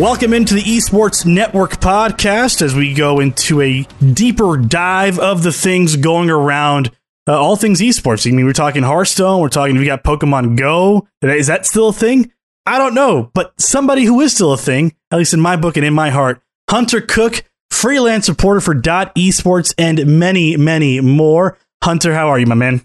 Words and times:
Welcome 0.00 0.32
into 0.32 0.54
the 0.54 0.62
Esports 0.62 1.26
Network 1.26 1.72
podcast 1.72 2.62
as 2.62 2.74
we 2.74 2.94
go 2.94 3.20
into 3.20 3.60
a 3.60 3.82
deeper 4.14 4.56
dive 4.56 5.18
of 5.18 5.42
the 5.42 5.52
things 5.52 5.96
going 5.96 6.30
around 6.30 6.90
uh, 7.28 7.38
all 7.38 7.54
things 7.54 7.82
esports. 7.82 8.26
I 8.26 8.34
mean, 8.34 8.46
we're 8.46 8.54
talking 8.54 8.82
Hearthstone, 8.82 9.42
we're 9.42 9.50
talking, 9.50 9.76
we 9.76 9.84
got 9.84 10.02
Pokemon 10.02 10.56
Go. 10.56 11.06
Is 11.20 11.48
that 11.48 11.66
still 11.66 11.90
a 11.90 11.92
thing? 11.92 12.32
I 12.64 12.78
don't 12.78 12.94
know, 12.94 13.30
but 13.34 13.52
somebody 13.60 14.04
who 14.04 14.22
is 14.22 14.32
still 14.32 14.54
a 14.54 14.56
thing, 14.56 14.94
at 15.10 15.18
least 15.18 15.34
in 15.34 15.40
my 15.42 15.56
book 15.56 15.76
and 15.76 15.84
in 15.84 15.92
my 15.92 16.08
heart, 16.08 16.40
Hunter 16.70 17.02
Cook, 17.02 17.44
freelance 17.70 18.26
reporter 18.26 18.62
for 18.62 18.72
Dot 18.72 19.14
Esports 19.16 19.74
and 19.76 20.18
many, 20.18 20.56
many 20.56 21.02
more. 21.02 21.58
Hunter, 21.84 22.14
how 22.14 22.30
are 22.30 22.38
you, 22.38 22.46
my 22.46 22.54
man? 22.54 22.80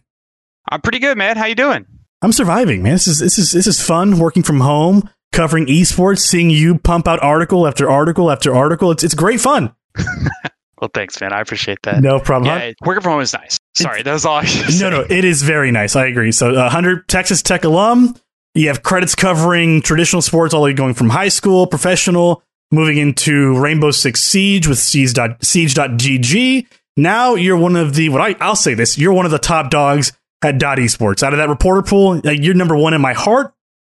I'm 0.70 0.82
pretty 0.82 1.00
good, 1.00 1.18
man. 1.18 1.38
How 1.38 1.46
you 1.46 1.56
doing? 1.56 1.86
I'm 2.22 2.34
surviving, 2.34 2.84
man. 2.84 2.92
This 2.94 3.08
is 3.08 3.20
this 3.20 3.38
is 3.38 3.54
this 3.54 3.68
is 3.68 3.82
fun 3.82 4.20
working 4.20 4.44
from 4.44 4.60
home, 4.60 5.10
covering 5.36 5.68
esports, 5.68 6.20
seeing 6.20 6.50
you 6.50 6.78
pump 6.80 7.08
out 7.08 7.22
article 7.22 7.68
after 7.68 7.90
article 7.90 8.32
after 8.32 8.56
article. 8.56 8.92
It's 8.92 9.04
it's 9.04 9.14
great 9.14 9.40
fun. 9.40 9.76
well, 10.82 10.90
thanks, 10.94 11.20
man. 11.22 11.34
I 11.34 11.42
appreciate 11.42 11.80
that. 11.84 12.02
No 12.02 12.20
problem. 12.20 12.58
Yeah, 12.58 12.72
working 12.84 13.04
from 13.04 13.14
home 13.14 13.22
is 13.22 13.34
nice. 13.34 13.58
Sorry, 13.76 14.02
that 14.02 14.14
was 14.14 14.26
all 14.26 14.38
I 14.38 14.46
should 14.46 14.80
No, 14.80 14.90
no, 14.90 15.06
it 15.08 15.26
is 15.26 15.44
very 15.44 15.72
nice. 15.72 15.96
I 15.96 16.06
agree. 16.08 16.32
So, 16.32 16.56
uh, 16.56 16.70
Hunter, 16.70 17.04
Texas 17.08 17.42
Tech 17.42 17.64
alum. 17.64 18.16
You 18.54 18.70
have 18.70 18.84
credits 18.84 19.16
covering 19.16 19.82
traditional 19.82 20.22
sports, 20.22 20.54
all 20.54 20.62
the 20.62 20.66
way 20.66 20.74
going 20.74 20.94
from 20.94 21.10
high 21.10 21.28
school, 21.28 21.68
professional, 21.68 22.42
moving 22.72 22.98
into 22.98 23.60
Rainbow 23.60 23.92
Six 23.92 24.22
Siege 24.22 24.66
with 24.66 24.80
Siege.gg. 24.80 26.68
Now 26.98 27.36
you're 27.36 27.58
one 27.58 27.76
of 27.76 27.96
the 27.96 28.08
what 28.10 28.22
I 28.22 28.36
I'll 28.40 28.56
say 28.56 28.74
this. 28.74 28.98
You're 28.98 29.12
one 29.12 29.26
of 29.26 29.32
the 29.32 29.40
top 29.40 29.70
dogs 29.70 30.14
at 30.42 30.58
Dot 30.58 30.78
Esports. 30.78 31.24
Out 31.24 31.34
of 31.34 31.38
that 31.38 31.50
reporter 31.50 31.82
pool, 31.82 32.20
you're 32.20 32.54
number 32.54 32.78
one 32.78 32.94
in 32.94 33.02
my 33.02 33.12
heart, 33.12 33.54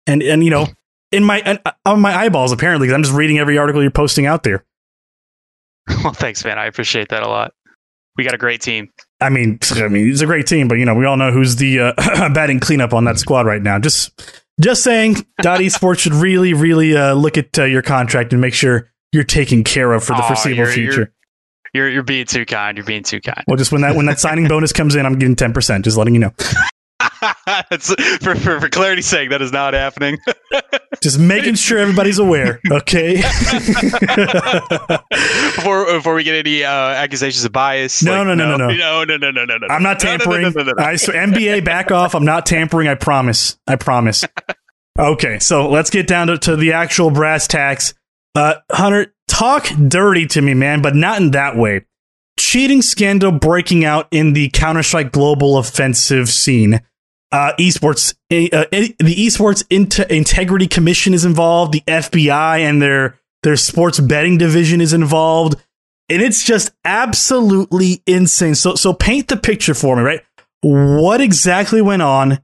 and 0.07 0.23
and 0.23 0.43
you 0.43 0.49
know 0.49 0.67
in 1.11 1.23
my 1.23 1.59
on 1.85 2.01
my 2.01 2.15
eyeballs 2.15 2.51
apparently 2.51 2.87
because 2.87 2.95
I'm 2.95 3.03
just 3.03 3.15
reading 3.15 3.39
every 3.39 3.57
article 3.57 3.81
you're 3.81 3.91
posting 3.91 4.25
out 4.25 4.43
there. 4.43 4.65
Well, 6.03 6.13
thanks, 6.13 6.43
man. 6.43 6.59
I 6.59 6.65
appreciate 6.65 7.09
that 7.09 7.23
a 7.23 7.29
lot. 7.29 7.53
We 8.17 8.25
got 8.25 8.33
a 8.33 8.37
great 8.37 8.61
team. 8.61 8.91
I 9.21 9.29
mean, 9.29 9.57
I 9.71 9.87
mean, 9.87 10.09
it's 10.09 10.21
a 10.21 10.25
great 10.25 10.47
team, 10.47 10.67
but 10.67 10.75
you 10.75 10.85
know, 10.85 10.95
we 10.95 11.05
all 11.05 11.17
know 11.17 11.31
who's 11.31 11.55
the 11.55 11.79
uh, 11.79 11.93
batting 12.33 12.59
cleanup 12.59 12.93
on 12.93 13.05
that 13.05 13.19
squad 13.19 13.45
right 13.45 13.61
now. 13.61 13.79
Just, 13.79 14.43
just 14.59 14.83
saying, 14.83 15.25
Dot 15.41 15.59
Esports 15.61 15.99
should 15.99 16.13
really, 16.13 16.53
really 16.53 16.95
uh, 16.95 17.13
look 17.13 17.37
at 17.37 17.57
uh, 17.57 17.63
your 17.63 17.81
contract 17.81 18.33
and 18.33 18.41
make 18.41 18.53
sure 18.53 18.91
you're 19.11 19.23
taken 19.23 19.63
care 19.63 19.93
of 19.93 20.03
for 20.03 20.13
the 20.13 20.23
oh, 20.23 20.27
foreseeable 20.27 20.63
you're, 20.63 20.71
future. 20.71 21.13
You're, 21.73 21.83
you're, 21.85 21.89
you're 21.89 22.03
being 22.03 22.25
too 22.25 22.45
kind. 22.45 22.77
You're 22.77 22.85
being 22.85 23.03
too 23.03 23.21
kind. 23.21 23.43
Well, 23.47 23.57
just 23.57 23.71
when 23.71 23.81
that 23.81 23.95
when 23.95 24.07
that 24.07 24.19
signing 24.19 24.47
bonus 24.49 24.73
comes 24.73 24.95
in, 24.95 25.05
I'm 25.05 25.17
getting 25.17 25.35
ten 25.35 25.53
percent. 25.53 25.85
Just 25.85 25.97
letting 25.97 26.13
you 26.13 26.19
know. 26.19 26.33
for, 28.21 28.35
for, 28.35 28.59
for 28.61 28.69
clarity's 28.69 29.07
sake, 29.07 29.29
that 29.29 29.41
is 29.41 29.51
not 29.51 29.73
happening. 29.73 30.17
Just 31.01 31.19
making 31.19 31.55
sure 31.55 31.77
everybody's 31.77 32.19
aware, 32.19 32.59
okay? 32.71 33.15
before 35.55 35.85
before 35.93 36.15
we 36.15 36.23
get 36.23 36.35
any 36.35 36.63
uh, 36.63 36.69
accusations 36.69 37.43
of 37.45 37.51
bias. 37.51 38.03
No, 38.03 38.23
like, 38.23 38.27
no, 38.27 38.35
no, 38.35 38.57
no, 38.57 38.67
no, 38.67 39.03
no, 39.03 39.05
no, 39.05 39.17
no, 39.17 39.31
no, 39.31 39.45
no, 39.45 39.57
no. 39.57 39.67
I'm 39.69 39.83
not 39.83 39.99
tampering. 39.99 40.43
No, 40.43 40.49
no, 40.49 40.63
no, 40.63 40.71
no, 40.77 40.83
I 40.83 40.95
so 40.95 41.11
NBA, 41.11 41.65
back 41.65 41.91
off. 41.91 42.15
I'm 42.15 42.25
not 42.25 42.45
tampering. 42.45 42.87
I 42.87 42.95
promise. 42.95 43.57
I 43.67 43.75
promise. 43.75 44.25
Okay, 44.99 45.39
so 45.39 45.69
let's 45.69 45.89
get 45.89 46.07
down 46.07 46.27
to, 46.27 46.37
to 46.39 46.55
the 46.55 46.73
actual 46.73 47.11
brass 47.11 47.47
tacks. 47.47 47.93
Uh, 48.35 48.55
Hunter, 48.71 49.13
talk 49.27 49.67
dirty 49.87 50.25
to 50.27 50.41
me, 50.41 50.53
man, 50.53 50.81
but 50.81 50.95
not 50.95 51.21
in 51.21 51.31
that 51.31 51.55
way. 51.55 51.85
Cheating 52.39 52.81
scandal 52.81 53.31
breaking 53.31 53.83
out 53.83 54.07
in 54.11 54.33
the 54.33 54.49
Counter 54.49 54.83
Strike 54.83 55.11
Global 55.11 55.57
offensive 55.57 56.29
scene 56.29 56.81
uh, 57.31 57.53
esports, 57.59 58.13
uh, 58.31 58.65
the 58.71 59.15
esports 59.15 59.63
integrity 60.09 60.67
commission 60.67 61.13
is 61.13 61.25
involved. 61.25 61.73
The 61.73 61.81
FBI 61.81 62.59
and 62.59 62.81
their 62.81 63.19
their 63.43 63.55
sports 63.57 63.99
betting 63.99 64.37
division 64.37 64.81
is 64.81 64.93
involved, 64.93 65.55
and 66.09 66.21
it's 66.21 66.43
just 66.43 66.71
absolutely 66.85 68.01
insane. 68.07 68.55
So, 68.55 68.75
so 68.75 68.93
paint 68.93 69.27
the 69.27 69.37
picture 69.37 69.73
for 69.73 69.95
me, 69.95 70.03
right? 70.03 70.21
What 70.61 71.21
exactly 71.21 71.81
went 71.81 72.01
on? 72.01 72.39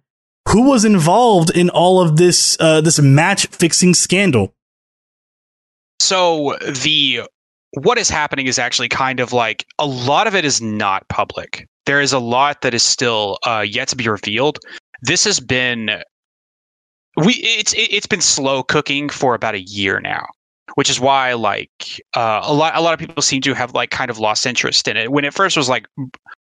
Who 0.50 0.64
was 0.64 0.86
involved 0.86 1.50
in 1.50 1.70
all 1.70 2.02
of 2.02 2.18
this 2.18 2.58
uh, 2.60 2.82
this 2.82 3.00
match 3.00 3.48
fixing 3.48 3.94
scandal? 3.94 4.54
So 6.00 6.58
the 6.62 7.24
what 7.82 7.98
is 7.98 8.10
happening 8.10 8.48
is 8.48 8.60
actually 8.60 8.90
kind 8.90 9.20
of 9.20 9.34
like 9.34 9.66
a 9.80 9.86
lot 9.86 10.28
of 10.28 10.36
it 10.36 10.46
is 10.46 10.62
not 10.62 11.08
public 11.10 11.68
there 11.86 12.02
is 12.02 12.14
a 12.14 12.20
lot 12.20 12.62
that 12.62 12.74
is 12.74 12.84
still 12.84 13.38
uh, 13.46 13.66
yet 13.68 13.88
to 13.90 13.96
be 13.96 14.08
revealed. 14.08 14.60
This 15.02 15.26
has 15.26 15.40
been 15.40 16.02
we 17.18 17.34
it's 17.36 17.74
it's 17.78 18.08
been 18.08 18.22
slow 18.22 18.64
cooking 18.64 19.10
for 19.10 19.36
about 19.36 19.56
a 19.56 19.62
year 19.62 20.00
now, 20.00 20.26
which 20.76 20.90
is 20.90 21.00
why 21.00 21.34
like 21.34 22.02
uh, 22.16 22.42
a 22.44 22.54
lot 22.54 22.76
a 22.76 22.82
lot 22.82 22.94
of 22.94 23.00
people 23.00 23.22
seem 23.22 23.42
to 23.42 23.54
have 23.54 23.74
like 23.74 23.92
kind 23.92 24.10
of 24.10 24.18
lost 24.18 24.46
interest 24.46 24.88
in 24.88 24.98
it. 24.98 25.12
When 25.12 25.26
it 25.26 25.34
first 25.34 25.58
was 25.58 25.68
like 25.68 25.88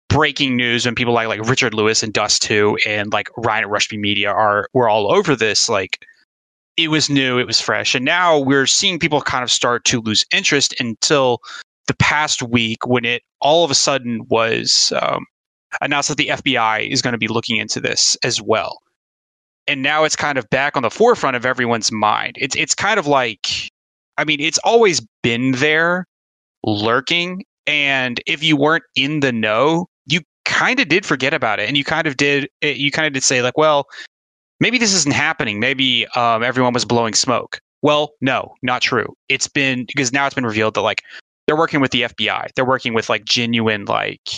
breaking 0.08 0.56
news 0.56 0.86
and 0.86 0.96
people 0.96 1.12
like 1.12 1.28
like 1.28 1.46
Richard 1.46 1.74
Lewis 1.74 2.02
and 2.02 2.14
Dust2 2.14 2.78
and 2.86 3.12
like 3.12 3.28
Ryan 3.36 3.64
at 3.64 3.70
Rushby 3.70 3.98
Media 3.98 4.30
are 4.30 4.68
were 4.72 4.88
all 4.88 5.12
over 5.12 5.36
this 5.36 5.68
like 5.68 6.04
it 6.78 6.88
was 6.88 7.10
new, 7.10 7.38
it 7.38 7.46
was 7.46 7.60
fresh, 7.60 7.94
and 7.94 8.04
now 8.04 8.38
we're 8.38 8.66
seeing 8.66 8.98
people 8.98 9.20
kind 9.20 9.42
of 9.42 9.50
start 9.50 9.84
to 9.86 10.00
lose 10.00 10.24
interest 10.32 10.74
until 10.80 11.40
the 11.88 11.94
past 11.94 12.40
week 12.42 12.86
when 12.86 13.04
it 13.04 13.22
all 13.40 13.64
of 13.64 13.70
a 13.70 13.74
sudden 13.74 14.24
was 14.28 14.92
um, 15.02 15.26
announced 15.80 16.08
that 16.08 16.18
the 16.18 16.28
FBI 16.28 16.88
is 16.88 17.02
going 17.02 17.12
to 17.12 17.18
be 17.18 17.26
looking 17.26 17.56
into 17.56 17.80
this 17.80 18.16
as 18.22 18.40
well. 18.40 18.78
And 19.66 19.82
now 19.82 20.04
it's 20.04 20.16
kind 20.16 20.38
of 20.38 20.48
back 20.50 20.76
on 20.76 20.82
the 20.82 20.90
forefront 20.90 21.36
of 21.36 21.44
everyone's 21.44 21.90
mind. 21.90 22.36
It's 22.38 22.56
it's 22.56 22.74
kind 22.74 22.98
of 22.98 23.06
like, 23.06 23.70
I 24.16 24.24
mean, 24.24 24.40
it's 24.40 24.58
always 24.58 25.04
been 25.22 25.52
there, 25.52 26.06
lurking. 26.64 27.44
And 27.66 28.20
if 28.26 28.42
you 28.42 28.56
weren't 28.56 28.84
in 28.94 29.20
the 29.20 29.32
know, 29.32 29.88
you 30.06 30.20
kind 30.44 30.80
of 30.80 30.88
did 30.88 31.04
forget 31.04 31.34
about 31.34 31.58
it, 31.58 31.68
and 31.68 31.76
you 31.76 31.84
kind 31.84 32.06
of 32.06 32.16
did. 32.16 32.48
Eh, 32.62 32.72
you 32.72 32.90
kind 32.90 33.06
of 33.06 33.12
did 33.12 33.24
say 33.24 33.42
like, 33.42 33.58
well, 33.58 33.86
maybe 34.60 34.78
this 34.78 34.94
isn't 34.94 35.14
happening. 35.14 35.60
Maybe 35.60 36.06
um, 36.08 36.42
everyone 36.42 36.72
was 36.72 36.84
blowing 36.84 37.14
smoke. 37.14 37.60
Well, 37.82 38.12
no, 38.20 38.54
not 38.62 38.82
true. 38.82 39.14
It's 39.28 39.46
been 39.46 39.84
because 39.86 40.12
now 40.12 40.26
it's 40.26 40.34
been 40.34 40.46
revealed 40.46 40.74
that 40.74 40.82
like 40.82 41.02
they're 41.46 41.56
working 41.56 41.80
with 41.80 41.92
the 41.92 42.02
FBI. 42.02 42.48
They're 42.54 42.64
working 42.64 42.94
with 42.94 43.08
like 43.08 43.24
genuine 43.24 43.84
like 43.84 44.28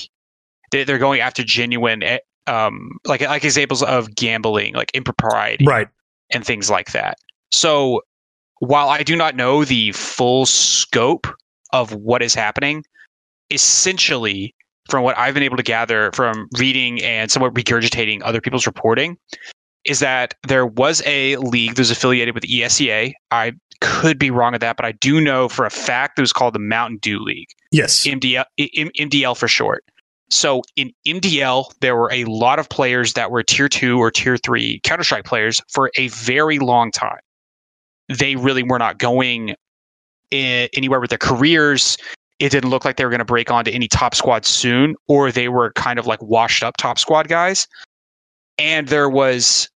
they're 0.70 0.98
going 0.98 1.20
after 1.20 1.42
genuine 1.42 2.02
eh, 2.02 2.18
um 2.46 2.98
like 3.06 3.22
like 3.22 3.44
examples 3.44 3.82
of 3.82 4.14
gambling, 4.14 4.74
like 4.74 4.90
impropriety, 4.94 5.64
right, 5.66 5.88
and 6.32 6.44
things 6.44 6.70
like 6.70 6.92
that. 6.92 7.16
So 7.50 8.02
while 8.58 8.90
I 8.90 9.02
do 9.02 9.16
not 9.16 9.34
know 9.34 9.64
the 9.64 9.92
full 9.92 10.44
scope 10.46 11.26
of 11.72 11.94
what 11.94 12.22
is 12.22 12.34
happening, 12.34 12.84
essentially 13.50 14.54
from 14.90 15.02
what 15.02 15.16
I've 15.16 15.34
been 15.34 15.42
able 15.42 15.56
to 15.56 15.62
gather 15.62 16.10
from 16.12 16.48
reading 16.58 17.02
and 17.02 17.30
somewhat 17.30 17.54
regurgitating 17.54 18.20
other 18.22 18.40
people's 18.40 18.66
reporting, 18.66 19.16
is 19.84 20.00
that 20.00 20.34
there 20.46 20.66
was 20.66 21.02
a 21.06 21.36
league 21.36 21.74
that 21.74 21.80
was 21.80 21.90
affiliated 21.90 22.34
with 22.34 22.44
ESEA. 22.44 23.12
I 23.30 23.52
could 23.80 24.18
be 24.18 24.30
wrong 24.30 24.54
at 24.54 24.60
that, 24.60 24.76
but 24.76 24.84
I 24.84 24.92
do 24.92 25.20
know 25.20 25.48
for 25.48 25.64
a 25.64 25.70
fact 25.70 26.18
it 26.18 26.22
was 26.22 26.32
called 26.32 26.54
the 26.54 26.58
Mountain 26.58 26.98
Dew 26.98 27.18
League. 27.18 27.48
Yes. 27.72 28.06
MDL, 28.06 28.44
MDL 28.58 29.36
for 29.36 29.48
short. 29.48 29.84
So 30.28 30.62
in 30.76 30.92
MDL, 31.06 31.72
there 31.80 31.96
were 31.96 32.10
a 32.12 32.24
lot 32.24 32.58
of 32.58 32.68
players 32.68 33.14
that 33.14 33.30
were 33.30 33.42
tier 33.42 33.68
two 33.68 33.98
or 33.98 34.10
tier 34.10 34.36
three 34.36 34.80
Counter 34.84 35.02
Strike 35.02 35.24
players 35.24 35.60
for 35.68 35.90
a 35.96 36.08
very 36.08 36.58
long 36.58 36.92
time. 36.92 37.18
They 38.08 38.36
really 38.36 38.62
were 38.62 38.78
not 38.78 38.98
going 38.98 39.56
eh, 40.30 40.68
anywhere 40.74 41.00
with 41.00 41.10
their 41.10 41.18
careers. 41.18 41.96
It 42.38 42.50
didn't 42.50 42.70
look 42.70 42.84
like 42.84 42.96
they 42.96 43.04
were 43.04 43.10
going 43.10 43.18
to 43.18 43.24
break 43.24 43.50
onto 43.50 43.70
any 43.70 43.88
top 43.88 44.14
squad 44.14 44.46
soon, 44.46 44.94
or 45.08 45.32
they 45.32 45.48
were 45.48 45.72
kind 45.72 45.98
of 45.98 46.06
like 46.06 46.22
washed 46.22 46.62
up 46.62 46.76
top 46.76 46.98
squad 46.98 47.28
guys. 47.28 47.66
And 48.60 48.88
there 48.88 49.08
was 49.08 49.68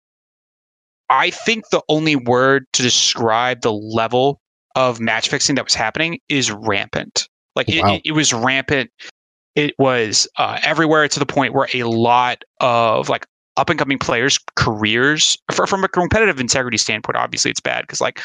I 1.11 1.31
think 1.31 1.69
the 1.71 1.83
only 1.89 2.17
word 2.17 2.67
to 2.73 2.83
describe 2.83 3.61
the 3.61 3.73
level 3.73 4.41
of 4.75 5.01
match 5.01 5.29
fixing 5.29 5.55
that 5.57 5.65
was 5.65 5.75
happening 5.75 6.19
is 6.29 6.51
rampant. 6.51 7.29
Like 7.55 7.69
wow. 7.69 7.95
it, 7.95 8.03
it, 8.07 8.13
was 8.13 8.33
rampant. 8.33 8.91
It 9.55 9.75
was 9.79 10.27
uh, 10.39 10.59
everywhere 10.63 11.07
to 11.09 11.19
the 11.19 11.27
point 11.27 11.55
where 11.55 11.69
a 11.73 11.85
lot 11.85 12.43
of 12.61 13.09
like 13.09 13.27
up 13.57 13.71
and 13.71 13.79
coming 13.79 13.99
players' 13.99 14.39
careers, 14.57 15.39
for, 15.53 15.67
from 15.67 15.85
a 15.85 15.89
competitive 15.89 16.41
integrity 16.41 16.79
standpoint, 16.79 17.17
obviously 17.17 17.51
it's 17.51 17.61
bad 17.61 17.83
because 17.83 18.01
like 18.01 18.21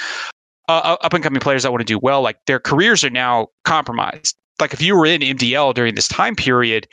uh, 0.67 0.81
uh 0.83 0.97
up 1.01 1.13
and 1.13 1.23
coming 1.23 1.39
players 1.39 1.63
that 1.63 1.71
want 1.71 1.81
to 1.81 1.85
do 1.85 1.99
well, 1.99 2.21
like 2.21 2.37
their 2.47 2.59
careers 2.59 3.03
are 3.03 3.11
now 3.11 3.47
compromised. 3.65 4.35
Like 4.59 4.73
if 4.73 4.81
you 4.81 4.95
were 4.95 5.05
in 5.05 5.21
MDL 5.21 5.73
during 5.73 5.95
this 5.95 6.07
time 6.07 6.35
period, 6.35 6.87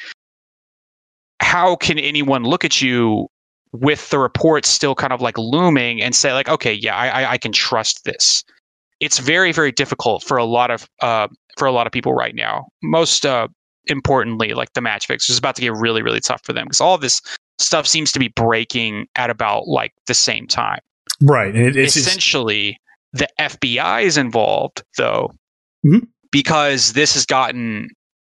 how 1.41 1.77
can 1.77 1.99
anyone 1.99 2.45
look 2.45 2.65
at 2.65 2.83
you 2.83 3.29
with 3.81 4.11
the 4.11 4.19
reports 4.19 4.69
still 4.69 4.94
kind 4.94 5.12
of 5.12 5.20
like 5.20 5.37
looming 5.38 6.00
and 6.02 6.14
say 6.14 6.32
like, 6.32 6.49
okay, 6.49 6.73
yeah, 6.73 6.96
I, 6.96 7.32
I 7.32 7.38
can 7.38 7.52
trust 7.52 8.05
this. 8.05 8.44
It's 9.00 9.19
very 9.19 9.52
very 9.52 9.73
difficult 9.73 10.23
for 10.23 10.37
a 10.37 10.44
lot 10.44 10.70
of 10.70 10.88
uh, 11.00 11.28
for 11.58 11.67
a 11.67 11.73
lot 11.73 11.87
of 11.87 11.93
people 11.93 12.14
right 12.14 12.34
now. 12.34 12.67
Most 12.82 13.26
uh, 13.26 13.49
importantly, 13.87 14.55
like 14.55 14.73
the 14.73 14.81
match 14.81 15.06
fix 15.06 15.28
is 15.28 15.38
about 15.38 15.55
to 15.56 15.62
get 15.62 15.73
really 15.75 16.02
really 16.02 16.20
tough 16.20 16.43
for 16.44 16.52
them 16.52 16.64
because 16.67 16.81
all 16.81 16.96
this 16.99 17.20
stuff 17.58 17.87
seems 17.87 18.12
to 18.12 18.19
be 18.19 18.28
breaking 18.28 19.06
at 19.17 19.31
about 19.31 19.67
like 19.67 19.93
the 20.06 20.14
same 20.14 20.46
time. 20.46 20.81
Right. 21.22 21.55
It, 21.55 21.76
it's 21.76 21.96
essentially 21.96 22.79
the 23.12 23.29
FBI 23.40 24.02
is 24.02 24.17
involved, 24.17 24.82
though, 24.99 25.32
Mhm. 25.84 26.06
because 26.31 26.93
this 26.93 27.14
has 27.14 27.25
gotten 27.25 27.88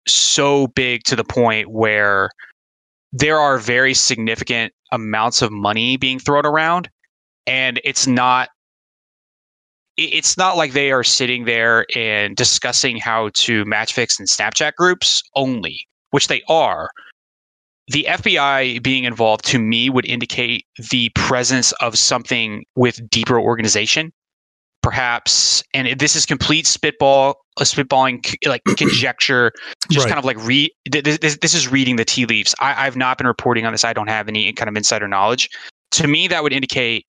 so 0.07 0.67
big 0.67 1.03
to 1.03 1.15
the 1.15 1.23
point 1.23 1.69
where 1.69 2.29
there 3.11 3.39
are 3.39 3.57
very 3.57 3.93
significant 3.93 4.73
amounts 4.91 5.41
of 5.41 5.51
money 5.51 5.97
being 5.97 6.19
thrown 6.19 6.45
around, 6.45 6.89
and 7.45 7.79
it's 7.83 8.07
not 8.07 8.49
it's 9.97 10.37
not 10.37 10.55
like 10.55 10.71
they 10.71 10.91
are 10.91 11.03
sitting 11.03 11.45
there 11.45 11.85
and 11.95 12.35
discussing 12.35 12.97
how 12.97 13.29
to 13.33 13.65
match 13.65 13.93
fix 13.93 14.19
in 14.19 14.25
Snapchat 14.25 14.73
groups 14.75 15.21
only, 15.35 15.85
which 16.11 16.27
they 16.27 16.41
are. 16.47 16.89
The 17.89 18.07
FBI 18.09 18.81
being 18.81 19.03
involved 19.03 19.45
to 19.45 19.59
me 19.59 19.89
would 19.89 20.05
indicate 20.05 20.65
the 20.91 21.09
presence 21.13 21.73
of 21.73 21.97
something 21.97 22.63
with 22.75 23.09
deeper 23.09 23.39
organization 23.39 24.13
perhaps 24.81 25.63
and 25.74 26.00
this 26.00 26.16
is 26.16 26.25
complete 26.25 26.66
spitball 26.66 27.36
a 27.60 27.63
spitballing 27.63 28.24
like 28.48 28.63
conjecture 28.78 29.51
just 29.92 30.06
Right. 30.06 30.10
kind 30.10 30.19
of 30.19 30.25
like 30.25 30.38
read 30.45 30.72
this, 30.89 31.18
this, 31.19 31.38
this 31.38 31.54
is 31.54 31.68
reading 31.68 31.98
the 31.98 32.06
tea 32.06 32.25
leaves. 32.25 32.56
I, 32.60 32.88
i've 32.88 32.95
not 32.95 33.18
been 33.18 33.28
reporting 33.28 33.66
on 33.66 33.74
this. 33.74 33.83
I 33.83 33.94
don't 33.94 34.10
have 34.10 34.28
any 34.28 34.51
kind 34.54 34.69
of 34.69 34.75
insider 34.75 35.07
knowledge. 35.07 35.50
To 35.92 36.07
me 36.07 36.28
that 36.30 36.42
would 36.44 36.54
indicate 36.54 37.06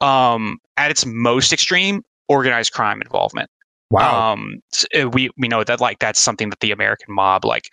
um 0.00 0.58
at 0.76 0.90
its 0.90 1.04
most 1.06 1.52
extreme 1.52 2.02
organized 2.28 2.72
crime 2.72 3.02
involvement. 3.02 3.50
Wow. 3.90 4.32
um 4.32 4.60
uh, 4.98 5.08
we 5.10 5.30
we 5.36 5.48
know 5.48 5.64
that 5.64 5.80
like 5.80 5.98
that's 5.98 6.18
something 6.20 6.48
that 6.50 6.60
the 6.60 6.70
american 6.70 7.14
mob 7.14 7.44
like 7.44 7.64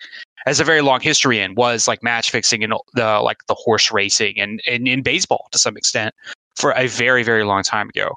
has 0.44 0.60
a 0.60 0.64
very 0.64 0.82
long 0.82 1.00
history 1.00 1.38
in 1.40 1.54
was 1.54 1.86
like 1.88 2.02
match 2.02 2.30
fixing 2.30 2.62
and 2.64 2.74
the 2.94 3.20
like 3.20 3.38
the 3.46 3.54
horse 3.54 3.90
racing 3.90 4.38
and, 4.38 4.60
and 4.66 4.86
in 4.88 5.02
baseball 5.02 5.48
to 5.52 5.58
some 5.58 5.76
extent 5.76 6.14
for 6.56 6.72
a 6.72 6.88
very 6.88 7.22
very 7.22 7.44
long 7.44 7.62
time 7.62 7.88
ago 7.88 8.16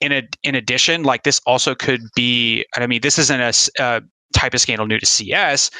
in 0.00 0.12
a, 0.12 0.22
in 0.42 0.54
addition 0.54 1.02
like 1.02 1.22
this 1.22 1.40
also 1.46 1.74
could 1.74 2.00
be 2.14 2.64
i 2.76 2.86
mean 2.86 3.00
this 3.00 3.18
isn't 3.18 3.40
a, 3.40 3.82
uh, 3.82 4.00
type 4.34 4.54
of 4.54 4.60
scandal 4.60 4.86
new 4.86 4.98
to 4.98 5.06
cs 5.06 5.70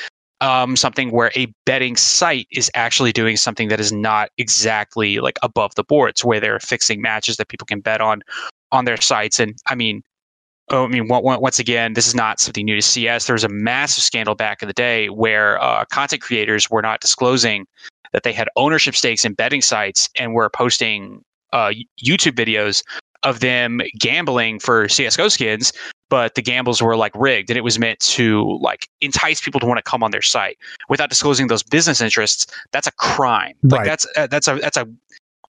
um, 0.40 0.76
something 0.76 1.10
where 1.10 1.32
a 1.34 1.46
betting 1.64 1.96
site 1.96 2.46
is 2.50 2.70
actually 2.74 3.12
doing 3.12 3.36
something 3.36 3.68
that 3.68 3.80
is 3.80 3.92
not 3.92 4.30
exactly 4.36 5.18
like 5.18 5.38
above 5.42 5.74
the 5.76 5.84
board. 5.84 6.10
It's 6.10 6.24
where 6.24 6.40
they're 6.40 6.60
fixing 6.60 7.00
matches 7.00 7.36
that 7.38 7.48
people 7.48 7.66
can 7.66 7.80
bet 7.80 8.00
on 8.00 8.22
on 8.72 8.84
their 8.84 9.00
sites. 9.00 9.40
And 9.40 9.54
I 9.68 9.74
mean, 9.74 10.02
oh, 10.70 10.84
I 10.84 10.88
mean, 10.88 11.10
on- 11.10 11.24
on- 11.24 11.40
once 11.40 11.58
again, 11.58 11.94
this 11.94 12.06
is 12.06 12.14
not 12.14 12.40
something 12.40 12.66
new 12.66 12.76
to 12.76 12.82
CS. 12.82 13.26
There 13.26 13.34
was 13.34 13.44
a 13.44 13.48
massive 13.48 14.04
scandal 14.04 14.34
back 14.34 14.60
in 14.60 14.68
the 14.68 14.74
day 14.74 15.08
where 15.08 15.62
uh, 15.62 15.84
content 15.86 16.20
creators 16.22 16.68
were 16.68 16.82
not 16.82 17.00
disclosing 17.00 17.66
that 18.12 18.22
they 18.22 18.32
had 18.32 18.48
ownership 18.56 18.94
stakes 18.94 19.24
in 19.24 19.34
betting 19.34 19.62
sites 19.62 20.08
and 20.18 20.34
were 20.34 20.50
posting 20.50 21.22
uh, 21.52 21.72
YouTube 22.02 22.32
videos 22.32 22.82
of 23.26 23.40
them 23.40 23.80
gambling 23.98 24.58
for 24.60 24.88
CS:GO 24.88 25.28
skins, 25.28 25.72
but 26.08 26.34
the 26.36 26.42
gambles 26.42 26.80
were 26.80 26.96
like 26.96 27.12
rigged, 27.14 27.50
and 27.50 27.56
it 27.58 27.62
was 27.64 27.78
meant 27.78 27.98
to 28.00 28.58
like 28.62 28.88
entice 29.00 29.40
people 29.40 29.60
to 29.60 29.66
want 29.66 29.78
to 29.78 29.82
come 29.82 30.02
on 30.02 30.12
their 30.12 30.22
site 30.22 30.56
without 30.88 31.08
disclosing 31.10 31.48
those 31.48 31.62
business 31.62 32.00
interests. 32.00 32.46
That's 32.72 32.86
a 32.86 32.92
crime. 32.92 33.54
Like 33.62 33.80
Right. 33.80 33.86
that's 33.86 34.06
uh, 34.16 34.26
that's 34.28 34.48
a 34.48 34.54
that's 34.56 34.76
a 34.76 34.86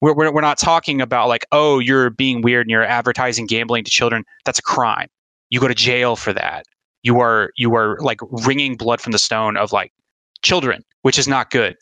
we're, 0.01 0.13
we're 0.13 0.31
we're 0.31 0.41
not 0.41 0.57
talking 0.57 1.01
about 1.01 1.27
like 1.27 1.45
oh 1.51 1.79
you're 1.79 2.09
being 2.09 2.41
weird 2.41 2.65
and 2.65 2.71
you're 2.71 2.83
advertising 2.83 3.45
gambling 3.45 3.83
to 3.83 3.91
children. 3.91 4.25
That's 4.45 4.59
a 4.59 4.63
crime. 4.63 5.07
You 5.49 5.59
go 5.59 5.67
to 5.67 5.75
jail 5.75 6.15
for 6.15 6.33
that. 6.33 6.65
You 7.03 7.19
are 7.19 7.51
you 7.55 7.75
are 7.75 7.97
like 8.01 8.19
wringing 8.45 8.75
blood 8.75 8.99
from 8.99 9.11
the 9.11 9.19
stone 9.19 9.55
of 9.57 9.71
like 9.71 9.93
children, 10.41 10.83
which 11.03 11.17
is 11.19 11.27
not 11.27 11.51
good. 11.51 11.77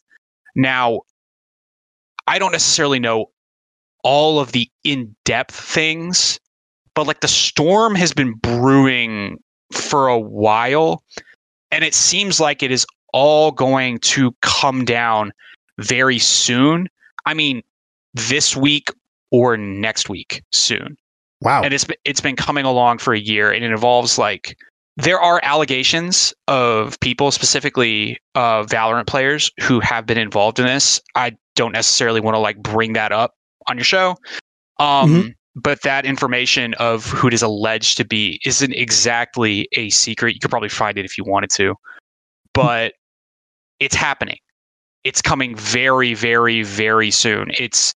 Now, 0.56 1.02
I 2.28 2.40
don't 2.40 2.52
necessarily 2.52 3.00
know 3.00 3.32
all 4.06 4.40
of 4.40 4.54
the 4.54 4.70
in-depth 4.86 5.54
things, 5.54 6.40
but 6.94 7.08
like 7.08 7.20
the 7.20 7.28
storm 7.28 7.96
has 7.96 8.14
been 8.14 8.34
brewing 8.36 9.38
for 9.74 10.08
a 10.08 10.20
while, 10.20 11.04
and 11.72 11.84
it 11.84 11.94
seems 11.94 12.40
like 12.40 12.64
it 12.64 12.72
is 12.72 12.86
all 13.12 13.52
going 13.52 14.00
to 14.00 14.34
come 14.42 14.86
down 14.86 15.34
very 15.80 16.20
soon. 16.20 16.88
I 17.26 17.34
mean, 17.34 17.62
this 18.14 18.56
week 18.56 18.90
or 19.32 19.58
next 19.58 20.08
week 20.08 20.44
soon 20.52 20.96
wow. 21.42 21.62
and 21.62 21.74
it's 21.74 21.84
been, 21.84 21.98
it's 22.06 22.22
been 22.22 22.36
coming 22.36 22.66
along 22.66 22.98
for 22.98 23.14
a 23.14 23.20
year 23.20 23.52
and 23.52 23.64
it 23.64 23.72
involves 23.72 24.18
like 24.18 24.58
there 24.98 25.20
are 25.20 25.42
allegations 25.44 26.34
of 26.48 26.98
people 27.02 27.32
specifically 27.32 28.18
uh, 28.36 28.64
valorant 28.64 29.08
players 29.08 29.52
who 29.62 29.80
have 29.82 30.06
been 30.06 30.18
involved 30.18 30.60
in 30.60 30.66
this 30.66 31.02
i 31.16 31.36
don't 31.56 31.74
necessarily 31.74 32.22
want 32.22 32.36
to 32.36 32.40
like 32.40 32.58
bring 32.58 32.94
that 32.94 33.12
up 33.12 33.36
on 33.68 33.78
your 33.78 33.86
show. 33.86 34.18
Um, 34.80 35.34
but 35.56 35.82
that 35.84 36.06
information 36.06 36.74
of 36.76 37.06
who 37.06 37.28
it 37.28 37.34
is 37.34 37.42
alleged 37.42 37.98
to 37.98 38.06
be 38.06 38.40
isn't 38.46 38.74
exactly 38.74 39.70
a 39.74 39.90
secret. 39.90 40.34
You 40.34 40.40
could 40.40 40.52
probably 40.52 40.70
find 40.70 40.98
it 40.98 41.06
if 41.06 41.18
you 41.18 41.24
wanted 41.24 41.50
to. 41.52 41.76
But 42.54 42.94
it's 43.80 43.96
happening. 43.96 44.38
It's 45.04 45.22
coming 45.22 45.56
very 45.56 46.14
very 46.14 46.64
very 46.64 47.12
soon. 47.12 47.52
It's 47.58 47.94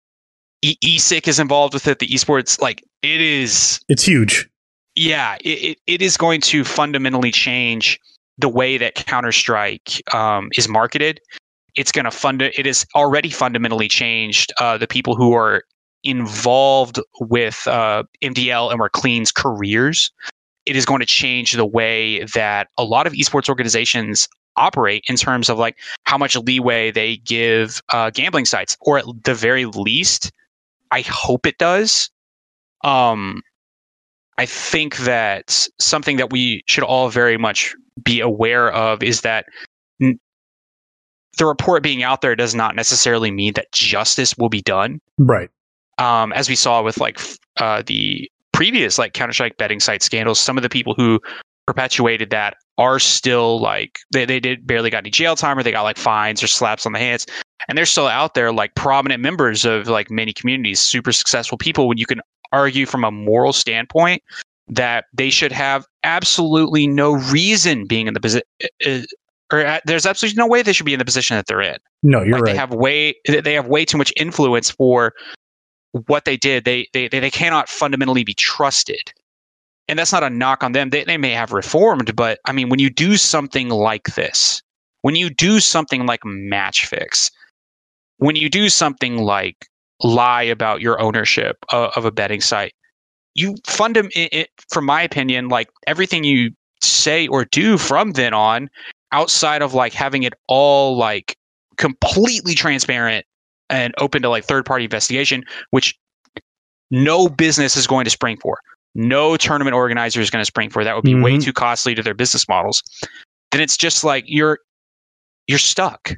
e- 0.62 0.76
ESIC 0.84 1.28
is 1.28 1.38
involved 1.38 1.72
with 1.74 1.86
it 1.86 1.98
the 1.98 2.08
esports 2.08 2.60
like 2.60 2.82
it 3.02 3.20
is 3.20 3.80
it's 3.88 4.02
huge. 4.02 4.48
yeah, 4.94 5.36
it, 5.44 5.48
it, 5.48 5.78
it 5.86 6.02
is 6.02 6.16
going 6.16 6.40
to 6.42 6.64
fundamentally 6.64 7.30
change 7.30 7.98
the 8.38 8.48
way 8.48 8.76
that 8.76 8.94
Counter 8.94 9.32
Strike 9.32 10.02
um, 10.14 10.50
is 10.56 10.68
marketed. 10.68 11.20
It's 11.76 11.92
going 11.92 12.04
to 12.04 12.10
fund 12.10 12.42
it 12.42 12.66
has 12.66 12.86
already 12.94 13.30
fundamentally 13.30 13.88
changed 13.88 14.52
uh, 14.60 14.78
the 14.78 14.86
people 14.86 15.14
who 15.14 15.34
are 15.34 15.62
involved 16.04 17.00
with 17.20 17.66
uh, 17.66 18.04
MDL 18.22 18.70
and 18.70 18.80
were 18.80 18.88
clean's 18.88 19.32
careers. 19.32 20.10
It 20.64 20.76
is 20.76 20.84
going 20.84 21.00
to 21.00 21.06
change 21.06 21.52
the 21.52 21.66
way 21.66 22.24
that 22.34 22.68
a 22.78 22.84
lot 22.84 23.06
of 23.06 23.12
esports 23.12 23.48
organizations 23.48 24.28
operate 24.56 25.04
in 25.08 25.16
terms 25.16 25.48
of 25.48 25.58
like 25.58 25.76
how 26.04 26.16
much 26.16 26.36
leeway 26.36 26.90
they 26.90 27.18
give 27.18 27.82
uh, 27.92 28.10
gambling 28.10 28.46
sites, 28.46 28.76
or 28.80 28.98
at 28.98 29.04
the 29.24 29.34
very 29.34 29.66
least, 29.66 30.32
I 30.90 31.02
hope 31.02 31.46
it 31.46 31.58
does. 31.58 32.10
Um, 32.84 33.42
I 34.38 34.46
think 34.46 34.98
that 34.98 35.68
something 35.80 36.16
that 36.18 36.30
we 36.30 36.62
should 36.66 36.84
all 36.84 37.08
very 37.08 37.36
much 37.36 37.74
be 38.02 38.20
aware 38.20 38.70
of 38.72 39.02
is 39.02 39.22
that 39.22 39.46
the 41.36 41.46
report 41.46 41.82
being 41.82 42.02
out 42.02 42.20
there 42.20 42.34
does 42.34 42.54
not 42.54 42.74
necessarily 42.74 43.30
mean 43.30 43.52
that 43.54 43.70
justice 43.72 44.36
will 44.36 44.48
be 44.48 44.62
done. 44.62 45.00
Right. 45.18 45.50
Um, 45.98 46.32
as 46.32 46.48
we 46.48 46.56
saw 46.56 46.82
with 46.82 46.98
like 46.98 47.20
uh, 47.58 47.82
the 47.86 48.30
previous 48.52 48.98
like 48.98 49.12
Counter 49.12 49.32
Strike 49.32 49.56
betting 49.56 49.80
site 49.80 50.02
scandals, 50.02 50.40
some 50.40 50.56
of 50.56 50.62
the 50.62 50.68
people 50.68 50.94
who 50.94 51.20
perpetuated 51.66 52.30
that 52.30 52.56
are 52.78 52.98
still 52.98 53.60
like 53.60 53.98
they, 54.12 54.24
they 54.24 54.38
did 54.38 54.66
barely 54.66 54.90
got 54.90 54.98
any 54.98 55.10
jail 55.10 55.34
time 55.34 55.58
or 55.58 55.62
they 55.62 55.72
got 55.72 55.82
like 55.82 55.96
fines 55.96 56.42
or 56.42 56.46
slaps 56.46 56.86
on 56.86 56.92
the 56.92 56.98
hands 56.98 57.26
and 57.68 57.76
they're 57.76 57.86
still 57.86 58.06
out 58.06 58.34
there 58.34 58.52
like 58.52 58.74
prominent 58.74 59.20
members 59.20 59.64
of 59.64 59.88
like 59.88 60.10
many 60.10 60.32
communities 60.32 60.78
super 60.78 61.10
successful 61.10 61.58
people 61.58 61.88
when 61.88 61.98
you 61.98 62.06
can 62.06 62.20
argue 62.52 62.86
from 62.86 63.02
a 63.02 63.10
moral 63.10 63.52
standpoint 63.52 64.22
that 64.68 65.06
they 65.12 65.30
should 65.30 65.52
have 65.52 65.84
absolutely 66.04 66.86
no 66.86 67.14
reason 67.14 67.84
being 67.86 68.06
in 68.06 68.14
the 68.14 68.20
position 68.20 68.42
or 69.52 69.64
uh, 69.64 69.80
there's 69.84 70.06
absolutely 70.06 70.36
no 70.36 70.46
way 70.46 70.62
they 70.62 70.72
should 70.72 70.86
be 70.86 70.92
in 70.92 70.98
the 70.98 71.04
position 71.04 71.36
that 71.36 71.46
they're 71.46 71.60
in. 71.60 71.76
No, 72.02 72.22
you're 72.22 72.34
like 72.34 72.42
right. 72.42 72.52
they 72.52 72.56
have 72.56 72.74
way 72.74 73.14
they 73.26 73.54
have 73.54 73.68
way 73.68 73.84
too 73.84 73.98
much 73.98 74.12
influence 74.16 74.70
for 74.70 75.12
what 76.06 76.24
they 76.24 76.36
did. 76.36 76.64
They 76.64 76.88
they 76.92 77.08
they, 77.08 77.20
they 77.20 77.30
cannot 77.30 77.68
fundamentally 77.68 78.24
be 78.24 78.34
trusted. 78.34 79.12
And 79.88 79.98
that's 79.98 80.12
not 80.12 80.24
a 80.24 80.30
knock 80.30 80.64
on 80.64 80.72
them. 80.72 80.90
They, 80.90 81.04
they 81.04 81.16
may 81.16 81.30
have 81.30 81.52
reformed 81.52 82.16
but 82.16 82.40
i 82.44 82.52
mean 82.52 82.68
when 82.68 82.80
you 82.80 82.90
do 82.90 83.16
something 83.16 83.68
like 83.68 84.14
this 84.14 84.62
when 85.02 85.14
you 85.14 85.30
do 85.30 85.60
something 85.60 86.06
like 86.06 86.20
match 86.24 86.86
fix 86.86 87.30
when 88.18 88.34
you 88.34 88.50
do 88.50 88.68
something 88.68 89.18
like 89.18 89.68
lie 90.02 90.42
about 90.42 90.80
your 90.80 91.00
ownership 91.00 91.56
of, 91.70 91.92
of 91.94 92.04
a 92.04 92.10
betting 92.10 92.40
site 92.40 92.74
you 93.34 93.54
fundam 93.66 94.10
it, 94.16 94.32
it 94.32 94.48
from 94.68 94.84
my 94.84 95.02
opinion 95.02 95.48
like 95.48 95.68
everything 95.86 96.24
you 96.24 96.50
say 96.82 97.28
or 97.28 97.44
do 97.44 97.78
from 97.78 98.12
then 98.12 98.34
on 98.34 98.68
outside 99.16 99.62
of 99.62 99.72
like 99.74 99.92
having 99.94 100.22
it 100.22 100.34
all 100.46 100.96
like 100.96 101.36
completely 101.78 102.54
transparent 102.54 103.24
and 103.70 103.94
open 103.98 104.22
to 104.22 104.28
like 104.28 104.44
third 104.44 104.64
party 104.64 104.84
investigation 104.84 105.42
which 105.70 105.98
no 106.90 107.28
business 107.28 107.76
is 107.76 107.86
going 107.86 108.04
to 108.04 108.10
spring 108.10 108.36
for. 108.40 108.58
No 108.94 109.36
tournament 109.36 109.74
organizer 109.74 110.20
is 110.20 110.30
going 110.30 110.40
to 110.40 110.46
spring 110.46 110.70
for. 110.70 110.84
That 110.84 110.94
would 110.94 111.04
be 111.04 111.14
way 111.14 111.32
Mhm. 111.32 111.42
too 111.44 111.52
costly 111.52 111.94
to 111.94 112.02
their 112.02 112.14
business 112.14 112.46
models. 112.48 112.82
Then 113.50 113.60
it's 113.60 113.76
just 113.76 114.04
like 114.04 114.24
you're 114.26 114.58
you're 115.48 115.58
stuck. 115.58 116.12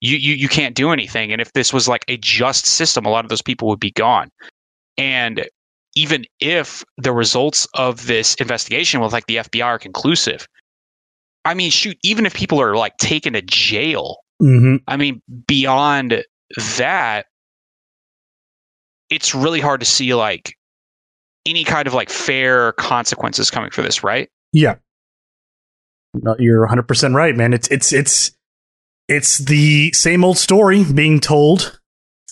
You, 0.00 0.16
you 0.16 0.34
you 0.34 0.48
can't 0.48 0.74
do 0.74 0.90
anything. 0.90 1.32
And 1.32 1.40
if 1.40 1.52
this 1.52 1.72
was 1.72 1.88
like 1.88 2.04
a 2.08 2.16
just 2.18 2.66
system 2.66 3.06
a 3.06 3.10
lot 3.10 3.24
of 3.24 3.28
those 3.28 3.42
people 3.42 3.68
would 3.68 3.80
be 3.80 3.92
gone. 3.92 4.30
And 4.98 5.46
even 5.94 6.24
if 6.40 6.84
the 6.98 7.12
results 7.12 7.66
of 7.74 8.06
this 8.06 8.34
investigation 8.36 9.00
with 9.00 9.12
like 9.12 9.26
the 9.26 9.36
FBI 9.36 9.64
are 9.64 9.78
conclusive 9.78 10.46
I 11.44 11.54
mean 11.54 11.70
shoot 11.70 11.96
even 12.02 12.26
if 12.26 12.34
people 12.34 12.60
are 12.60 12.76
like 12.76 12.96
taken 12.98 13.32
to 13.32 13.42
jail 13.42 14.22
hmm 14.42 14.76
I 14.88 14.96
mean, 14.96 15.22
beyond 15.46 16.24
that, 16.78 17.26
it's 19.08 19.34
really 19.34 19.60
hard 19.60 19.80
to 19.80 19.86
see 19.86 20.14
like 20.14 20.56
any 21.46 21.62
kind 21.62 21.86
of 21.86 21.94
like 21.94 22.10
fair 22.10 22.72
consequences 22.72 23.50
coming 23.50 23.70
for 23.70 23.82
this, 23.82 24.02
right? 24.02 24.28
Yeah. 24.52 24.76
No, 26.14 26.34
you're 26.38 26.66
100% 26.66 27.14
right, 27.14 27.36
man. 27.36 27.52
It's 27.52 27.68
it's 27.68 27.92
it's 27.92 28.32
it's 29.08 29.38
the 29.38 29.92
same 29.92 30.24
old 30.24 30.38
story 30.38 30.84
being 30.84 31.20
told 31.20 31.80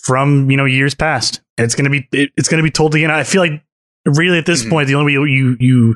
from, 0.03 0.51
you 0.51 0.57
know, 0.57 0.65
years 0.65 0.93
past. 0.93 1.41
And 1.57 1.65
it's 1.65 1.75
going 1.75 1.85
to 1.85 1.91
be 1.91 2.07
it, 2.11 2.31
it's 2.35 2.49
going 2.49 2.59
to 2.59 2.63
be 2.63 2.71
told 2.71 2.93
again. 2.93 3.09
I 3.09 3.23
feel 3.23 3.41
like 3.41 3.63
really 4.05 4.37
at 4.37 4.45
this 4.45 4.61
mm-hmm. 4.61 4.69
point 4.69 4.87
the 4.87 4.95
only 4.95 5.17
way 5.17 5.29
you 5.29 5.55
you 5.59 5.95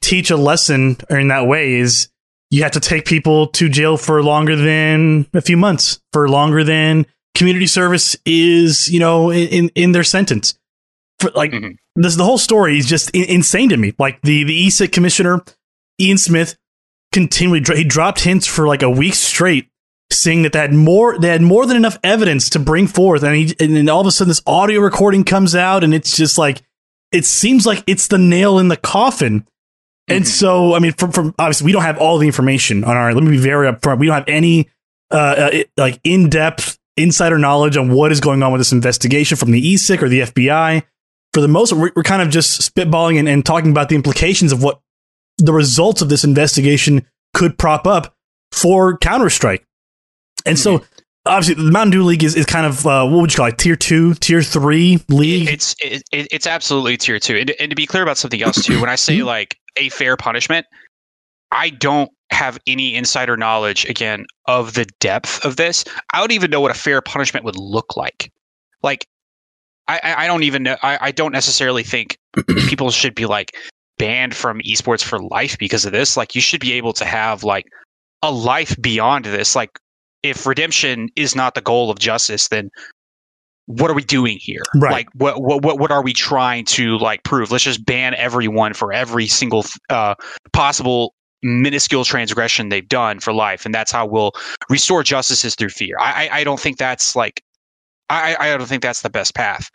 teach 0.00 0.30
a 0.30 0.36
lesson 0.36 0.96
in 1.10 1.28
that 1.28 1.46
way 1.46 1.74
is 1.74 2.08
you 2.52 2.62
have 2.62 2.72
to 2.72 2.80
take 2.80 3.06
people 3.06 3.46
to 3.48 3.70
jail 3.70 3.96
for 3.96 4.22
longer 4.22 4.54
than 4.54 5.26
a 5.32 5.40
few 5.40 5.56
months, 5.56 6.00
for 6.12 6.28
longer 6.28 6.62
than 6.62 7.06
community 7.34 7.66
service 7.66 8.14
is, 8.26 8.88
you 8.88 9.00
know, 9.00 9.32
in 9.32 9.70
in 9.70 9.92
their 9.92 10.04
sentence. 10.04 10.58
For 11.18 11.30
like 11.30 11.52
mm-hmm. 11.52 11.72
this, 11.96 12.16
the 12.16 12.24
whole 12.24 12.38
story 12.38 12.78
is 12.78 12.86
just 12.86 13.10
in, 13.10 13.24
insane 13.24 13.70
to 13.70 13.78
me. 13.78 13.94
Like 13.98 14.20
the 14.20 14.44
the 14.44 14.66
ESIC 14.66 14.92
commissioner 14.92 15.42
Ian 15.98 16.18
Smith 16.18 16.58
continually 17.10 17.62
he 17.74 17.84
dropped 17.84 18.20
hints 18.20 18.46
for 18.46 18.66
like 18.66 18.82
a 18.82 18.90
week 18.90 19.14
straight 19.14 19.68
saying 20.10 20.42
that 20.42 20.52
they 20.52 20.58
had 20.58 20.74
more 20.74 21.18
they 21.18 21.28
had 21.28 21.42
more 21.42 21.64
than 21.64 21.76
enough 21.76 21.98
evidence 22.04 22.50
to 22.50 22.58
bring 22.58 22.86
forth 22.86 23.22
and 23.22 23.36
he, 23.36 23.54
and 23.60 23.76
then 23.76 23.88
all 23.88 24.00
of 24.00 24.06
a 24.06 24.10
sudden 24.10 24.28
this 24.28 24.42
audio 24.46 24.80
recording 24.80 25.22
comes 25.22 25.54
out 25.54 25.84
and 25.84 25.92
it's 25.92 26.16
just 26.16 26.38
like 26.38 26.62
it 27.12 27.26
seems 27.26 27.66
like 27.66 27.84
it's 27.86 28.06
the 28.06 28.18
nail 28.18 28.58
in 28.58 28.68
the 28.68 28.76
coffin 28.76 29.46
and 30.08 30.24
mm-hmm. 30.24 30.30
so 30.30 30.74
i 30.74 30.78
mean 30.78 30.92
from, 30.92 31.12
from 31.12 31.34
obviously 31.38 31.64
we 31.64 31.72
don't 31.72 31.82
have 31.82 31.98
all 31.98 32.18
the 32.18 32.26
information 32.26 32.84
on 32.84 32.96
our 32.96 33.12
let 33.14 33.22
me 33.22 33.30
be 33.30 33.38
very 33.38 33.70
upfront 33.70 33.98
we 33.98 34.06
don't 34.06 34.16
have 34.16 34.28
any 34.28 34.68
uh, 35.10 35.50
uh 35.52 35.62
like 35.76 36.00
in-depth 36.04 36.78
insider 36.96 37.38
knowledge 37.38 37.76
on 37.76 37.90
what 37.90 38.12
is 38.12 38.20
going 38.20 38.42
on 38.42 38.52
with 38.52 38.60
this 38.60 38.72
investigation 38.72 39.36
from 39.36 39.50
the 39.50 39.74
ESIC 39.74 40.02
or 40.02 40.08
the 40.08 40.20
FBI. 40.20 40.82
For 41.32 41.40
the 41.40 41.48
most, 41.48 41.72
we're, 41.72 41.90
we're 41.96 42.02
kind 42.02 42.22
of 42.22 42.30
just 42.30 42.74
spitballing 42.74 43.18
and, 43.18 43.28
and 43.28 43.44
talking 43.44 43.70
about 43.70 43.88
the 43.88 43.94
implications 43.94 44.52
of 44.52 44.62
what 44.62 44.80
the 45.38 45.52
results 45.52 46.02
of 46.02 46.08
this 46.08 46.24
investigation 46.24 47.06
could 47.34 47.56
prop 47.56 47.86
up 47.86 48.14
for 48.50 48.98
Counter 48.98 49.30
Strike. 49.30 49.66
And 50.44 50.58
so, 50.58 50.78
mm-hmm. 50.78 50.84
obviously, 51.24 51.64
the 51.64 51.70
Mountain 51.70 51.92
Dew 51.92 52.02
League 52.02 52.22
is, 52.22 52.36
is 52.36 52.44
kind 52.44 52.66
of 52.66 52.86
uh, 52.86 53.06
what 53.06 53.22
would 53.22 53.32
you 53.32 53.36
call 53.36 53.46
it? 53.46 53.56
Tier 53.56 53.76
two, 53.76 54.12
tier 54.14 54.42
three 54.42 55.02
league. 55.08 55.48
It's 55.48 55.74
it, 55.80 56.02
it's 56.12 56.46
absolutely 56.46 56.98
tier 56.98 57.18
two. 57.18 57.36
And, 57.36 57.50
and 57.58 57.70
to 57.70 57.76
be 57.76 57.86
clear 57.86 58.02
about 58.02 58.18
something 58.18 58.42
else 58.42 58.62
too, 58.62 58.78
when 58.80 58.90
I 58.90 58.96
say 58.96 59.18
mm-hmm. 59.18 59.26
like 59.26 59.56
a 59.76 59.88
fair 59.90 60.16
punishment, 60.16 60.66
I 61.50 61.70
don't 61.70 62.10
have 62.30 62.58
any 62.66 62.94
insider 62.94 63.36
knowledge 63.36 63.84
again 63.84 64.26
of 64.46 64.74
the 64.74 64.86
depth 65.00 65.44
of 65.44 65.56
this. 65.56 65.84
I 66.12 66.18
don't 66.18 66.32
even 66.32 66.50
know 66.50 66.60
what 66.60 66.70
a 66.70 66.78
fair 66.78 67.00
punishment 67.02 67.44
would 67.44 67.56
look 67.56 67.96
like. 67.96 68.32
Like, 68.82 69.06
I, 69.88 70.00
I 70.18 70.26
don't 70.26 70.42
even 70.42 70.62
know. 70.62 70.76
I, 70.82 70.98
I 71.00 71.10
don't 71.10 71.32
necessarily 71.32 71.82
think 71.82 72.16
people 72.66 72.90
should 72.90 73.14
be 73.14 73.26
like 73.26 73.52
banned 73.98 74.34
from 74.34 74.60
esports 74.60 75.02
for 75.02 75.18
life 75.18 75.58
because 75.58 75.84
of 75.84 75.92
this. 75.92 76.16
Like, 76.16 76.34
you 76.34 76.40
should 76.40 76.60
be 76.60 76.72
able 76.72 76.94
to 76.94 77.04
have 77.04 77.44
like 77.44 77.66
a 78.22 78.32
life 78.32 78.74
beyond 78.80 79.26
this. 79.26 79.54
Like, 79.54 79.78
if 80.22 80.46
redemption 80.46 81.08
is 81.16 81.36
not 81.36 81.54
the 81.54 81.60
goal 81.60 81.90
of 81.90 81.98
justice, 81.98 82.48
then 82.48 82.70
what 83.66 83.90
are 83.90 83.94
we 83.94 84.02
doing 84.02 84.38
here? 84.40 84.62
Right. 84.74 84.92
Like, 84.92 85.08
what 85.14 85.40
what 85.40 85.78
what 85.78 85.90
are 85.90 86.02
we 86.02 86.12
trying 86.12 86.64
to 86.66 86.98
like 86.98 87.22
prove? 87.24 87.50
Let's 87.50 87.64
just 87.64 87.84
ban 87.84 88.14
everyone 88.14 88.74
for 88.74 88.92
every 88.92 89.26
single 89.26 89.64
uh, 89.88 90.14
possible 90.52 91.14
minuscule 91.42 92.04
transgression 92.04 92.68
they've 92.68 92.88
done 92.88 93.20
for 93.20 93.32
life, 93.32 93.64
and 93.64 93.74
that's 93.74 93.92
how 93.92 94.06
we'll 94.06 94.32
restore 94.68 95.02
justice 95.02 95.44
is 95.44 95.54
through 95.54 95.70
fear. 95.70 95.96
I, 95.98 96.28
I, 96.28 96.38
I 96.38 96.44
don't 96.44 96.60
think 96.60 96.78
that's 96.78 97.16
like, 97.16 97.42
I, 98.10 98.36
I 98.38 98.56
don't 98.56 98.66
think 98.66 98.82
that's 98.82 99.02
the 99.02 99.10
best 99.10 99.34
path, 99.34 99.70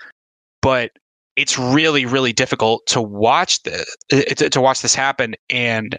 but 0.61 0.91
it's 1.35 1.57
really, 1.57 2.05
really 2.05 2.33
difficult 2.33 2.85
to 2.87 3.01
watch 3.01 3.63
this 3.63 3.95
to, 4.09 4.49
to 4.49 4.61
watch 4.61 4.81
this 4.81 4.95
happen. 4.95 5.35
And 5.49 5.97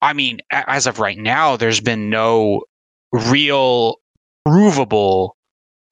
I 0.00 0.12
mean, 0.14 0.38
as 0.50 0.86
of 0.86 0.98
right 0.98 1.18
now, 1.18 1.56
there's 1.56 1.80
been 1.80 2.10
no 2.10 2.64
real 3.12 3.96
provable 4.44 5.36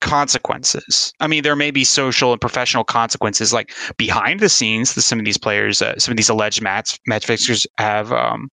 consequences. 0.01 1.13
I 1.19 1.27
mean, 1.27 1.43
there 1.43 1.55
may 1.55 1.71
be 1.71 1.83
social 1.83 2.33
and 2.33 2.41
professional 2.41 2.83
consequences, 2.83 3.53
like 3.53 3.71
behind 3.97 4.39
the 4.39 4.49
scenes, 4.49 4.93
that 4.95 5.03
some 5.03 5.19
of 5.19 5.25
these 5.25 5.37
players, 5.37 5.81
uh, 5.81 5.97
some 5.97 6.11
of 6.11 6.17
these 6.17 6.29
alleged 6.29 6.61
match 6.61 6.99
match 7.07 7.25
fixers 7.25 7.65
have 7.77 8.11
um, 8.11 8.49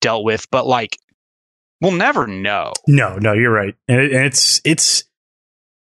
dealt 0.00 0.24
with, 0.24 0.48
but 0.50 0.66
like 0.66 0.96
we'll 1.80 1.92
never 1.92 2.26
know. 2.26 2.72
No, 2.86 3.16
no, 3.18 3.32
you're 3.32 3.52
right, 3.52 3.74
and, 3.88 4.00
it, 4.00 4.12
and 4.12 4.24
it's 4.24 4.60
it's 4.64 5.04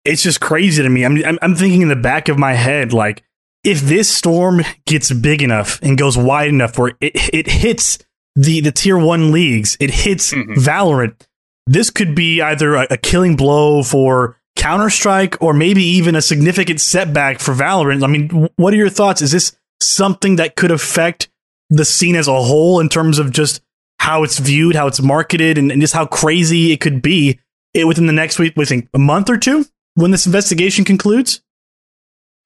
it's 0.03 0.23
just 0.23 0.41
crazy 0.41 0.83
to 0.83 0.89
me. 0.89 1.05
I'm, 1.05 1.23
I'm 1.23 1.39
I'm 1.41 1.55
thinking 1.55 1.81
in 1.83 1.89
the 1.89 1.95
back 1.95 2.27
of 2.27 2.37
my 2.37 2.53
head 2.53 2.91
like 2.91 3.23
if 3.63 3.81
this 3.81 4.09
storm 4.09 4.61
gets 4.85 5.11
big 5.11 5.41
enough 5.41 5.79
and 5.81 5.97
goes 5.97 6.17
wide 6.17 6.49
enough 6.49 6.77
where 6.77 6.93
it 7.01 7.11
it 7.33 7.47
hits 7.47 7.99
the 8.35 8.61
the 8.61 8.71
tier 8.71 8.97
one 8.97 9.31
leagues, 9.31 9.77
it 9.79 9.91
hits 9.91 10.33
mm-hmm. 10.33 10.53
Valorant. 10.53 11.27
This 11.65 11.89
could 11.89 12.15
be 12.15 12.41
either 12.41 12.75
a, 12.75 12.87
a 12.91 12.97
killing 12.97 13.35
blow 13.35 13.83
for 13.83 14.36
Counter 14.57 14.89
Strike 14.89 15.41
or 15.41 15.53
maybe 15.53 15.83
even 15.83 16.15
a 16.15 16.21
significant 16.21 16.81
setback 16.81 17.39
for 17.39 17.53
Valorant. 17.53 18.03
I 18.03 18.07
mean, 18.07 18.49
what 18.57 18.73
are 18.73 18.77
your 18.77 18.89
thoughts? 18.89 19.21
Is 19.21 19.31
this 19.31 19.55
something 19.81 20.37
that 20.37 20.55
could 20.55 20.71
affect 20.71 21.29
the 21.69 21.85
scene 21.85 22.15
as 22.15 22.27
a 22.27 22.41
whole 22.41 22.79
in 22.79 22.89
terms 22.89 23.19
of 23.19 23.31
just 23.31 23.61
how 23.99 24.23
it's 24.23 24.39
viewed, 24.39 24.75
how 24.75 24.87
it's 24.87 25.01
marketed, 25.01 25.57
and, 25.57 25.71
and 25.71 25.81
just 25.81 25.93
how 25.93 26.05
crazy 26.05 26.71
it 26.71 26.81
could 26.81 27.01
be 27.01 27.39
it, 27.73 27.85
within 27.85 28.07
the 28.07 28.13
next 28.13 28.39
week, 28.39 28.53
within 28.55 28.89
a 28.93 28.99
month 28.99 29.29
or 29.29 29.37
two 29.37 29.65
when 29.95 30.11
this 30.11 30.25
investigation 30.25 30.85
concludes? 30.85 31.41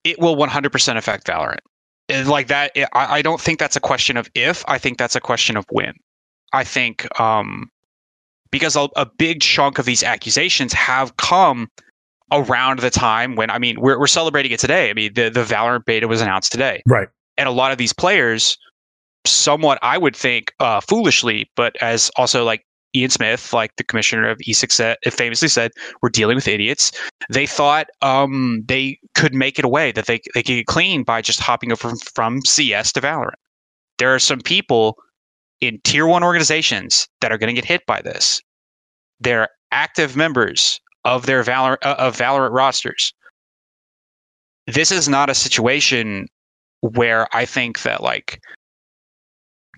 It 0.03 0.19
will 0.19 0.35
100% 0.35 0.97
affect 0.97 1.27
Valorant. 1.27 1.59
Like 2.25 2.47
that, 2.47 2.71
I, 2.75 2.87
I 2.93 3.21
don't 3.21 3.39
think 3.39 3.59
that's 3.59 3.75
a 3.75 3.79
question 3.79 4.17
of 4.17 4.29
if. 4.35 4.65
I 4.67 4.77
think 4.77 4.97
that's 4.97 5.15
a 5.15 5.21
question 5.21 5.55
of 5.55 5.65
when. 5.69 5.93
I 6.51 6.65
think 6.65 7.07
um, 7.19 7.69
because 8.51 8.75
a, 8.75 8.89
a 8.95 9.05
big 9.05 9.41
chunk 9.41 9.79
of 9.79 9.85
these 9.85 10.03
accusations 10.03 10.73
have 10.73 11.15
come 11.17 11.69
around 12.31 12.79
the 12.79 12.89
time 12.89 13.35
when 13.35 13.49
I 13.49 13.59
mean 13.59 13.79
we're 13.79 13.99
we're 13.99 14.07
celebrating 14.07 14.51
it 14.51 14.59
today. 14.59 14.89
I 14.89 14.93
mean 14.93 15.13
the 15.13 15.29
the 15.29 15.43
Valorant 15.43 15.85
beta 15.85 16.07
was 16.07 16.21
announced 16.21 16.51
today, 16.51 16.81
right? 16.87 17.09
And 17.37 17.47
a 17.47 17.51
lot 17.51 17.71
of 17.71 17.77
these 17.77 17.93
players 17.93 18.57
somewhat, 19.25 19.79
I 19.81 19.97
would 19.97 20.15
think, 20.15 20.53
uh, 20.59 20.81
foolishly, 20.81 21.49
but 21.55 21.75
as 21.81 22.11
also 22.15 22.43
like 22.43 22.65
Ian 22.95 23.09
Smith, 23.09 23.53
like 23.53 23.75
the 23.77 23.83
commissioner 23.83 24.29
of 24.29 24.39
ESIC 24.39 24.71
said, 24.71 24.97
famously 25.09 25.47
said, 25.47 25.71
we're 26.01 26.09
dealing 26.09 26.35
with 26.35 26.47
idiots. 26.47 26.91
They 27.29 27.47
thought 27.47 27.87
um, 28.01 28.63
they 28.67 28.99
could 29.15 29.33
make 29.33 29.57
it 29.57 29.65
away, 29.65 29.91
that 29.93 30.07
they, 30.07 30.19
they 30.33 30.43
could 30.43 30.55
get 30.55 30.65
clean 30.65 31.03
by 31.03 31.21
just 31.21 31.39
hopping 31.39 31.71
over 31.71 31.89
from, 31.89 31.97
from 31.99 32.41
CS 32.45 32.91
to 32.93 33.01
Valorant. 33.01 33.35
There 33.97 34.13
are 34.13 34.19
some 34.19 34.41
people 34.41 34.97
in 35.61 35.79
tier 35.83 36.07
one 36.07 36.23
organizations 36.23 37.07
that 37.21 37.31
are 37.31 37.37
going 37.37 37.53
to 37.53 37.59
get 37.59 37.65
hit 37.65 37.85
by 37.85 38.01
this. 38.01 38.41
They're 39.19 39.47
active 39.71 40.17
members 40.17 40.79
of 41.05 41.25
their 41.25 41.43
Valor, 41.43 41.77
uh, 41.83 41.95
of 41.97 42.17
Valorant 42.17 42.51
rosters. 42.51 43.13
This 44.67 44.91
is 44.91 45.09
not 45.09 45.29
a 45.29 45.35
situation 45.35 46.27
where 46.81 47.27
I 47.35 47.45
think 47.45 47.81
that 47.83 48.01
like 48.01 48.39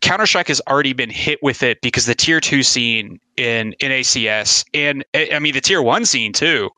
Counter 0.01 0.25
Strike 0.25 0.49
has 0.49 0.61
already 0.67 0.93
been 0.93 1.09
hit 1.09 1.41
with 1.41 1.63
it 1.63 1.79
because 1.81 2.05
the 2.05 2.15
tier 2.15 2.41
two 2.41 2.63
scene 2.63 3.19
in 3.37 3.73
in 3.79 3.91
ACS 3.91 4.65
and 4.73 5.05
I 5.15 5.39
mean 5.39 5.53
the 5.53 5.61
tier 5.61 5.81
one 5.81 6.05
scene 6.05 6.33
too, 6.33 6.69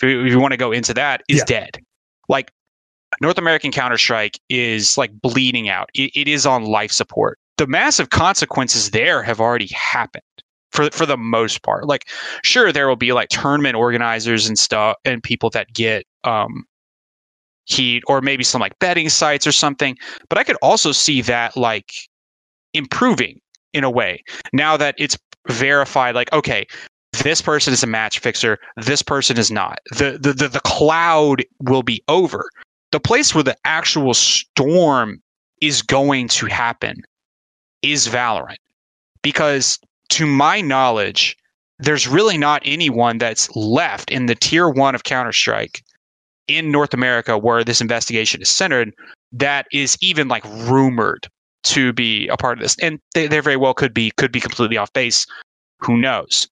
if 0.00 0.08
you, 0.08 0.24
if 0.24 0.32
you 0.32 0.40
want 0.40 0.52
to 0.52 0.58
go 0.58 0.72
into 0.72 0.92
that, 0.94 1.22
is 1.28 1.38
yeah. 1.38 1.44
dead. 1.44 1.78
Like 2.28 2.50
North 3.20 3.38
American 3.38 3.70
Counter 3.70 3.98
Strike 3.98 4.40
is 4.48 4.98
like 4.98 5.12
bleeding 5.20 5.68
out. 5.68 5.90
It, 5.94 6.10
it 6.14 6.28
is 6.28 6.46
on 6.46 6.64
life 6.64 6.90
support. 6.90 7.38
The 7.58 7.66
massive 7.66 8.10
consequences 8.10 8.90
there 8.90 9.22
have 9.22 9.40
already 9.40 9.68
happened 9.68 10.24
for 10.72 10.90
for 10.90 11.06
the 11.06 11.16
most 11.16 11.62
part. 11.62 11.86
Like, 11.86 12.08
sure, 12.42 12.72
there 12.72 12.88
will 12.88 12.96
be 12.96 13.12
like 13.12 13.28
tournament 13.28 13.76
organizers 13.76 14.46
and 14.46 14.58
stuff 14.58 14.96
and 15.04 15.22
people 15.22 15.50
that 15.50 15.72
get 15.72 16.06
um 16.24 16.64
heat 17.64 18.02
or 18.08 18.20
maybe 18.20 18.42
some 18.42 18.60
like 18.60 18.78
betting 18.80 19.08
sites 19.08 19.46
or 19.46 19.52
something. 19.52 19.96
But 20.28 20.38
I 20.38 20.44
could 20.44 20.56
also 20.62 20.92
see 20.92 21.22
that 21.22 21.56
like 21.56 21.92
improving 22.74 23.40
in 23.72 23.84
a 23.84 23.90
way 23.90 24.22
now 24.52 24.76
that 24.76 24.94
it's 24.98 25.18
verified 25.48 26.14
like 26.14 26.32
okay 26.32 26.66
this 27.22 27.42
person 27.42 27.72
is 27.72 27.82
a 27.82 27.86
match 27.86 28.18
fixer 28.18 28.58
this 28.76 29.02
person 29.02 29.36
is 29.38 29.50
not 29.50 29.78
the, 29.90 30.18
the 30.20 30.32
the, 30.32 30.48
the 30.48 30.60
cloud 30.60 31.44
will 31.60 31.82
be 31.82 32.02
over 32.08 32.48
the 32.92 33.00
place 33.00 33.34
where 33.34 33.44
the 33.44 33.56
actual 33.64 34.14
storm 34.14 35.20
is 35.60 35.82
going 35.82 36.28
to 36.28 36.46
happen 36.46 37.02
is 37.82 38.06
valorant 38.08 38.56
because 39.22 39.78
to 40.12 40.26
my 40.26 40.60
knowledge 40.60 41.36
there's 41.78 42.06
really 42.06 42.38
not 42.38 42.62
anyone 42.64 43.18
that's 43.18 43.54
left 43.56 44.10
in 44.10 44.26
the 44.26 44.36
tier 44.36 44.68
1 44.68 44.94
of 44.94 45.04
counter-strike 45.04 45.82
in 46.48 46.70
north 46.70 46.94
america 46.94 47.36
where 47.36 47.64
this 47.64 47.80
investigation 47.80 48.40
is 48.40 48.48
centered 48.48 48.92
that 49.32 49.66
is 49.72 49.96
even 50.00 50.28
like 50.28 50.44
rumored 50.44 51.28
to 51.64 51.92
be 51.92 52.28
a 52.28 52.36
part 52.36 52.58
of 52.58 52.62
this, 52.62 52.76
and 52.80 52.98
they, 53.14 53.26
they 53.26 53.40
very 53.40 53.56
well 53.56 53.74
could 53.74 53.94
be 53.94 54.10
could 54.16 54.32
be 54.32 54.40
completely 54.40 54.76
off 54.76 54.92
base. 54.92 55.26
Who 55.80 55.96
knows? 55.96 56.48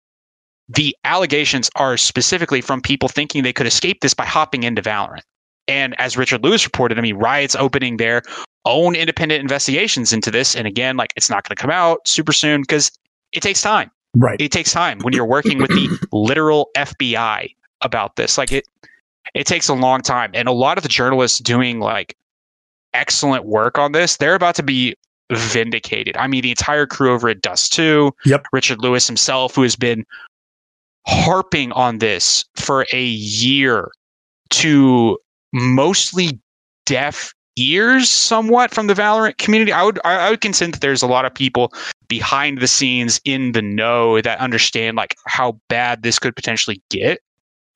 The 0.69 0.97
allegations 1.05 1.69
are 1.77 1.97
specifically 1.97 2.61
from 2.61 2.81
people 2.81 3.09
thinking 3.09 3.43
they 3.43 3.53
could 3.53 3.67
escape 3.67 4.01
this 4.01 4.15
by 4.15 4.25
hopping 4.25 4.63
into 4.63 4.83
Valorant. 4.83 5.23
And 5.67 5.99
as 6.01 6.17
Richard 6.17 6.45
Lewis 6.45 6.65
reported, 6.65 6.99
I 6.99 7.01
mean, 7.01 7.17
Riot's 7.17 7.57
opening 7.57 7.97
their 7.97 8.23
own 8.65 8.95
independent 8.95 9.41
investigations 9.41 10.13
into 10.13 10.31
this. 10.31 10.55
And 10.55 10.67
again, 10.67 10.97
like 10.97 11.13
it's 11.17 11.31
not 11.31 11.47
going 11.47 11.57
to 11.57 11.61
come 11.61 11.71
out 11.71 12.07
super 12.07 12.33
soon 12.33 12.61
because 12.61 12.91
it 13.33 13.43
takes 13.43 13.63
time. 13.63 13.91
Right. 14.17 14.41
It 14.41 14.51
takes 14.51 14.73
time 14.73 14.99
when 15.01 15.15
you're 15.15 15.27
working 15.27 15.59
with 15.59 15.71
the 15.71 15.99
literal 16.13 16.71
FBI 16.77 17.55
about 17.83 18.17
this. 18.17 18.37
Like 18.37 18.53
it, 18.53 18.67
it 19.35 19.47
takes 19.47 19.69
a 19.69 19.75
long 19.75 20.03
time. 20.03 20.31
And 20.35 20.49
a 20.49 20.53
lot 20.53 20.77
of 20.79 20.83
the 20.83 20.89
journalists 20.89 21.39
doing 21.39 21.79
like 21.81 22.17
excellent 22.93 23.45
work 23.45 23.79
on 23.79 23.93
this, 23.93 24.17
they're 24.17 24.35
about 24.35 24.57
to 24.57 24.63
be 24.63 24.97
vindicated. 25.33 26.17
I 26.17 26.27
mean, 26.27 26.43
the 26.43 26.51
entire 26.51 26.87
crew 26.87 27.13
over 27.13 27.29
at 27.29 27.41
Dust 27.41 27.73
2, 27.73 28.13
Yep. 28.25 28.47
Richard 28.53 28.81
Lewis 28.81 29.07
himself, 29.07 29.55
who 29.55 29.63
has 29.63 29.77
been 29.77 30.05
harping 31.07 31.71
on 31.73 31.99
this 31.99 32.45
for 32.57 32.87
a 32.93 33.05
year 33.05 33.91
to 34.51 35.19
mostly 35.53 36.41
deaf 36.85 37.33
ears 37.61 38.09
somewhat 38.09 38.73
from 38.73 38.87
the 38.87 38.95
Valorant 38.95 39.39
community. 39.39 39.73
I 39.73 39.83
would 39.83 40.01
I, 40.05 40.31
would 40.31 40.41
contend 40.41 40.75
that 40.75 40.81
there's 40.81 41.03
a 41.03 41.07
lot 41.07 41.25
of 41.25 41.35
people 41.35 41.73
behind 42.09 42.61
the 42.61 42.67
scenes 42.67 43.21
in 43.25 43.53
the 43.53 43.63
know 43.63 44.21
that 44.21 44.39
understand 44.39 44.97
like 44.97 45.17
how 45.27 45.61
bad 45.69 46.03
this 46.03 46.19
could 46.19 46.35
potentially 46.35 46.83
get. 46.91 47.21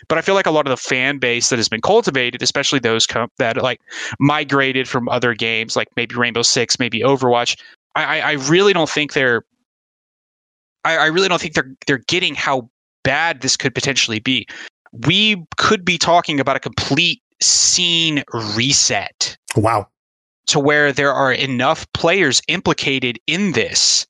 But 0.08 0.18
I 0.18 0.20
feel 0.20 0.34
like 0.34 0.46
a 0.46 0.50
lot 0.50 0.66
of 0.66 0.70
the 0.70 0.76
fan 0.76 1.18
base 1.18 1.48
that 1.48 1.58
has 1.58 1.68
been 1.68 1.80
cultivated, 1.80 2.42
especially 2.42 2.78
those 2.78 3.06
com- 3.06 3.30
that 3.38 3.56
like 3.56 3.80
migrated 4.18 4.88
from 4.88 5.08
other 5.08 5.34
games, 5.34 5.76
like 5.76 5.88
maybe 5.96 6.14
Rainbow 6.14 6.42
Six, 6.42 6.78
maybe 6.78 7.00
Overwatch, 7.00 7.58
I, 7.94 8.18
I, 8.18 8.30
I 8.30 8.32
really 8.32 8.72
don't 8.72 8.90
think 8.90 9.12
they're. 9.12 9.44
I, 10.84 10.96
I 10.96 11.06
really 11.06 11.28
don't 11.28 11.40
think 11.40 11.54
they're 11.54 11.72
they're 11.86 11.98
getting 11.98 12.34
how 12.34 12.68
bad 13.02 13.40
this 13.40 13.56
could 13.56 13.74
potentially 13.74 14.18
be. 14.18 14.46
We 14.92 15.44
could 15.56 15.84
be 15.84 15.98
talking 15.98 16.38
about 16.38 16.56
a 16.56 16.60
complete 16.60 17.22
scene 17.44 18.22
reset 18.56 19.36
Wow. 19.56 19.88
to 20.48 20.58
where 20.58 20.92
there 20.92 21.12
are 21.12 21.32
enough 21.32 21.86
players 21.92 22.42
implicated 22.48 23.18
in 23.26 23.52
this 23.52 24.06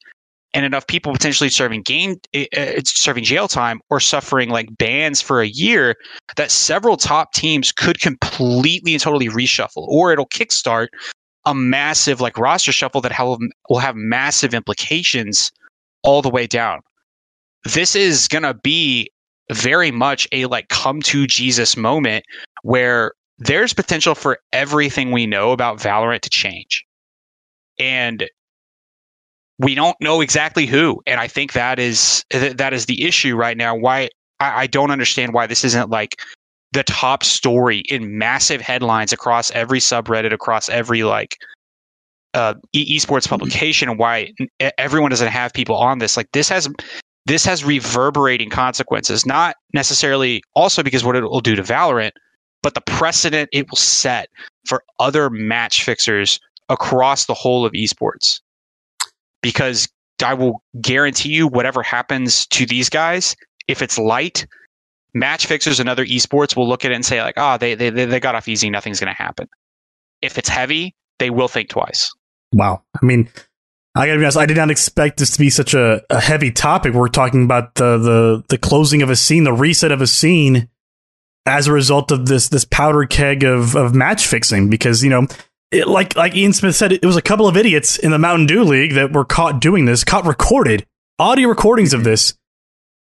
and 0.54 0.64
enough 0.64 0.86
people 0.86 1.12
potentially 1.12 1.50
serving 1.50 1.82
game 1.82 2.16
uh, 2.34 2.80
serving 2.84 3.24
jail 3.24 3.48
time 3.48 3.80
or 3.90 4.00
suffering 4.00 4.48
like 4.50 4.68
bans 4.78 5.20
for 5.20 5.42
a 5.42 5.48
year 5.48 5.96
that 6.36 6.50
several 6.50 6.96
top 6.96 7.32
teams 7.32 7.72
could 7.72 8.00
completely 8.00 8.94
and 8.94 9.02
totally 9.02 9.28
reshuffle 9.28 9.86
or 9.88 10.12
it'll 10.12 10.28
kickstart 10.28 10.88
a 11.44 11.54
massive 11.54 12.20
like 12.20 12.38
roster 12.38 12.72
shuffle 12.72 13.00
that 13.02 13.12
have, 13.12 13.36
will 13.68 13.78
have 13.78 13.96
massive 13.96 14.54
implications 14.54 15.52
all 16.02 16.22
the 16.22 16.30
way 16.30 16.46
down 16.46 16.80
this 17.64 17.94
is 17.96 18.28
going 18.28 18.42
to 18.44 18.54
be 18.54 19.10
very 19.52 19.90
much 19.90 20.26
a 20.32 20.46
like 20.46 20.68
come 20.68 21.02
to 21.02 21.26
jesus 21.26 21.76
moment 21.76 22.24
where 22.62 23.12
there's 23.38 23.72
potential 23.72 24.14
for 24.14 24.38
everything 24.52 25.10
we 25.10 25.26
know 25.26 25.52
about 25.52 25.78
Valorant 25.78 26.20
to 26.20 26.30
change. 26.30 26.84
And 27.78 28.28
we 29.58 29.74
don't 29.74 29.96
know 30.00 30.20
exactly 30.20 30.66
who. 30.66 31.02
And 31.06 31.20
I 31.20 31.28
think 31.28 31.52
that 31.52 31.78
is 31.78 32.24
that 32.30 32.72
is 32.72 32.86
the 32.86 33.04
issue 33.04 33.36
right 33.36 33.56
now. 33.56 33.74
Why 33.74 34.08
I, 34.40 34.62
I 34.62 34.66
don't 34.66 34.90
understand 34.90 35.32
why 35.32 35.46
this 35.46 35.64
isn't 35.64 35.90
like 35.90 36.20
the 36.72 36.82
top 36.84 37.22
story 37.22 37.78
in 37.88 38.18
massive 38.18 38.60
headlines 38.60 39.12
across 39.12 39.50
every 39.52 39.78
subreddit, 39.78 40.32
across 40.32 40.68
every 40.68 41.04
like 41.04 41.36
uh, 42.34 42.54
e- 42.72 42.98
esports 42.98 43.28
publication, 43.28 43.88
and 43.88 43.98
why 43.98 44.32
everyone 44.78 45.10
doesn't 45.10 45.28
have 45.28 45.52
people 45.52 45.76
on 45.76 45.98
this. 45.98 46.16
Like 46.16 46.28
this 46.32 46.48
has 46.48 46.68
this 47.26 47.44
has 47.44 47.64
reverberating 47.64 48.50
consequences, 48.50 49.24
not 49.24 49.56
necessarily 49.72 50.42
also 50.54 50.82
because 50.82 51.04
what 51.04 51.16
it 51.16 51.22
will 51.22 51.40
do 51.40 51.54
to 51.54 51.62
Valorant, 51.62 52.12
but 52.64 52.74
the 52.74 52.80
precedent 52.80 53.50
it 53.52 53.70
will 53.70 53.76
set 53.76 54.30
for 54.64 54.82
other 54.98 55.28
match 55.28 55.84
fixers 55.84 56.40
across 56.70 57.26
the 57.26 57.34
whole 57.34 57.66
of 57.66 57.72
esports. 57.72 58.40
Because 59.42 59.86
I 60.24 60.32
will 60.32 60.62
guarantee 60.80 61.28
you, 61.28 61.46
whatever 61.46 61.82
happens 61.82 62.46
to 62.46 62.64
these 62.64 62.88
guys, 62.88 63.36
if 63.68 63.82
it's 63.82 63.98
light, 63.98 64.46
match 65.12 65.44
fixers 65.44 65.78
and 65.78 65.90
other 65.90 66.06
esports 66.06 66.56
will 66.56 66.66
look 66.66 66.86
at 66.86 66.90
it 66.90 66.94
and 66.94 67.04
say, 67.04 67.20
like, 67.20 67.34
oh, 67.36 67.58
they, 67.58 67.74
they, 67.74 67.90
they 67.90 68.18
got 68.18 68.34
off 68.34 68.48
easy, 68.48 68.70
nothing's 68.70 68.98
going 68.98 69.14
to 69.14 69.22
happen. 69.22 69.46
If 70.22 70.38
it's 70.38 70.48
heavy, 70.48 70.94
they 71.18 71.28
will 71.28 71.48
think 71.48 71.68
twice. 71.68 72.10
Wow. 72.54 72.82
I 73.00 73.04
mean, 73.04 73.28
I 73.94 74.06
gotta 74.06 74.18
be 74.18 74.24
honest, 74.24 74.38
I 74.38 74.46
did 74.46 74.56
not 74.56 74.70
expect 74.70 75.18
this 75.18 75.32
to 75.32 75.38
be 75.38 75.50
such 75.50 75.74
a, 75.74 76.02
a 76.08 76.20
heavy 76.20 76.50
topic. 76.50 76.94
We're 76.94 77.08
talking 77.08 77.44
about 77.44 77.74
the, 77.74 77.98
the 77.98 78.44
the 78.48 78.58
closing 78.58 79.02
of 79.02 79.10
a 79.10 79.16
scene, 79.16 79.44
the 79.44 79.52
reset 79.52 79.92
of 79.92 80.00
a 80.00 80.06
scene 80.06 80.68
as 81.46 81.66
a 81.66 81.72
result 81.72 82.10
of 82.10 82.26
this 82.26 82.48
this 82.48 82.64
powder 82.64 83.04
keg 83.04 83.44
of 83.44 83.74
of 83.76 83.94
match 83.94 84.26
fixing 84.26 84.70
because 84.70 85.02
you 85.02 85.10
know 85.10 85.26
it, 85.70 85.88
like 85.88 86.16
like 86.16 86.34
Ian 86.34 86.52
Smith 86.52 86.76
said 86.76 86.92
it 86.92 87.04
was 87.04 87.16
a 87.16 87.22
couple 87.22 87.46
of 87.46 87.56
idiots 87.56 87.98
in 87.98 88.10
the 88.10 88.18
Mountain 88.18 88.46
Dew 88.46 88.64
League 88.64 88.94
that 88.94 89.12
were 89.12 89.24
caught 89.24 89.60
doing 89.60 89.84
this 89.84 90.04
caught 90.04 90.24
recorded 90.24 90.86
audio 91.18 91.48
recordings 91.48 91.92
of 91.92 92.04
this. 92.04 92.36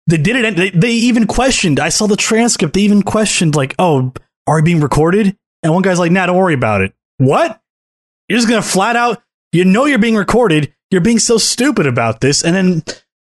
They 0.06 0.18
did 0.18 0.36
it 0.36 0.56
they, 0.56 0.70
they 0.70 0.92
even 0.92 1.26
questioned 1.26 1.80
I 1.80 1.88
saw 1.88 2.06
the 2.06 2.16
transcript 2.16 2.74
they 2.74 2.80
even 2.80 3.02
questioned 3.02 3.54
like 3.54 3.74
oh 3.78 4.12
are 4.46 4.58
you 4.58 4.64
being 4.64 4.80
recorded? 4.80 5.36
And 5.62 5.72
one 5.72 5.82
guy's 5.82 5.98
like 5.98 6.12
nah 6.12 6.26
don't 6.26 6.36
worry 6.36 6.54
about 6.54 6.82
it. 6.82 6.94
What? 7.18 7.60
You're 8.28 8.38
just 8.38 8.48
gonna 8.48 8.62
flat 8.62 8.96
out 8.96 9.22
you 9.52 9.64
know 9.64 9.86
you're 9.86 9.98
being 9.98 10.16
recorded 10.16 10.74
you're 10.90 11.00
being 11.00 11.18
so 11.18 11.38
stupid 11.38 11.86
about 11.86 12.20
this 12.20 12.44
and 12.44 12.54
then 12.54 12.82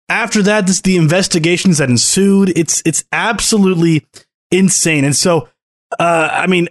after 0.07 0.41
that 0.43 0.67
this 0.67 0.81
the 0.81 0.97
investigations 0.97 1.79
that 1.79 1.89
ensued 1.89 2.57
it's 2.57 2.81
it's 2.85 3.03
absolutely 3.11 4.05
insane. 4.51 5.05
And 5.05 5.15
so, 5.15 5.49
uh, 5.99 6.29
I 6.31 6.47
mean, 6.47 6.67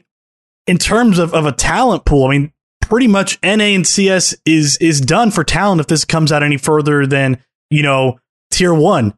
in 0.67 0.79
terms 0.79 1.19
of, 1.19 1.35
of 1.35 1.47
a 1.47 1.53
talent 1.53 2.05
pool, 2.05 2.27
I 2.27 2.31
mean, 2.31 2.53
pretty 2.81 3.07
much 3.07 3.39
NA 3.43 3.65
and 3.65 3.87
CS 3.87 4.35
is 4.45 4.77
is 4.79 5.01
done 5.01 5.31
for 5.31 5.45
talent 5.45 5.81
if 5.81 5.87
this 5.87 6.05
comes 6.05 6.33
out 6.33 6.43
any 6.43 6.57
further 6.57 7.07
than 7.07 7.43
you 7.71 7.83
know 7.83 8.19
tier 8.51 8.75
one. 8.75 9.15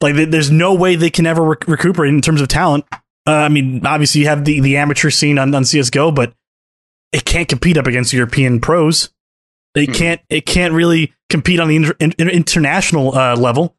Like, 0.00 0.14
there's 0.30 0.50
no 0.50 0.74
way 0.74 0.94
they 0.94 1.10
can 1.10 1.26
ever 1.26 1.42
rec- 1.42 1.66
recuperate 1.66 2.14
in 2.14 2.20
terms 2.20 2.40
of 2.40 2.46
talent. 2.46 2.84
Uh, 3.26 3.32
I 3.32 3.48
mean, 3.48 3.84
obviously 3.84 4.20
you 4.20 4.28
have 4.28 4.44
the 4.44 4.60
the 4.60 4.76
amateur 4.76 5.10
scene 5.10 5.38
on, 5.38 5.54
on 5.54 5.64
CS:GO, 5.64 6.12
but 6.12 6.34
it 7.12 7.24
can't 7.24 7.48
compete 7.48 7.76
up 7.76 7.86
against 7.86 8.12
European 8.12 8.60
pros. 8.60 9.10
It 9.74 9.86
hmm. 9.86 9.92
can't. 9.92 10.20
It 10.28 10.46
can't 10.46 10.72
really 10.72 11.12
compete 11.28 11.60
on 11.60 11.68
the 11.68 11.76
inter- 11.76 11.96
in- 11.98 12.14
international 12.18 13.16
uh, 13.16 13.36
level 13.36 13.76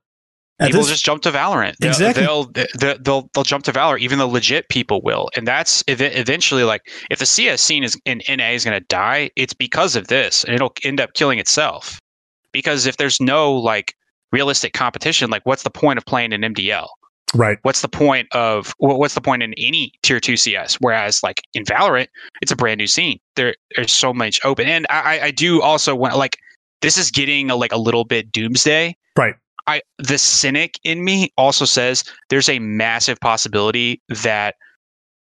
people 0.60 0.82
this, 0.82 0.90
just 0.90 1.06
jump 1.06 1.22
to 1.24 1.32
Valorant. 1.32 1.76
They'll, 1.78 1.92
exactly. 1.92 2.24
They'll, 2.24 2.46
they'll, 2.46 2.98
they'll 3.00 3.30
they'll 3.34 3.44
jump 3.44 3.64
to 3.66 3.72
Valorant. 3.72 4.00
Even 4.00 4.20
the 4.20 4.28
legit 4.28 4.70
people 4.70 5.02
will, 5.02 5.30
and 5.36 5.48
that's 5.48 5.84
eventually 5.88 6.64
like 6.64 6.82
if 7.10 7.20
the 7.20 7.26
CS 7.26 7.62
scene 7.62 7.84
is 7.84 8.00
in 8.06 8.22
NA 8.30 8.50
is 8.50 8.66
going 8.66 8.80
to 8.80 8.86
die, 8.88 9.32
it's 9.36 9.54
because 9.54 9.96
of 9.96 10.08
this, 10.08 10.44
and 10.44 10.54
it'll 10.56 10.74
end 10.84 11.00
up 11.00 11.14
killing 11.14 11.40
itself. 11.40 12.00
Because 12.52 12.86
if 12.86 12.98
there's 12.98 13.22
no 13.22 13.54
like 13.54 13.96
realistic 14.32 14.74
competition, 14.74 15.30
like 15.30 15.46
what's 15.46 15.64
the 15.64 15.70
point 15.70 15.98
of 15.98 16.06
playing 16.06 16.34
in 16.34 16.42
MDL? 16.42 16.88
Right. 17.36 17.60
What's 17.62 17.82
the 17.82 17.90
point 17.90 18.28
of 18.34 18.74
what's 18.80 19.14
the 19.14 19.22
point 19.22 19.44
in 19.44 19.54
any 19.58 19.94
tier 20.02 20.20
two 20.20 20.36
CS? 20.36 20.76
Whereas 20.76 21.22
like 21.22 21.42
in 21.54 21.64
Valorant, 21.64 22.08
it's 22.42 22.52
a 22.52 22.56
brand 22.56 22.80
new 22.80 22.88
scene. 22.88 23.20
There, 23.36 23.56
there's 23.76 23.92
so 23.92 24.14
much 24.14 24.40
open, 24.44 24.68
and 24.68 24.88
I, 24.90 25.20
I 25.22 25.32
do 25.32 25.62
also 25.62 25.96
want 25.96 26.18
like 26.18 26.38
this 26.82 26.98
is 26.98 27.12
getting 27.12 27.52
a, 27.52 27.56
like 27.56 27.72
a 27.72 27.78
little 27.78 28.04
bit 28.04 28.32
doomsday. 28.32 28.98
Right 29.18 29.36
I 29.70 29.82
the 30.00 30.18
cynic 30.18 30.80
in 30.84 31.04
me 31.04 31.32
also 31.38 31.66
says 31.66 32.04
there's 32.30 32.50
a 32.50 32.58
massive 32.58 33.20
possibility 33.20 34.02
that 34.10 34.56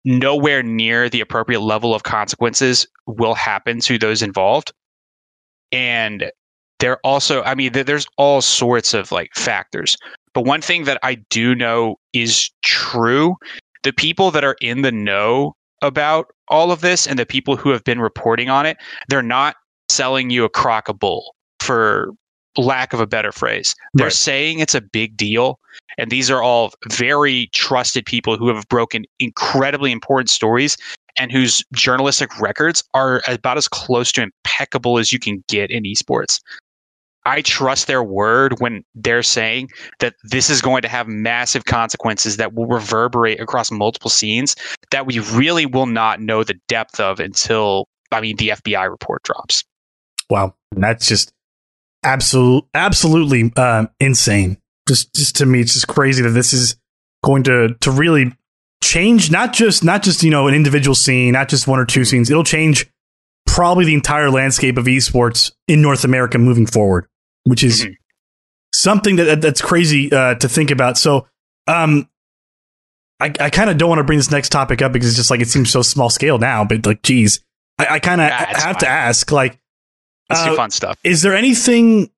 nowhere 0.05 0.61
near 0.61 1.09
the 1.09 1.21
appropriate 1.21 1.61
level 1.61 1.95
of 1.95 2.03
consequences 2.03 2.87
will 3.07 3.33
happen 3.33 3.79
to 3.81 3.97
those 3.97 4.21
involved. 4.21 4.71
And 5.71 6.31
there 6.79 6.99
also, 7.03 7.41
I 7.43 7.55
mean, 7.55 7.71
there's 7.73 8.05
all 8.17 8.41
sorts 8.41 8.93
of 8.93 9.11
like 9.11 9.31
factors. 9.35 9.97
But 10.35 10.45
one 10.45 10.61
thing 10.61 10.83
that 10.83 10.99
I 11.01 11.15
do 11.31 11.55
know 11.55 11.95
is 12.13 12.51
true 12.61 13.35
the 13.83 13.91
people 13.91 14.29
that 14.31 14.43
are 14.43 14.55
in 14.61 14.83
the 14.83 14.91
know 14.91 15.55
about 15.81 16.27
all 16.47 16.71
of 16.71 16.81
this 16.81 17.07
and 17.07 17.17
the 17.17 17.25
people 17.25 17.55
who 17.55 17.69
have 17.69 17.83
been 17.83 17.99
reporting 17.99 18.49
on 18.49 18.67
it, 18.67 18.77
they're 19.09 19.23
not 19.23 19.55
selling 19.89 20.29
you 20.29 20.43
a 20.45 20.49
crock 20.49 20.89
of 20.89 20.99
bull 20.99 21.33
for 21.59 22.11
lack 22.57 22.93
of 22.93 22.99
a 22.99 23.07
better 23.07 23.31
phrase. 23.31 23.75
They're 23.93 24.07
right. 24.07 24.13
saying 24.13 24.59
it's 24.59 24.75
a 24.75 24.81
big 24.81 25.15
deal. 25.17 25.59
And 25.97 26.11
these 26.11 26.29
are 26.29 26.41
all 26.41 26.71
very 26.89 27.49
trusted 27.53 28.05
people 28.05 28.37
who 28.37 28.53
have 28.53 28.67
broken 28.67 29.05
incredibly 29.19 29.91
important 29.91 30.29
stories 30.29 30.77
and 31.17 31.31
whose 31.31 31.63
journalistic 31.73 32.39
records 32.39 32.83
are 32.93 33.21
about 33.27 33.57
as 33.57 33.67
close 33.67 34.11
to 34.13 34.23
impeccable 34.23 34.99
as 34.99 35.11
you 35.11 35.19
can 35.19 35.43
get 35.47 35.71
in 35.71 35.83
esports. 35.83 36.39
I 37.25 37.41
trust 37.41 37.87
their 37.87 38.03
word 38.03 38.61
when 38.61 38.83
they're 38.95 39.23
saying 39.23 39.69
that 39.99 40.15
this 40.23 40.49
is 40.49 40.61
going 40.61 40.81
to 40.83 40.87
have 40.87 41.07
massive 41.07 41.65
consequences 41.65 42.37
that 42.37 42.53
will 42.53 42.67
reverberate 42.67 43.41
across 43.41 43.69
multiple 43.69 44.09
scenes 44.09 44.55
that 44.91 45.05
we 45.05 45.19
really 45.19 45.65
will 45.65 45.87
not 45.87 46.21
know 46.21 46.43
the 46.45 46.57
depth 46.69 47.01
of 47.01 47.19
until, 47.19 47.89
I 48.13 48.21
mean, 48.21 48.37
the 48.37 48.49
FBI 48.49 48.89
report 48.89 49.23
drops. 49.23 49.65
Wow. 50.29 50.55
And 50.73 50.81
that's 50.81 51.07
just 51.07 51.33
absolute, 52.03 52.65
absolutely 52.73 53.51
uh, 53.55 53.87
insane. 53.99 54.57
Just, 54.87 55.13
just 55.13 55.35
to 55.37 55.45
me, 55.45 55.61
it's 55.61 55.73
just 55.73 55.87
crazy 55.87 56.23
that 56.23 56.29
this 56.29 56.53
is 56.53 56.77
going 57.23 57.43
to 57.43 57.75
to 57.81 57.91
really 57.91 58.31
change 58.83 59.31
not 59.31 59.51
just 59.51 59.83
not 59.83 60.03
just 60.03 60.23
you 60.23 60.31
know 60.31 60.47
an 60.47 60.53
individual 60.53 60.95
scene, 60.95 61.33
not 61.33 61.49
just 61.49 61.67
one 61.67 61.79
or 61.79 61.85
two 61.85 62.05
scenes. 62.05 62.29
It'll 62.29 62.43
change 62.43 62.89
probably 63.45 63.85
the 63.85 63.93
entire 63.93 64.29
landscape 64.29 64.77
of 64.77 64.85
esports 64.85 65.51
in 65.67 65.81
North 65.81 66.03
America 66.03 66.37
moving 66.37 66.65
forward, 66.65 67.07
which 67.43 67.63
is 67.63 67.83
mm-hmm. 67.83 67.93
something 68.73 69.15
that 69.17 69.41
that's 69.41 69.61
crazy 69.61 70.11
uh, 70.11 70.35
to 70.35 70.47
think 70.47 70.71
about. 70.71 70.97
So, 70.97 71.27
um, 71.67 72.07
I, 73.19 73.33
I 73.39 73.49
kind 73.49 73.69
of 73.69 73.77
don't 73.77 73.89
want 73.89 73.99
to 73.99 74.03
bring 74.03 74.19
this 74.19 74.31
next 74.31 74.49
topic 74.49 74.81
up 74.81 74.93
because 74.93 75.09
it's 75.09 75.17
just 75.17 75.31
like 75.31 75.41
it 75.41 75.49
seems 75.49 75.71
so 75.71 75.81
small 75.81 76.09
scale 76.09 76.37
now, 76.37 76.63
but 76.63 76.85
like, 76.85 77.01
geez, 77.01 77.43
I, 77.79 77.87
I 77.91 77.99
kind 77.99 78.21
of 78.21 78.29
have 78.29 78.61
fine. 78.61 78.75
to 78.75 78.87
ask, 78.87 79.31
like, 79.31 79.59
let's 80.29 80.41
uh, 80.41 80.49
do 80.49 80.55
fun 80.55 80.71
stuff. 80.71 80.97
Is 81.03 81.21
there 81.21 81.35
anything? 81.35 82.09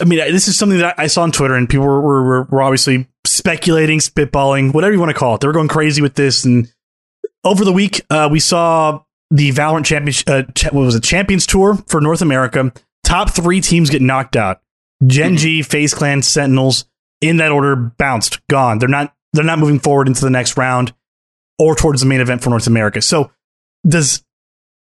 I 0.00 0.04
mean, 0.04 0.18
this 0.18 0.48
is 0.48 0.58
something 0.58 0.78
that 0.78 0.94
I 0.98 1.06
saw 1.06 1.22
on 1.22 1.32
Twitter, 1.32 1.54
and 1.54 1.68
people 1.68 1.86
were, 1.86 2.00
were, 2.00 2.42
were 2.44 2.62
obviously 2.62 3.06
speculating, 3.24 3.98
spitballing, 4.00 4.74
whatever 4.74 4.92
you 4.92 4.98
want 4.98 5.10
to 5.10 5.18
call 5.18 5.36
it. 5.36 5.40
They 5.40 5.46
were 5.46 5.52
going 5.52 5.68
crazy 5.68 6.02
with 6.02 6.14
this, 6.14 6.44
and 6.44 6.70
over 7.44 7.64
the 7.64 7.72
week, 7.72 8.02
uh, 8.10 8.28
we 8.30 8.40
saw 8.40 9.00
the 9.30 9.52
Valorant 9.52 9.84
Champions, 9.84 10.24
uh, 10.26 10.42
what 10.72 10.84
was 10.84 10.94
it, 10.94 11.02
Champions 11.02 11.46
Tour 11.46 11.76
for 11.88 12.00
North 12.00 12.20
America. 12.20 12.72
Top 13.04 13.30
three 13.30 13.60
teams 13.60 13.90
get 13.90 14.02
knocked 14.02 14.36
out. 14.36 14.60
Gen 15.06 15.36
G, 15.36 15.60
mm-hmm. 15.60 15.70
FaZe 15.70 15.94
Clan, 15.94 16.22
Sentinels, 16.22 16.86
in 17.20 17.36
that 17.38 17.52
order, 17.52 17.76
bounced, 17.76 18.46
gone. 18.48 18.78
They're 18.78 18.88
not 18.88 19.14
they're 19.32 19.44
not 19.44 19.58
moving 19.58 19.78
forward 19.78 20.08
into 20.08 20.22
the 20.22 20.30
next 20.30 20.56
round 20.56 20.94
or 21.58 21.74
towards 21.74 22.00
the 22.00 22.06
main 22.06 22.20
event 22.20 22.42
for 22.42 22.50
North 22.50 22.66
America. 22.66 23.02
So 23.02 23.30
does 23.86 24.24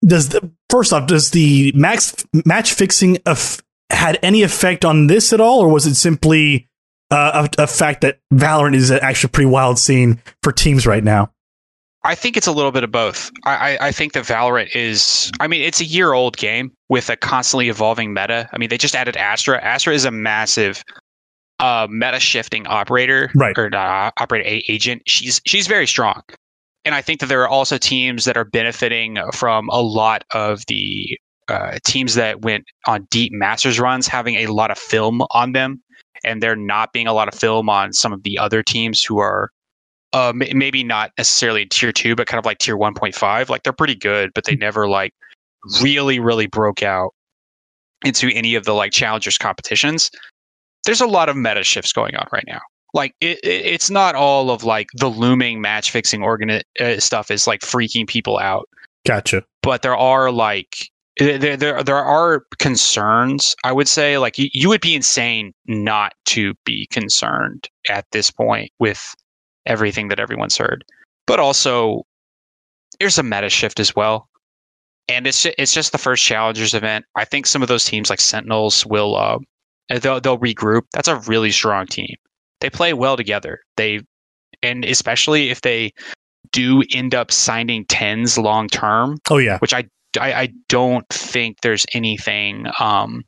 does 0.06 0.30
the 0.30 0.52
first 0.70 0.94
off 0.94 1.08
does 1.08 1.32
the 1.32 1.72
max 1.76 2.16
match 2.46 2.74
fixing 2.74 3.18
af- 3.26 3.62
had 3.90 4.20
any 4.24 4.44
effect 4.44 4.86
on 4.86 5.08
this 5.08 5.34
at 5.34 5.42
all, 5.42 5.60
or 5.62 5.70
was 5.70 5.86
it 5.86 5.96
simply 5.96 6.68
uh, 7.12 7.48
a, 7.58 7.64
a 7.64 7.68
fact 7.68 8.02
that 8.02 8.20
Valorant 8.34 8.76
is 8.76 8.92
actually 8.92 9.28
a 9.28 9.32
pretty 9.32 9.50
wild 9.50 9.80
scene 9.80 10.22
for 10.42 10.52
teams 10.52 10.88
right 10.88 11.04
now? 11.04 11.32
I 12.06 12.16
think 12.16 12.36
it's 12.36 12.48
a 12.48 12.52
little 12.52 12.72
bit 12.72 12.84
of 12.84 12.92
both. 12.92 13.32
I, 13.46 13.78
I, 13.80 13.92
think 13.94 14.12
that 14.12 14.26
Valorant 14.26 14.76
is, 14.76 15.32
I 15.40 15.48
mean, 15.48 15.62
it's 15.62 15.80
a 15.80 15.86
year 15.86 16.12
old 16.12 16.36
game 16.36 16.74
with 16.90 17.10
a 17.10 17.16
constantly 17.16 17.70
evolving 17.70 18.14
meta. 18.14 18.50
I 18.52 18.58
mean, 18.58 18.68
they 18.68 18.78
just 18.78 18.94
added 18.94 19.16
Astra. 19.16 19.62
Astra 19.64 19.94
is 19.94 20.04
a 20.04 20.12
massive 20.12 20.84
uh, 21.60 21.88
meta 21.90 22.20
shifting 22.20 22.68
operator 22.68 23.32
right. 23.36 23.58
or 23.58 23.74
uh, 23.74 24.12
operator 24.18 24.62
agent. 24.68 25.04
She's 25.08 25.40
she's 25.46 25.68
very 25.68 25.88
strong, 25.88 26.24
and 26.86 26.94
I 26.94 27.02
think 27.02 27.20
that 27.22 27.28
there 27.28 27.42
are 27.42 27.48
also 27.48 27.78
teams 27.78 28.26
that 28.26 28.38
are 28.38 28.46
benefiting 28.46 29.18
from 29.34 29.70
a 29.70 29.82
lot 29.82 30.24
of 30.34 30.66
the 30.68 31.18
uh, 31.48 31.78
teams 31.86 32.16
that 32.16 32.42
went 32.42 32.66
on 32.88 33.08
deep 33.10 33.32
masters 33.34 33.80
runs 33.80 34.08
having 34.08 34.36
a 34.36 34.48
lot 34.48 34.72
of 34.72 34.78
film 34.78 35.22
on 35.32 35.54
them, 35.54 35.82
and 36.24 36.42
there 36.42 36.56
not 36.56 36.94
being 36.94 37.08
a 37.08 37.14
lot 37.14 37.28
of 37.28 37.34
film 37.34 37.70
on 37.70 37.94
some 37.94 38.14
of 38.14 38.24
the 38.24 38.38
other 38.38 38.64
teams 38.64 39.04
who 39.04 39.20
are 39.20 39.50
uh, 40.14 40.32
maybe 40.36 40.84
not 40.84 41.12
necessarily 41.18 41.66
tier 41.66 41.92
two, 41.92 42.16
but 42.16 42.28
kind 42.28 42.40
of 42.40 42.46
like 42.46 42.60
tier 42.60 42.78
1.5. 42.78 43.50
Like 43.50 43.64
they're 43.64 43.74
pretty 43.74 43.96
good, 43.96 44.32
but 44.36 44.46
they 44.46 44.56
never 44.56 44.88
like 44.88 45.14
really, 45.82 46.20
really 46.20 46.48
broke 46.48 46.84
out 46.84 47.14
into 48.06 48.30
any 48.34 48.56
of 48.56 48.66
the 48.66 48.74
like 48.74 48.92
challengers 48.92 49.38
competitions. 49.38 50.12
There's 50.86 51.02
a 51.02 51.08
lot 51.08 51.30
of 51.30 51.36
meta 51.36 51.64
shifts 51.64 51.94
going 51.94 52.16
on 52.16 52.28
right 52.32 52.44
now. 52.48 52.60
Like 52.94 53.16
it, 53.22 53.40
it's 53.44 53.90
not 53.90 54.16
all 54.16 54.52
of 54.52 54.64
like 54.64 54.90
the 54.94 55.08
looming 55.08 55.62
match 55.62 55.92
fixing 55.92 56.22
organ 56.22 56.62
uh, 56.80 57.00
stuff 57.00 57.32
is 57.32 57.48
like 57.48 57.62
freaking 57.62 58.08
people 58.08 58.38
out. 58.38 58.70
Gotcha. 59.06 59.44
But 59.62 59.82
there 59.82 59.98
are 59.98 60.32
like 60.32 60.90
there, 61.18 61.58
there 61.58 61.84
there 61.84 61.96
are 61.96 62.44
concerns 62.58 63.56
i 63.64 63.72
would 63.72 63.88
say 63.88 64.18
like 64.18 64.40
you, 64.40 64.50
you 64.52 64.68
would 64.68 64.82
be 64.82 64.96
insane 64.96 65.54
not 65.68 66.16
to 66.26 66.56
be 66.66 66.88
concerned 66.88 67.70
at 67.88 68.04
this 68.12 68.32
point 68.32 68.72
with 68.80 69.14
everything 69.66 70.08
that 70.10 70.20
everyone's 70.20 70.58
heard. 70.58 70.84
But 71.26 71.40
also, 71.40 72.04
there's 73.00 73.18
a 73.18 73.24
meta 73.24 73.50
shift 73.50 73.80
as 73.80 73.96
well. 73.96 74.28
And 75.10 75.28
it's 75.28 75.44
just, 75.44 75.56
it's 75.58 75.74
just 75.74 75.92
the 75.92 75.98
first 75.98 76.24
challengers 76.24 76.74
event. 76.74 77.06
I 77.16 77.26
think 77.26 77.46
some 77.46 77.62
of 77.62 77.68
those 77.68 77.86
teams 77.86 78.10
like 78.10 78.22
Sentinels 78.22 78.86
will 78.86 79.16
uh, 79.16 79.40
they'll 79.90 80.22
they'll 80.22 80.38
regroup. 80.38 80.84
That's 80.94 81.08
a 81.08 81.18
really 81.18 81.52
strong 81.52 81.88
team. 81.88 82.16
They 82.60 82.70
play 82.70 82.94
well 82.94 83.18
together. 83.18 83.60
They 83.78 84.02
and 84.62 84.86
especially 84.86 85.50
if 85.50 85.62
they 85.62 85.92
do 86.52 86.84
end 86.94 87.14
up 87.14 87.32
signing 87.32 87.86
TenZ 87.86 88.42
long 88.42 88.68
term. 88.68 89.18
Oh 89.30 89.38
yeah, 89.38 89.58
which 89.60 89.74
I, 89.74 89.86
I 90.20 90.34
I, 90.34 90.50
don't 90.70 91.08
think 91.10 91.62
there's 91.62 91.86
anything 91.94 92.68
um, 92.80 93.24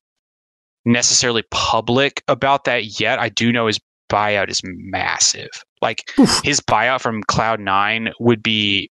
necessarily 0.86 1.44
public 1.52 2.24
about 2.28 2.64
that 2.66 3.00
yet. 3.00 3.20
I 3.20 3.30
do 3.30 3.52
know 3.52 3.68
his 3.68 3.80
buyout 4.10 4.50
is 4.50 4.62
massive. 4.64 5.50
Like 5.82 6.04
Oof. 6.20 6.42
his 6.44 6.62
buyout 6.62 7.02
from 7.02 7.24
Cloud9 7.24 8.12
would 8.20 8.42
be, 8.42 8.90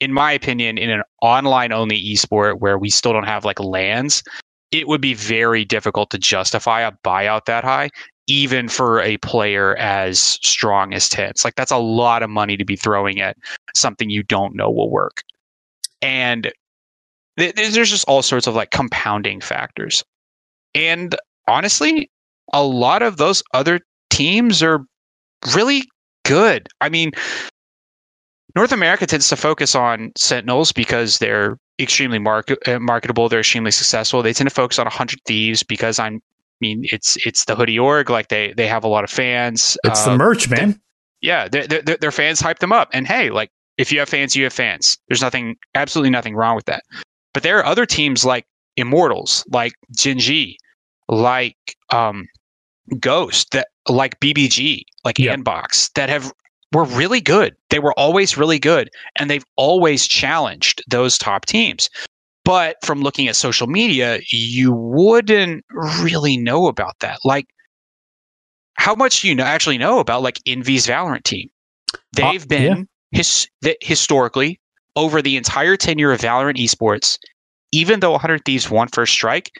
in 0.00 0.12
my 0.12 0.32
opinion, 0.32 0.78
in 0.78 0.90
an 0.90 1.02
online 1.20 1.72
only 1.72 1.98
esport 2.12 2.60
where 2.60 2.78
we 2.78 2.90
still 2.90 3.12
don't 3.12 3.26
have 3.26 3.44
like 3.44 3.60
lands, 3.60 4.22
it 4.72 4.88
would 4.88 5.00
be 5.00 5.14
very 5.14 5.64
difficult 5.64 6.10
to 6.10 6.18
justify 6.18 6.80
a 6.80 6.92
buyout 7.04 7.44
that 7.44 7.62
high, 7.62 7.90
even 8.26 8.68
for 8.68 9.00
a 9.02 9.18
player 9.18 9.76
as 9.76 10.18
strong 10.18 10.94
as 10.94 11.08
TenZ. 11.08 11.44
Like 11.44 11.54
that's 11.54 11.70
a 11.70 11.78
lot 11.78 12.22
of 12.22 12.30
money 12.30 12.56
to 12.56 12.64
be 12.64 12.76
throwing 12.76 13.20
at 13.20 13.36
something 13.74 14.10
you 14.10 14.22
don't 14.22 14.56
know 14.56 14.70
will 14.70 14.90
work. 14.90 15.22
And 16.00 16.50
th- 17.38 17.54
there's 17.54 17.90
just 17.90 18.08
all 18.08 18.22
sorts 18.22 18.46
of 18.46 18.54
like 18.54 18.70
compounding 18.70 19.40
factors. 19.40 20.02
And 20.74 21.14
honestly, 21.46 22.10
a 22.52 22.62
lot 22.62 23.02
of 23.02 23.18
those 23.18 23.42
other 23.52 23.80
teams 24.10 24.62
are 24.62 24.84
really 25.54 25.84
good. 26.24 26.66
I 26.80 26.88
mean, 26.88 27.12
North 28.56 28.72
America 28.72 29.06
tends 29.06 29.28
to 29.28 29.36
focus 29.36 29.74
on 29.74 30.12
Sentinels 30.16 30.72
because 30.72 31.18
they're 31.18 31.58
extremely 31.78 32.18
market, 32.18 32.66
uh, 32.68 32.78
marketable. 32.78 33.28
They're 33.28 33.40
extremely 33.40 33.70
successful. 33.70 34.22
They 34.22 34.32
tend 34.32 34.48
to 34.48 34.54
focus 34.54 34.78
on 34.78 34.86
100 34.86 35.18
Thieves 35.26 35.62
because 35.62 35.98
I'm, 35.98 36.16
I 36.16 36.58
mean, 36.60 36.84
it's 36.92 37.16
it's 37.26 37.44
the 37.46 37.56
hoodie 37.56 37.78
org. 37.78 38.08
Like 38.08 38.28
they 38.28 38.52
they 38.52 38.68
have 38.68 38.84
a 38.84 38.88
lot 38.88 39.04
of 39.04 39.10
fans. 39.10 39.76
It's 39.84 40.06
uh, 40.06 40.10
the 40.10 40.16
merch, 40.16 40.48
man. 40.48 40.80
Yeah, 41.20 41.48
their 41.48 41.66
their 41.66 42.12
fans 42.12 42.40
hype 42.40 42.60
them 42.60 42.72
up. 42.72 42.88
And 42.92 43.06
hey, 43.06 43.30
like 43.30 43.50
if 43.78 43.92
you 43.92 43.98
have 43.98 44.08
fans, 44.08 44.36
you 44.36 44.44
have 44.44 44.52
fans. 44.52 44.98
There's 45.08 45.22
nothing, 45.22 45.56
absolutely 45.74 46.10
nothing 46.10 46.34
wrong 46.34 46.56
with 46.56 46.66
that. 46.66 46.82
But 47.32 47.42
there 47.42 47.58
are 47.58 47.64
other 47.64 47.86
teams 47.86 48.24
like 48.24 48.46
Immortals, 48.76 49.44
like 49.50 49.72
G, 49.96 50.58
like 51.08 51.56
um, 51.90 52.26
Ghost, 52.98 53.50
that 53.52 53.68
like 53.88 54.18
BBG, 54.20 54.82
like 55.04 55.18
yep. 55.18 55.38
Andbox, 55.38 55.92
that 55.94 56.08
have 56.08 56.32
were 56.72 56.84
really 56.84 57.20
good. 57.20 57.54
They 57.70 57.78
were 57.78 57.92
always 57.98 58.36
really 58.36 58.58
good, 58.58 58.90
and 59.16 59.30
they've 59.30 59.44
always 59.56 60.06
challenged 60.06 60.82
those 60.88 61.18
top 61.18 61.46
teams. 61.46 61.88
But 62.44 62.76
from 62.84 63.02
looking 63.02 63.28
at 63.28 63.36
social 63.36 63.66
media, 63.66 64.20
you 64.30 64.72
wouldn't 64.72 65.64
really 66.00 66.36
know 66.36 66.66
about 66.66 66.98
that. 67.00 67.18
Like, 67.24 67.46
how 68.74 68.94
much 68.94 69.22
do 69.22 69.28
you 69.28 69.34
know, 69.34 69.44
actually 69.44 69.78
know 69.78 70.00
about 70.00 70.22
like 70.22 70.40
Envy's 70.46 70.86
Valorant 70.86 71.22
team? 71.22 71.48
Uh, 71.94 71.98
they've 72.12 72.42
uh, 72.42 72.46
been 72.48 72.88
yeah. 73.12 73.18
his, 73.18 73.48
historically 73.80 74.60
over 74.96 75.22
the 75.22 75.36
entire 75.36 75.76
tenure 75.76 76.12
of 76.12 76.20
Valorant 76.20 76.56
esports. 76.56 77.18
Even 77.70 78.00
though 78.00 78.10
100 78.10 78.44
Thieves 78.44 78.70
won 78.70 78.88
first 78.88 79.12
strike, 79.12 79.50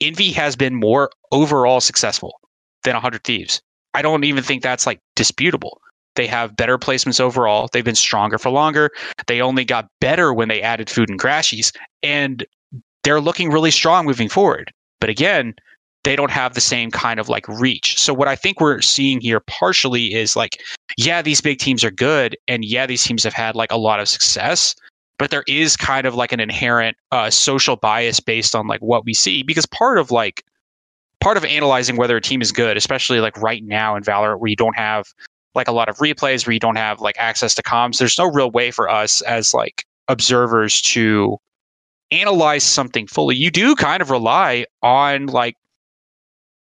Envy 0.00 0.32
has 0.32 0.56
been 0.56 0.74
more 0.74 1.10
overall 1.32 1.80
successful 1.80 2.40
than 2.84 2.94
100 2.94 3.24
Thieves. 3.24 3.60
I 3.94 4.02
don't 4.02 4.24
even 4.24 4.44
think 4.44 4.62
that's 4.62 4.86
like 4.86 5.00
disputable. 5.16 5.80
They 6.18 6.26
have 6.26 6.56
better 6.56 6.76
placements 6.78 7.20
overall. 7.20 7.68
They've 7.72 7.84
been 7.84 7.94
stronger 7.94 8.38
for 8.38 8.50
longer. 8.50 8.90
They 9.28 9.40
only 9.40 9.64
got 9.64 9.88
better 10.00 10.34
when 10.34 10.48
they 10.48 10.60
added 10.60 10.90
food 10.90 11.08
and 11.08 11.20
crashies, 11.20 11.70
and 12.02 12.44
they're 13.04 13.20
looking 13.20 13.52
really 13.52 13.70
strong 13.70 14.04
moving 14.04 14.28
forward. 14.28 14.72
But 15.00 15.10
again, 15.10 15.54
they 16.02 16.16
don't 16.16 16.32
have 16.32 16.54
the 16.54 16.60
same 16.60 16.90
kind 16.90 17.20
of 17.20 17.28
like 17.28 17.46
reach. 17.46 18.00
So 18.00 18.12
what 18.12 18.26
I 18.26 18.34
think 18.34 18.60
we're 18.60 18.80
seeing 18.80 19.20
here 19.20 19.38
partially 19.38 20.12
is 20.12 20.34
like, 20.34 20.60
yeah, 20.96 21.22
these 21.22 21.40
big 21.40 21.60
teams 21.60 21.84
are 21.84 21.92
good, 21.92 22.36
and 22.48 22.64
yeah, 22.64 22.84
these 22.84 23.04
teams 23.04 23.22
have 23.22 23.32
had 23.32 23.54
like 23.54 23.70
a 23.70 23.78
lot 23.78 24.00
of 24.00 24.08
success, 24.08 24.74
but 25.20 25.30
there 25.30 25.44
is 25.46 25.76
kind 25.76 26.04
of 26.04 26.16
like 26.16 26.32
an 26.32 26.40
inherent 26.40 26.96
uh, 27.12 27.30
social 27.30 27.76
bias 27.76 28.18
based 28.18 28.56
on 28.56 28.66
like 28.66 28.80
what 28.80 29.04
we 29.04 29.14
see 29.14 29.44
because 29.44 29.66
part 29.66 29.98
of 29.98 30.10
like 30.10 30.42
part 31.20 31.36
of 31.36 31.44
analyzing 31.44 31.96
whether 31.96 32.16
a 32.16 32.20
team 32.20 32.42
is 32.42 32.50
good, 32.50 32.76
especially 32.76 33.20
like 33.20 33.36
right 33.36 33.62
now 33.62 33.94
in 33.94 34.02
Valorant 34.02 34.40
where 34.40 34.50
you 34.50 34.56
don't 34.56 34.76
have 34.76 35.14
like 35.54 35.68
a 35.68 35.72
lot 35.72 35.88
of 35.88 35.96
replays, 35.98 36.46
where 36.46 36.54
you 36.54 36.60
don't 36.60 36.76
have 36.76 37.00
like 37.00 37.16
access 37.18 37.54
to 37.54 37.62
comms, 37.62 37.98
there's 37.98 38.18
no 38.18 38.30
real 38.30 38.50
way 38.50 38.70
for 38.70 38.88
us 38.88 39.20
as 39.22 39.54
like 39.54 39.84
observers 40.08 40.80
to 40.82 41.36
analyze 42.10 42.64
something 42.64 43.06
fully. 43.06 43.36
You 43.36 43.50
do 43.50 43.74
kind 43.74 44.00
of 44.00 44.10
rely 44.10 44.66
on 44.82 45.26
like 45.26 45.54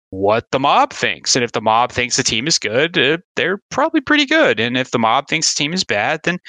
what 0.09 0.49
the 0.51 0.59
mob 0.59 0.93
thinks. 0.93 1.35
And 1.35 1.43
if 1.43 1.51
the 1.51 1.61
mob 1.61 1.91
thinks 1.91 2.17
the 2.17 2.23
team 2.23 2.47
is 2.47 2.57
good, 2.57 2.97
uh, 2.97 3.17
they're 3.35 3.59
probably 3.69 4.01
pretty 4.01 4.25
good. 4.25 4.59
And 4.59 4.77
if 4.77 4.91
the 4.91 4.99
mob 4.99 5.27
thinks 5.27 5.53
the 5.53 5.57
team 5.57 5.73
is 5.73 5.83
bad, 5.83 6.21
then 6.23 6.39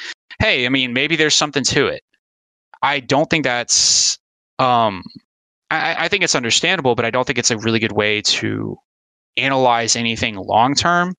hey, 0.41 0.67
I 0.67 0.69
mean, 0.69 0.93
maybe 0.93 1.17
there's 1.17 1.35
something 1.35 1.65
to 1.65 1.87
it. 1.87 2.03
I 2.83 3.01
don't 3.01 3.29
think 3.29 3.45
that's 3.45 4.19
um 4.59 5.03
I, 5.71 6.05
I 6.05 6.09
think 6.09 6.23
it's 6.23 6.35
understandable, 6.35 6.95
but 6.95 7.05
I 7.05 7.11
don't 7.11 7.27
think 7.27 7.39
it's 7.39 7.51
a 7.51 7.59
really 7.59 7.79
good 7.81 7.93
way 7.93 8.23
to 8.23 8.77
analyze 9.37 9.97
anything 9.97 10.37
long 10.37 10.75
term. 10.75 11.15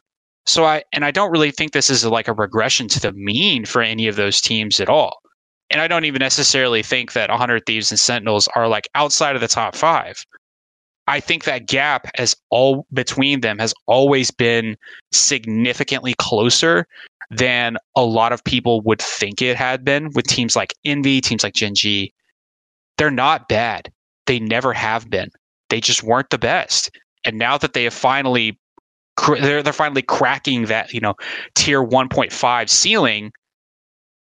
So 0.47 0.63
I 0.63 0.83
and 0.93 1.05
I 1.05 1.11
don't 1.11 1.31
really 1.31 1.51
think 1.51 1.73
this 1.73 1.89
is 1.89 2.05
like 2.05 2.27
a 2.27 2.33
regression 2.33 2.87
to 2.89 2.99
the 2.99 3.11
mean 3.11 3.65
for 3.65 3.81
any 3.81 4.07
of 4.07 4.15
those 4.15 4.41
teams 4.41 4.79
at 4.79 4.89
all. 4.89 5.19
And 5.69 5.81
I 5.81 5.87
don't 5.87 6.05
even 6.05 6.19
necessarily 6.19 6.81
think 6.81 7.11
that 7.11 7.29
100 7.29 7.65
Thieves 7.65 7.91
and 7.91 7.99
Sentinels 7.99 8.47
are 8.55 8.69
like 8.69 8.87
outside 8.95 9.35
of 9.35 9.41
the 9.41 9.49
top 9.49 9.75
five. 9.75 10.25
I 11.07 11.19
think 11.19 11.43
that 11.43 11.67
gap 11.67 12.09
has 12.15 12.35
all 12.49 12.85
between 12.93 13.41
them 13.41 13.59
has 13.59 13.73
always 13.85 14.31
been 14.31 14.77
significantly 15.11 16.15
closer 16.17 16.87
than 17.29 17.77
a 17.97 18.03
lot 18.03 18.31
of 18.31 18.43
people 18.43 18.81
would 18.81 19.01
think 19.01 19.41
it 19.41 19.57
had 19.57 19.83
been 19.83 20.11
with 20.13 20.27
teams 20.27 20.55
like 20.55 20.73
Envy, 20.85 21.19
teams 21.19 21.43
like 21.43 21.53
Gen 21.53 21.75
G. 21.75 22.13
They're 22.97 23.11
not 23.11 23.49
bad. 23.49 23.91
They 24.25 24.39
never 24.39 24.71
have 24.71 25.09
been. 25.09 25.29
They 25.69 25.81
just 25.81 26.03
weren't 26.03 26.29
the 26.29 26.37
best. 26.37 26.89
And 27.25 27.37
now 27.37 27.57
that 27.57 27.73
they 27.73 27.83
have 27.83 27.93
finally 27.93 28.57
they're 29.39 29.63
they're 29.63 29.73
finally 29.73 30.01
cracking 30.01 30.65
that, 30.65 30.93
you 30.93 30.99
know, 30.99 31.15
tier 31.55 31.83
1.5 31.83 32.69
ceiling, 32.69 33.31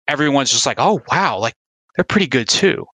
everyone's 0.07 0.51
just 0.51 0.65
like, 0.65 0.77
"Oh, 0.79 1.01
wow, 1.11 1.39
like 1.39 1.53
they're 1.95 2.05
pretty 2.05 2.27
good 2.27 2.49
too." 2.49 2.85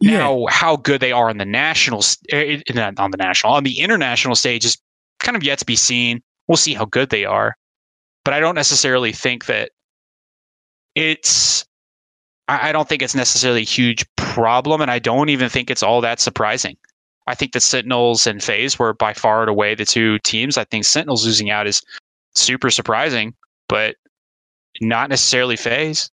Yeah. 0.00 0.18
Now, 0.18 0.46
how 0.48 0.76
good 0.76 1.00
they 1.00 1.12
are 1.12 1.28
on 1.28 1.38
the 1.38 1.44
national, 1.44 2.02
eh, 2.30 2.60
eh, 2.66 2.92
on 2.96 3.10
the 3.10 3.18
national, 3.18 3.52
on 3.52 3.64
the 3.64 3.80
international 3.80 4.34
stage 4.34 4.64
is 4.64 4.78
kind 5.18 5.36
of 5.36 5.42
yet 5.42 5.58
to 5.58 5.66
be 5.66 5.76
seen. 5.76 6.22
We'll 6.48 6.56
see 6.56 6.74
how 6.74 6.86
good 6.86 7.10
they 7.10 7.24
are, 7.26 7.56
but 8.24 8.34
I 8.34 8.40
don't 8.40 8.54
necessarily 8.54 9.12
think 9.12 9.46
that 9.46 9.70
it's. 10.94 11.64
I 12.48 12.72
don't 12.72 12.88
think 12.88 13.00
it's 13.00 13.14
necessarily 13.14 13.60
a 13.60 13.64
huge 13.64 14.04
problem, 14.16 14.80
and 14.80 14.90
I 14.90 14.98
don't 14.98 15.28
even 15.28 15.48
think 15.48 15.70
it's 15.70 15.84
all 15.84 16.00
that 16.00 16.18
surprising. 16.18 16.76
I 17.30 17.34
think 17.34 17.52
the 17.52 17.60
Sentinels 17.60 18.26
and 18.26 18.42
FaZe 18.42 18.76
were 18.76 18.92
by 18.92 19.12
far 19.12 19.42
and 19.42 19.48
away 19.48 19.76
the 19.76 19.84
two 19.84 20.18
teams. 20.18 20.58
I 20.58 20.64
think 20.64 20.84
Sentinels 20.84 21.24
losing 21.24 21.48
out 21.48 21.68
is 21.68 21.80
super 22.34 22.70
surprising, 22.70 23.34
but 23.68 23.94
not 24.80 25.10
necessarily 25.10 25.56
FaZe. 25.56 26.10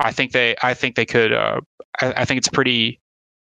I 0.00 0.10
think 0.10 0.32
they, 0.32 0.56
I 0.62 0.72
think 0.72 0.96
they 0.96 1.04
could. 1.04 1.34
Uh, 1.34 1.60
I, 2.00 2.14
I 2.16 2.24
think 2.24 2.38
it's 2.38 2.48
pretty 2.48 2.98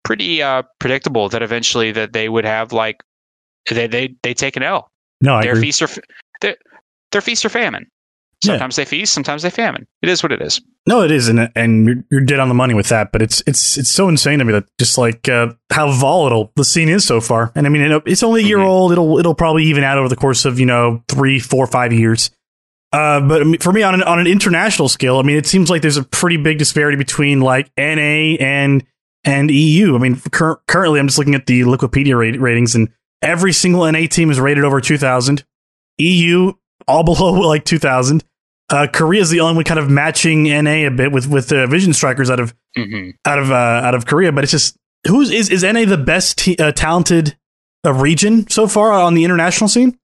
pretty 0.02 0.42
uh, 0.42 0.62
predictable 0.80 1.28
that 1.28 1.40
eventually 1.40 1.92
that 1.92 2.12
they 2.12 2.28
would 2.28 2.44
have 2.44 2.72
like 2.72 3.00
they 3.70 3.86
they 3.86 4.14
they 4.24 4.34
take 4.34 4.56
an 4.56 4.64
L. 4.64 4.90
No, 5.20 5.36
I 5.36 5.42
their 5.42 5.52
agree. 5.52 5.66
feast 5.66 5.82
or 5.82 5.88
their, 6.40 6.56
their 7.12 7.20
feast 7.20 7.44
or 7.44 7.48
famine. 7.48 7.86
Sometimes 8.44 8.78
yeah. 8.78 8.84
they 8.84 8.88
feast, 8.88 9.12
sometimes 9.12 9.42
they 9.42 9.50
famine. 9.50 9.86
It 10.02 10.08
is 10.08 10.22
what 10.22 10.32
it 10.32 10.42
is. 10.42 10.60
No, 10.86 11.02
it 11.02 11.10
is, 11.10 11.28
and 11.28 11.50
and 11.56 11.86
you're, 11.86 12.04
you're 12.10 12.20
dead 12.20 12.40
on 12.40 12.48
the 12.48 12.54
money 12.54 12.74
with 12.74 12.88
that. 12.88 13.12
But 13.12 13.22
it's 13.22 13.42
it's 13.46 13.78
it's 13.78 13.90
so 13.90 14.08
insane 14.08 14.38
to 14.38 14.44
me 14.44 14.52
that 14.52 14.64
just 14.78 14.98
like 14.98 15.28
uh, 15.28 15.52
how 15.72 15.90
volatile 15.90 16.52
the 16.56 16.64
scene 16.64 16.88
is 16.88 17.04
so 17.04 17.20
far. 17.20 17.52
And 17.54 17.66
I 17.66 17.70
mean, 17.70 18.02
it's 18.06 18.22
only 18.22 18.42
a 18.42 18.46
year 18.46 18.58
mm-hmm. 18.58 18.68
old. 18.68 18.92
It'll 18.92 19.18
it'll 19.18 19.34
probably 19.34 19.64
even 19.64 19.84
out 19.84 19.98
over 19.98 20.08
the 20.08 20.16
course 20.16 20.44
of 20.44 20.60
you 20.60 20.66
know 20.66 21.02
three, 21.08 21.38
four, 21.38 21.66
five 21.66 21.92
years. 21.92 22.30
Uh, 22.92 23.20
but 23.20 23.60
for 23.60 23.72
me, 23.72 23.82
on 23.82 23.94
an 23.94 24.02
on 24.02 24.20
an 24.20 24.26
international 24.26 24.88
scale, 24.88 25.18
I 25.18 25.22
mean, 25.22 25.36
it 25.36 25.46
seems 25.46 25.68
like 25.68 25.82
there's 25.82 25.96
a 25.96 26.04
pretty 26.04 26.36
big 26.36 26.58
disparity 26.58 26.96
between 26.96 27.40
like 27.40 27.70
NA 27.76 28.36
and 28.38 28.84
and 29.24 29.50
EU. 29.50 29.96
I 29.96 29.98
mean, 29.98 30.20
cur- 30.30 30.60
currently 30.68 31.00
I'm 31.00 31.08
just 31.08 31.18
looking 31.18 31.34
at 31.34 31.46
the 31.46 31.62
Liquipedia 31.62 32.16
rate- 32.16 32.40
ratings, 32.40 32.74
and 32.74 32.90
every 33.20 33.52
single 33.52 33.90
NA 33.90 34.06
team 34.06 34.30
is 34.30 34.38
rated 34.38 34.64
over 34.64 34.80
2,000. 34.80 35.44
EU 35.98 36.52
all 36.86 37.02
below 37.04 37.32
like 37.32 37.64
2,000. 37.64 38.22
Uh, 38.70 38.86
Korea 38.92 39.20
is 39.20 39.30
the 39.30 39.40
only 39.40 39.56
one 39.56 39.64
kind 39.64 39.78
of 39.78 39.90
matching 39.90 40.44
NA 40.44 40.86
a 40.86 40.90
bit 40.90 41.12
with 41.12 41.26
with 41.26 41.52
uh, 41.52 41.66
Vision 41.66 41.92
Strikers 41.92 42.30
out 42.30 42.40
of 42.40 42.54
mm-hmm. 42.76 43.10
out 43.24 43.38
of 43.38 43.50
uh, 43.50 43.54
out 43.54 43.94
of 43.94 44.06
Korea, 44.06 44.32
but 44.32 44.44
it's 44.44 44.50
just 44.50 44.76
who's 45.06 45.30
is 45.30 45.50
is 45.50 45.62
NA 45.62 45.84
the 45.84 45.98
best 45.98 46.38
t- 46.38 46.56
uh, 46.56 46.72
talented 46.72 47.36
uh, 47.84 47.92
region 47.92 48.48
so 48.48 48.66
far 48.66 48.92
on 48.92 49.14
the 49.14 49.24
international 49.24 49.68
scene? 49.68 49.98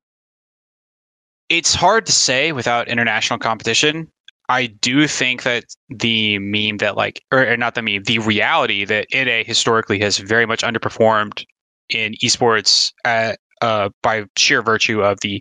It's 1.49 1.75
hard 1.75 2.07
to 2.07 2.13
say 2.13 2.53
without 2.53 2.89
international 2.89 3.39
competition. 3.39 4.09
I 4.49 4.67
do 4.67 5.07
think 5.07 5.45
that 5.45 5.65
the 5.89 6.39
meme 6.39 6.79
that 6.79 6.97
like, 6.97 7.23
or, 7.33 7.53
or 7.53 7.57
not 7.57 7.75
the 7.75 7.83
meme, 7.83 8.03
the 8.03 8.19
reality 8.19 8.85
that 8.85 9.07
NA 9.13 9.45
historically 9.45 10.01
has 10.01 10.19
very 10.19 10.45
much 10.45 10.63
underperformed 10.63 11.45
in 11.89 12.15
esports 12.23 12.93
at, 13.05 13.39
uh, 13.63 13.91
by 14.03 14.25
sheer 14.37 14.63
virtue 14.63 15.03
of 15.03 15.21
the, 15.21 15.41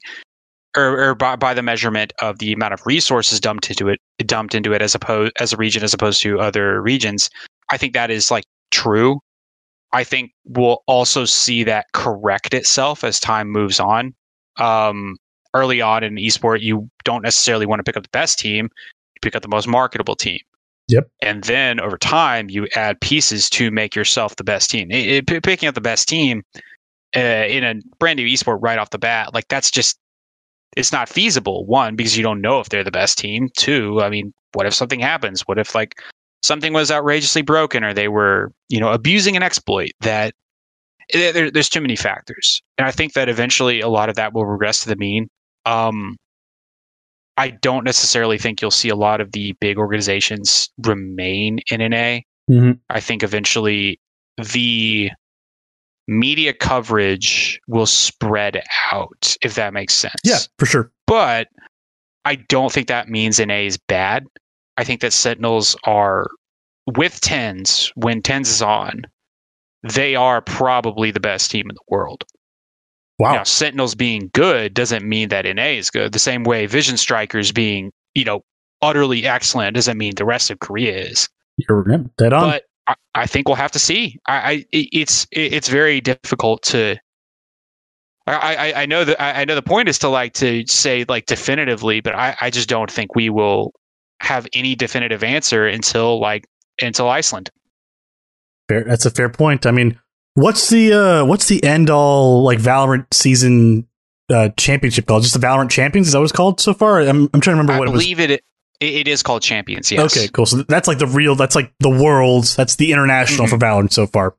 or, 0.77 1.09
or 1.09 1.15
by, 1.15 1.35
by, 1.35 1.53
the 1.53 1.63
measurement 1.63 2.13
of 2.21 2.39
the 2.39 2.53
amount 2.53 2.73
of 2.73 2.85
resources 2.85 3.39
dumped 3.39 3.69
into 3.69 3.87
it, 3.87 3.99
dumped 4.19 4.53
into 4.53 4.73
it 4.73 4.81
as 4.81 4.93
opposed 4.95 5.33
as 5.39 5.53
a 5.53 5.57
region 5.57 5.83
as 5.83 5.93
opposed 5.93 6.21
to 6.21 6.39
other 6.39 6.81
regions. 6.81 7.29
I 7.71 7.77
think 7.77 7.93
that 7.93 8.11
is 8.11 8.29
like 8.29 8.43
true. 8.71 9.19
I 9.91 10.03
think 10.03 10.31
we'll 10.45 10.83
also 10.85 11.25
see 11.25 11.63
that 11.63 11.87
correct 11.93 12.53
itself 12.53 13.03
as 13.03 13.19
time 13.19 13.49
moves 13.49 13.79
on. 13.79 14.13
Um, 14.57 15.17
early 15.55 15.81
on 15.81 16.03
in 16.03 16.15
esport, 16.15 16.61
you 16.61 16.89
don't 17.03 17.23
necessarily 17.23 17.65
want 17.65 17.79
to 17.79 17.83
pick 17.83 17.97
up 17.97 18.03
the 18.03 18.09
best 18.09 18.37
team 18.37 18.69
you 19.19 19.27
pick 19.27 19.35
up 19.35 19.41
the 19.41 19.49
most 19.49 19.67
marketable 19.67 20.15
team. 20.15 20.39
Yep. 20.87 21.07
And 21.21 21.43
then 21.43 21.79
over 21.79 21.97
time, 21.97 22.49
you 22.49 22.67
add 22.75 22.99
pieces 22.99 23.49
to 23.51 23.69
make 23.69 23.95
yourself 23.95 24.35
the 24.37 24.43
best 24.43 24.71
team. 24.71 24.89
It, 24.89 25.29
it, 25.29 25.43
picking 25.43 25.69
up 25.69 25.75
the 25.75 25.81
best 25.81 26.09
team 26.09 26.43
uh, 27.15 27.19
in 27.19 27.63
a 27.63 27.75
brand 27.99 28.17
new 28.17 28.25
esport 28.25 28.59
right 28.61 28.79
off 28.79 28.89
the 28.89 28.97
bat, 28.97 29.33
like 29.33 29.47
that's 29.49 29.69
just 29.69 29.99
it's 30.77 30.91
not 30.91 31.09
feasible. 31.09 31.65
One, 31.65 31.95
because 31.95 32.17
you 32.17 32.23
don't 32.23 32.41
know 32.41 32.59
if 32.59 32.69
they're 32.69 32.83
the 32.83 32.91
best 32.91 33.17
team. 33.17 33.49
Two, 33.57 34.01
I 34.01 34.09
mean, 34.09 34.33
what 34.53 34.65
if 34.65 34.73
something 34.73 34.99
happens? 34.99 35.41
What 35.41 35.57
if 35.59 35.75
like 35.75 35.99
something 36.41 36.73
was 36.73 36.91
outrageously 36.91 37.41
broken 37.41 37.83
or 37.83 37.93
they 37.93 38.07
were, 38.07 38.51
you 38.69 38.79
know, 38.79 38.91
abusing 38.91 39.35
an 39.35 39.43
exploit 39.43 39.91
that 40.01 40.33
there, 41.11 41.51
there's 41.51 41.69
too 41.69 41.81
many 41.81 41.95
factors. 41.95 42.61
And 42.77 42.87
I 42.87 42.91
think 42.91 43.13
that 43.13 43.29
eventually 43.29 43.81
a 43.81 43.89
lot 43.89 44.09
of 44.09 44.15
that 44.15 44.33
will 44.33 44.45
regress 44.45 44.81
to 44.81 44.89
the 44.89 44.95
mean. 44.95 45.27
Um, 45.65 46.17
I 47.37 47.49
don't 47.49 47.83
necessarily 47.83 48.37
think 48.37 48.61
you'll 48.61 48.71
see 48.71 48.89
a 48.89 48.95
lot 48.95 49.21
of 49.21 49.31
the 49.31 49.55
big 49.59 49.77
organizations 49.77 50.69
remain 50.83 51.59
in 51.71 51.79
NA. 51.79 52.19
Mm-hmm. 52.49 52.71
I 52.89 52.99
think 52.99 53.23
eventually 53.23 53.99
the 54.37 55.11
media 56.09 56.53
coverage 56.53 57.61
will 57.67 57.85
spread 57.85 58.63
out, 58.91 59.37
if 59.43 59.55
that 59.55 59.73
makes 59.73 59.93
sense. 59.93 60.15
Yeah, 60.23 60.39
for 60.57 60.65
sure. 60.65 60.91
But 61.05 61.47
I 62.25 62.35
don't 62.35 62.73
think 62.73 62.87
that 62.87 63.07
means 63.07 63.39
NA 63.39 63.59
is 63.59 63.77
bad. 63.77 64.25
I 64.75 64.83
think 64.83 65.01
that 65.01 65.13
Sentinels 65.13 65.75
are 65.83 66.27
with 66.95 67.21
TenZ 67.21 67.91
when 67.95 68.21
TenZ 68.23 68.41
is 68.41 68.61
on, 68.61 69.03
they 69.83 70.15
are 70.15 70.41
probably 70.41 71.11
the 71.11 71.19
best 71.19 71.51
team 71.51 71.69
in 71.69 71.75
the 71.75 71.81
world. 71.87 72.23
Wow. 73.19 73.33
Now, 73.33 73.43
Sentinels 73.43 73.93
being 73.93 74.31
good 74.33 74.73
doesn't 74.73 75.07
mean 75.07 75.29
that 75.29 75.45
NA 75.45 75.77
is 75.77 75.91
good. 75.91 76.11
The 76.11 76.19
same 76.19 76.43
way 76.43 76.65
Vision 76.65 76.97
Strikers 76.97 77.51
being, 77.51 77.91
you 78.15 78.25
know, 78.25 78.43
utterly 78.81 79.27
excellent 79.27 79.75
doesn't 79.75 79.97
mean 79.97 80.13
the 80.15 80.25
rest 80.25 80.49
of 80.49 80.59
Korea 80.59 80.97
is. 80.97 81.29
You're 81.57 81.83
dead 82.17 82.33
on. 82.33 82.49
But 82.49 82.63
I, 82.89 82.95
I 83.15 83.25
think 83.25 83.47
we'll 83.47 83.55
have 83.55 83.71
to 83.71 83.79
see. 83.79 84.19
I, 84.27 84.51
I 84.51 84.65
it's 84.71 85.25
it's 85.31 85.69
very 85.69 86.01
difficult 86.01 86.63
to. 86.63 86.97
I, 88.27 88.55
I, 88.73 88.81
I 88.81 88.85
know 88.85 89.05
that 89.05 89.21
I 89.21 89.45
know 89.45 89.55
the 89.55 89.61
point 89.61 89.87
is 89.87 89.97
to 89.99 90.09
like 90.09 90.33
to 90.33 90.67
say 90.67 91.05
like 91.07 91.25
definitively, 91.25 92.01
but 92.01 92.13
I, 92.13 92.35
I 92.41 92.49
just 92.49 92.67
don't 92.67 92.91
think 92.91 93.15
we 93.15 93.29
will 93.29 93.71
have 94.19 94.45
any 94.53 94.75
definitive 94.75 95.23
answer 95.23 95.65
until 95.65 96.19
like 96.19 96.45
until 96.81 97.07
Iceland. 97.09 97.49
Fair, 98.67 98.83
that's 98.83 99.05
a 99.05 99.11
fair 99.11 99.29
point. 99.29 99.65
I 99.65 99.71
mean, 99.71 99.97
What's 100.39 100.69
the 100.69 100.93
uh 100.93 101.25
what's 101.25 101.47
the 101.47 101.61
end 101.63 101.89
all 101.89 102.43
like 102.43 102.59
Valorant 102.59 103.13
season 103.13 103.87
uh 104.29 104.49
championship 104.57 105.05
called? 105.05 105.23
Just 105.23 105.33
the 105.39 105.45
Valorant 105.45 105.69
Champions? 105.69 106.07
Is 106.07 106.13
that 106.13 106.19
what 106.19 106.23
it's 106.23 106.31
called 106.31 106.61
so 106.61 106.73
far? 106.73 107.01
I'm 107.01 107.29
I'm 107.33 107.41
trying 107.41 107.55
to 107.55 107.61
remember 107.61 107.73
I 107.73 107.79
what 107.79 107.87
it 107.89 107.91
was. 107.91 108.01
I 108.01 108.03
believe 108.03 108.19
it 108.21 108.41
it 108.79 109.07
is 109.07 109.23
called 109.23 109.41
Champions, 109.41 109.91
yes. 109.91 110.15
Okay, 110.15 110.27
cool. 110.29 110.45
So 110.45 110.63
that's 110.63 110.87
like 110.87 110.99
the 110.99 111.07
real 111.07 111.35
that's 111.35 111.55
like 111.55 111.73
the 111.79 111.89
world's 111.89 112.55
that's 112.55 112.75
the 112.75 112.91
international 112.91 113.47
mm-hmm. 113.47 113.57
for 113.57 113.65
Valorant 113.65 113.91
so 113.91 114.07
far. 114.07 114.35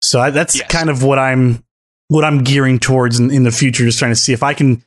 So 0.00 0.20
I, 0.20 0.30
that's 0.30 0.56
yes. 0.56 0.68
kind 0.70 0.90
of 0.90 1.02
what 1.02 1.18
I'm 1.18 1.64
what 2.08 2.24
I'm 2.24 2.42
gearing 2.42 2.78
towards 2.78 3.18
in, 3.20 3.30
in 3.30 3.44
the 3.44 3.52
future, 3.52 3.84
just 3.84 3.98
trying 3.98 4.10
to 4.10 4.16
see 4.16 4.32
if 4.32 4.42
I 4.42 4.54
can 4.54 4.84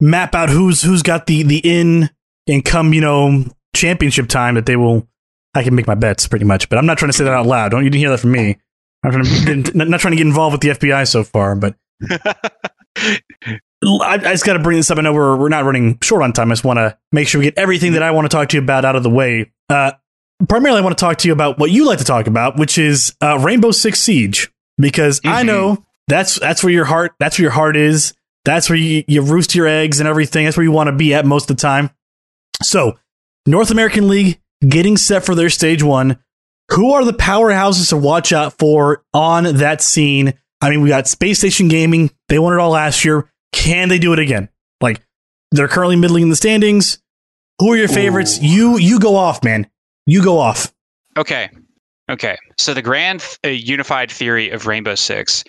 map 0.00 0.34
out 0.34 0.50
who's 0.50 0.82
who's 0.82 1.02
got 1.02 1.26
the 1.26 1.42
the 1.42 1.60
in 1.64 2.10
and 2.46 2.64
come, 2.64 2.92
you 2.92 3.00
know, 3.00 3.44
championship 3.74 4.28
time 4.28 4.56
that 4.56 4.66
they 4.66 4.76
will 4.76 5.08
I 5.54 5.62
can 5.62 5.74
make 5.74 5.86
my 5.86 5.94
bets 5.94 6.26
pretty 6.26 6.44
much. 6.44 6.68
But 6.68 6.78
I'm 6.78 6.86
not 6.86 6.98
trying 6.98 7.10
to 7.10 7.16
say 7.16 7.24
that 7.24 7.32
out 7.32 7.46
loud. 7.46 7.70
Don't 7.70 7.84
you 7.84 7.90
didn't 7.90 8.00
hear 8.00 8.10
that 8.10 8.20
from 8.20 8.32
me. 8.32 8.58
I'm 9.02 9.12
trying 9.12 9.64
to 9.64 9.72
not 9.84 10.00
trying 10.00 10.12
to 10.12 10.16
get 10.16 10.26
involved 10.26 10.52
with 10.52 10.60
the 10.60 10.86
FBI 10.86 11.08
so 11.08 11.24
far, 11.24 11.54
but 11.56 11.74
I, 13.84 14.14
I, 14.14 14.18
just 14.18 14.44
got 14.44 14.54
to 14.54 14.58
bring 14.58 14.76
this 14.76 14.90
up. 14.90 14.98
I 14.98 15.02
know 15.02 15.12
we're 15.12 15.36
we're 15.36 15.48
not 15.48 15.64
running 15.64 15.98
short 16.02 16.22
on 16.22 16.32
time. 16.32 16.50
I 16.50 16.54
just 16.54 16.64
want 16.64 16.78
to 16.78 16.96
make 17.12 17.28
sure 17.28 17.38
we 17.38 17.46
get 17.46 17.58
everything 17.58 17.92
that 17.92 18.02
I 18.02 18.10
want 18.10 18.30
to 18.30 18.34
talk 18.34 18.48
to 18.50 18.56
you 18.56 18.62
about 18.62 18.84
out 18.84 18.96
of 18.96 19.02
the 19.02 19.10
way. 19.10 19.52
Uh, 19.68 19.92
primarily, 20.48 20.80
I 20.80 20.82
want 20.82 20.96
to 20.96 21.00
talk 21.00 21.18
to 21.18 21.28
you 21.28 21.32
about 21.32 21.58
what 21.58 21.70
you 21.70 21.86
like 21.86 21.98
to 21.98 22.04
talk 22.04 22.26
about, 22.26 22.56
which 22.58 22.78
is 22.78 23.14
uh, 23.22 23.38
Rainbow 23.38 23.70
Six 23.70 24.00
Siege, 24.00 24.50
because 24.78 25.20
mm-hmm. 25.20 25.34
I 25.34 25.42
know 25.42 25.84
that's 26.08 26.38
that's 26.38 26.62
where 26.62 26.72
your 26.72 26.84
heart 26.84 27.12
that's 27.18 27.38
where 27.38 27.44
your 27.44 27.52
heart 27.52 27.76
is. 27.76 28.14
That's 28.44 28.68
where 28.68 28.78
you, 28.78 29.04
you 29.08 29.22
roost 29.22 29.54
your 29.54 29.66
eggs 29.66 30.00
and 30.00 30.08
everything. 30.08 30.44
That's 30.44 30.56
where 30.56 30.64
you 30.64 30.72
want 30.72 30.88
to 30.88 30.92
be 30.92 31.14
at 31.14 31.24
most 31.24 31.50
of 31.50 31.56
the 31.56 31.60
time. 31.60 31.90
So, 32.62 32.98
North 33.46 33.70
American 33.70 34.08
League 34.08 34.38
getting 34.66 34.96
set 34.96 35.24
for 35.24 35.34
their 35.34 35.50
stage 35.50 35.82
one. 35.82 36.18
Who 36.70 36.92
are 36.92 37.04
the 37.04 37.12
powerhouses 37.12 37.90
to 37.90 37.96
watch 37.96 38.32
out 38.32 38.58
for 38.58 39.04
on 39.12 39.44
that 39.56 39.82
scene? 39.82 40.34
I 40.60 40.70
mean, 40.70 40.80
we 40.80 40.88
got 40.88 41.06
Space 41.06 41.38
Station 41.38 41.68
Gaming. 41.68 42.10
They 42.28 42.38
won 42.38 42.54
it 42.54 42.58
all 42.58 42.70
last 42.70 43.04
year. 43.04 43.30
Can 43.54 43.88
they 43.88 43.98
do 43.98 44.12
it 44.12 44.18
again? 44.18 44.48
Like 44.80 45.00
they're 45.52 45.68
currently 45.68 45.96
middling 45.96 46.24
in 46.24 46.28
the 46.28 46.36
standings. 46.36 46.98
Who 47.60 47.72
are 47.72 47.76
your 47.76 47.88
favorites? 47.88 48.38
Ooh. 48.38 48.46
You 48.46 48.78
you 48.78 48.98
go 48.98 49.16
off, 49.16 49.44
man. 49.44 49.68
You 50.06 50.22
go 50.22 50.38
off. 50.38 50.74
Okay. 51.16 51.48
Okay. 52.10 52.36
So 52.58 52.74
the 52.74 52.82
grand 52.82 53.24
uh, 53.44 53.48
unified 53.48 54.10
theory 54.10 54.50
of 54.50 54.66
Rainbow 54.66 54.96
Six 54.96 55.44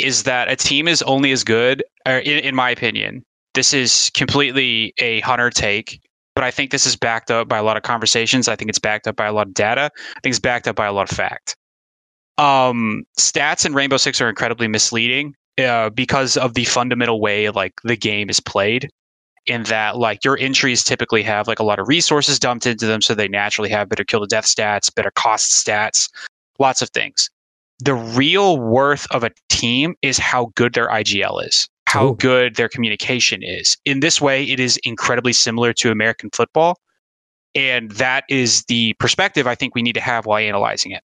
is 0.00 0.24
that 0.24 0.50
a 0.50 0.56
team 0.56 0.88
is 0.88 1.00
only 1.02 1.30
as 1.30 1.44
good, 1.44 1.82
or 2.06 2.18
in, 2.18 2.40
in 2.40 2.54
my 2.54 2.70
opinion, 2.70 3.24
this 3.54 3.72
is 3.72 4.10
completely 4.14 4.92
a 4.98 5.20
hunter 5.20 5.48
take, 5.48 6.00
but 6.34 6.42
I 6.42 6.50
think 6.50 6.72
this 6.72 6.86
is 6.86 6.96
backed 6.96 7.30
up 7.30 7.48
by 7.48 7.58
a 7.58 7.62
lot 7.62 7.76
of 7.76 7.84
conversations. 7.84 8.48
I 8.48 8.56
think 8.56 8.68
it's 8.68 8.80
backed 8.80 9.06
up 9.06 9.14
by 9.14 9.26
a 9.26 9.32
lot 9.32 9.46
of 9.46 9.54
data. 9.54 9.92
I 9.94 10.20
think 10.20 10.32
it's 10.32 10.40
backed 10.40 10.66
up 10.66 10.74
by 10.74 10.86
a 10.86 10.92
lot 10.92 11.08
of 11.08 11.16
fact. 11.16 11.56
Um, 12.36 13.04
stats 13.16 13.64
in 13.64 13.74
Rainbow 13.74 13.96
Six 13.96 14.20
are 14.20 14.28
incredibly 14.28 14.66
misleading 14.66 15.36
uh, 15.58 15.90
because 15.90 16.36
of 16.36 16.54
the 16.54 16.64
fundamental 16.64 17.20
way 17.20 17.50
like 17.50 17.74
the 17.84 17.96
game 17.96 18.30
is 18.30 18.40
played. 18.40 18.90
In 19.46 19.64
that, 19.64 19.98
like 19.98 20.24
your 20.24 20.38
entries 20.38 20.82
typically 20.82 21.22
have 21.22 21.46
like 21.46 21.58
a 21.58 21.64
lot 21.64 21.78
of 21.78 21.86
resources 21.86 22.38
dumped 22.38 22.66
into 22.66 22.86
them, 22.86 23.02
so 23.02 23.14
they 23.14 23.28
naturally 23.28 23.68
have 23.68 23.90
better 23.90 24.02
kill 24.02 24.20
to 24.20 24.26
death 24.26 24.46
stats, 24.46 24.94
better 24.94 25.10
cost 25.10 25.52
stats, 25.52 26.08
lots 26.58 26.80
of 26.80 26.88
things. 26.88 27.28
The 27.80 27.92
real 27.92 28.58
worth 28.58 29.06
of 29.10 29.22
a 29.22 29.30
team 29.50 29.96
is 30.00 30.16
how 30.16 30.50
good 30.54 30.72
their 30.72 30.88
IGL 30.88 31.46
is 31.46 31.68
how 31.94 32.08
Ooh. 32.08 32.16
good 32.16 32.56
their 32.56 32.68
communication 32.68 33.44
is. 33.44 33.76
In 33.84 34.00
this 34.00 34.20
way, 34.20 34.42
it 34.42 34.58
is 34.58 34.78
incredibly 34.78 35.32
similar 35.32 35.72
to 35.74 35.92
American 35.92 36.28
football. 36.30 36.76
And 37.54 37.92
that 37.92 38.24
is 38.28 38.64
the 38.64 38.94
perspective 38.94 39.46
I 39.46 39.54
think 39.54 39.76
we 39.76 39.82
need 39.82 39.92
to 39.92 40.00
have 40.00 40.26
while 40.26 40.38
analyzing 40.38 40.90
it. 40.90 41.04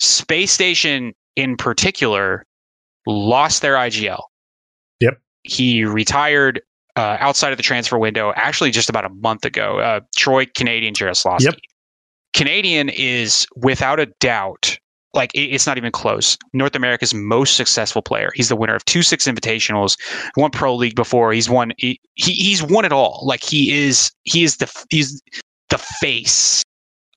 Space 0.00 0.50
Station, 0.50 1.14
in 1.36 1.56
particular, 1.56 2.44
lost 3.08 3.62
their 3.62 3.74
IGL. 3.74 4.22
Yep. 5.00 5.20
He 5.42 5.84
retired 5.84 6.60
uh, 6.96 7.16
outside 7.20 7.52
of 7.52 7.56
the 7.56 7.62
transfer 7.62 7.98
window, 7.98 8.32
actually 8.36 8.70
just 8.70 8.88
about 8.88 9.04
a 9.04 9.08
month 9.08 9.44
ago. 9.44 9.78
Uh, 9.78 10.00
Troy 10.16 10.46
Canadian 10.46 10.94
Jaroslawski. 10.94 11.44
Yep. 11.44 11.54
Canadian 12.34 12.88
is 12.90 13.46
without 13.56 13.98
a 13.98 14.06
doubt 14.20 14.78
like 15.14 15.30
it's 15.34 15.66
not 15.66 15.78
even 15.78 15.90
close. 15.90 16.36
North 16.52 16.74
America's 16.74 17.14
most 17.14 17.56
successful 17.56 18.02
player. 18.02 18.30
He's 18.34 18.50
the 18.50 18.56
winner 18.56 18.74
of 18.74 18.84
two 18.84 19.02
six 19.02 19.26
invitationals, 19.26 19.96
won 20.36 20.50
pro 20.50 20.74
league 20.74 20.94
before. 20.94 21.32
He's 21.32 21.48
won 21.48 21.72
he, 21.78 21.98
he's 22.14 22.62
won 22.62 22.84
it 22.84 22.92
all. 22.92 23.22
Like 23.24 23.42
he 23.42 23.76
is 23.76 24.12
he 24.24 24.44
is 24.44 24.58
the 24.58 24.70
he's 24.90 25.20
the 25.70 25.78
face 25.78 26.62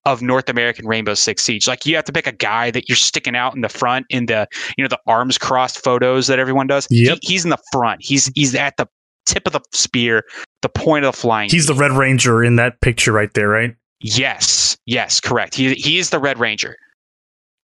of 0.05 0.21
North 0.21 0.49
American 0.49 0.87
Rainbow 0.87 1.13
Six 1.13 1.43
Siege. 1.43 1.67
Like 1.67 1.85
you 1.85 1.95
have 1.95 2.05
to 2.05 2.11
pick 2.11 2.27
a 2.27 2.31
guy 2.31 2.71
that 2.71 2.89
you're 2.89 2.95
sticking 2.95 3.35
out 3.35 3.55
in 3.55 3.61
the 3.61 3.69
front 3.69 4.05
in 4.09 4.25
the 4.25 4.47
you 4.77 4.83
know 4.83 4.87
the 4.87 4.99
arms 5.07 5.37
crossed 5.37 5.83
photos 5.83 6.27
that 6.27 6.39
everyone 6.39 6.67
does. 6.67 6.87
Yep. 6.89 7.19
He, 7.21 7.33
he's 7.33 7.43
in 7.43 7.49
the 7.49 7.61
front. 7.71 8.03
He's 8.03 8.31
he's 8.35 8.55
at 8.55 8.77
the 8.77 8.87
tip 9.25 9.45
of 9.45 9.53
the 9.53 9.61
spear, 9.73 10.23
the 10.61 10.69
point 10.69 11.05
of 11.05 11.13
the 11.13 11.17
flying. 11.17 11.49
He's 11.49 11.67
the 11.67 11.75
Red 11.75 11.91
Ranger 11.91 12.43
in 12.43 12.55
that 12.55 12.81
picture 12.81 13.11
right 13.11 13.33
there, 13.33 13.49
right? 13.49 13.75
Yes, 13.99 14.77
yes, 14.85 15.19
correct. 15.19 15.55
He 15.55 15.75
he 15.75 15.99
is 15.99 16.09
the 16.09 16.19
Red 16.19 16.39
Ranger 16.39 16.75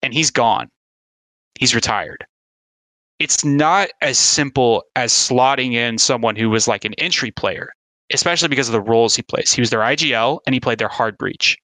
and 0.02 0.13
he's 0.13 0.32
gone. 0.32 0.69
He's 1.58 1.74
retired. 1.74 2.26
It's 3.19 3.45
not 3.45 3.89
as 4.02 4.19
simple 4.19 4.84
as 4.95 5.13
slotting 5.13 5.74
in 5.74 5.98
someone 5.98 6.36
who 6.36 6.50
was 6.50 6.67
like 6.67 6.84
an 6.84 6.93
entry 6.95 7.32
player, 7.32 7.71
especially 8.13 8.50
because 8.50 8.67
of 8.67 8.74
the 8.74 8.82
roles 8.82 9.15
he 9.15 9.21
plays. 9.21 9.54
He 9.54 9.62
was 9.62 9.69
their 9.69 9.80
IGL 9.80 10.39
and 10.45 10.54
he 10.54 10.60
played 10.60 10.80
their 10.80 10.89
hard 10.89 11.17
breach. 11.17 11.58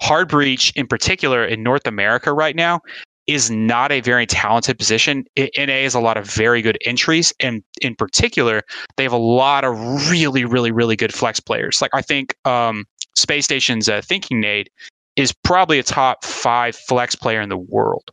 Hard 0.00 0.28
breach, 0.28 0.72
in 0.76 0.86
particular, 0.86 1.44
in 1.44 1.62
North 1.62 1.86
America 1.86 2.32
right 2.32 2.56
now, 2.56 2.80
is 3.26 3.50
not 3.50 3.92
a 3.92 4.00
very 4.00 4.26
talented 4.26 4.78
position. 4.78 5.24
NA 5.36 5.82
has 5.82 5.94
a 5.94 6.00
lot 6.00 6.16
of 6.16 6.26
very 6.26 6.62
good 6.62 6.78
entries, 6.84 7.32
and 7.38 7.62
in 7.80 7.94
particular, 7.94 8.62
they 8.96 9.02
have 9.02 9.12
a 9.12 9.18
lot 9.18 9.64
of 9.64 9.78
really, 10.10 10.44
really, 10.44 10.72
really 10.72 10.96
good 10.96 11.14
flex 11.14 11.38
players. 11.38 11.80
Like 11.80 11.92
I 11.94 12.02
think 12.02 12.34
um, 12.44 12.84
Space 13.14 13.44
Station's 13.44 13.88
uh, 13.88 14.00
Thinking 14.02 14.40
Nade 14.40 14.70
is 15.16 15.32
probably 15.44 15.78
a 15.78 15.82
top 15.82 16.24
five 16.24 16.74
flex 16.74 17.14
player 17.14 17.40
in 17.40 17.48
the 17.48 17.58
world. 17.58 18.10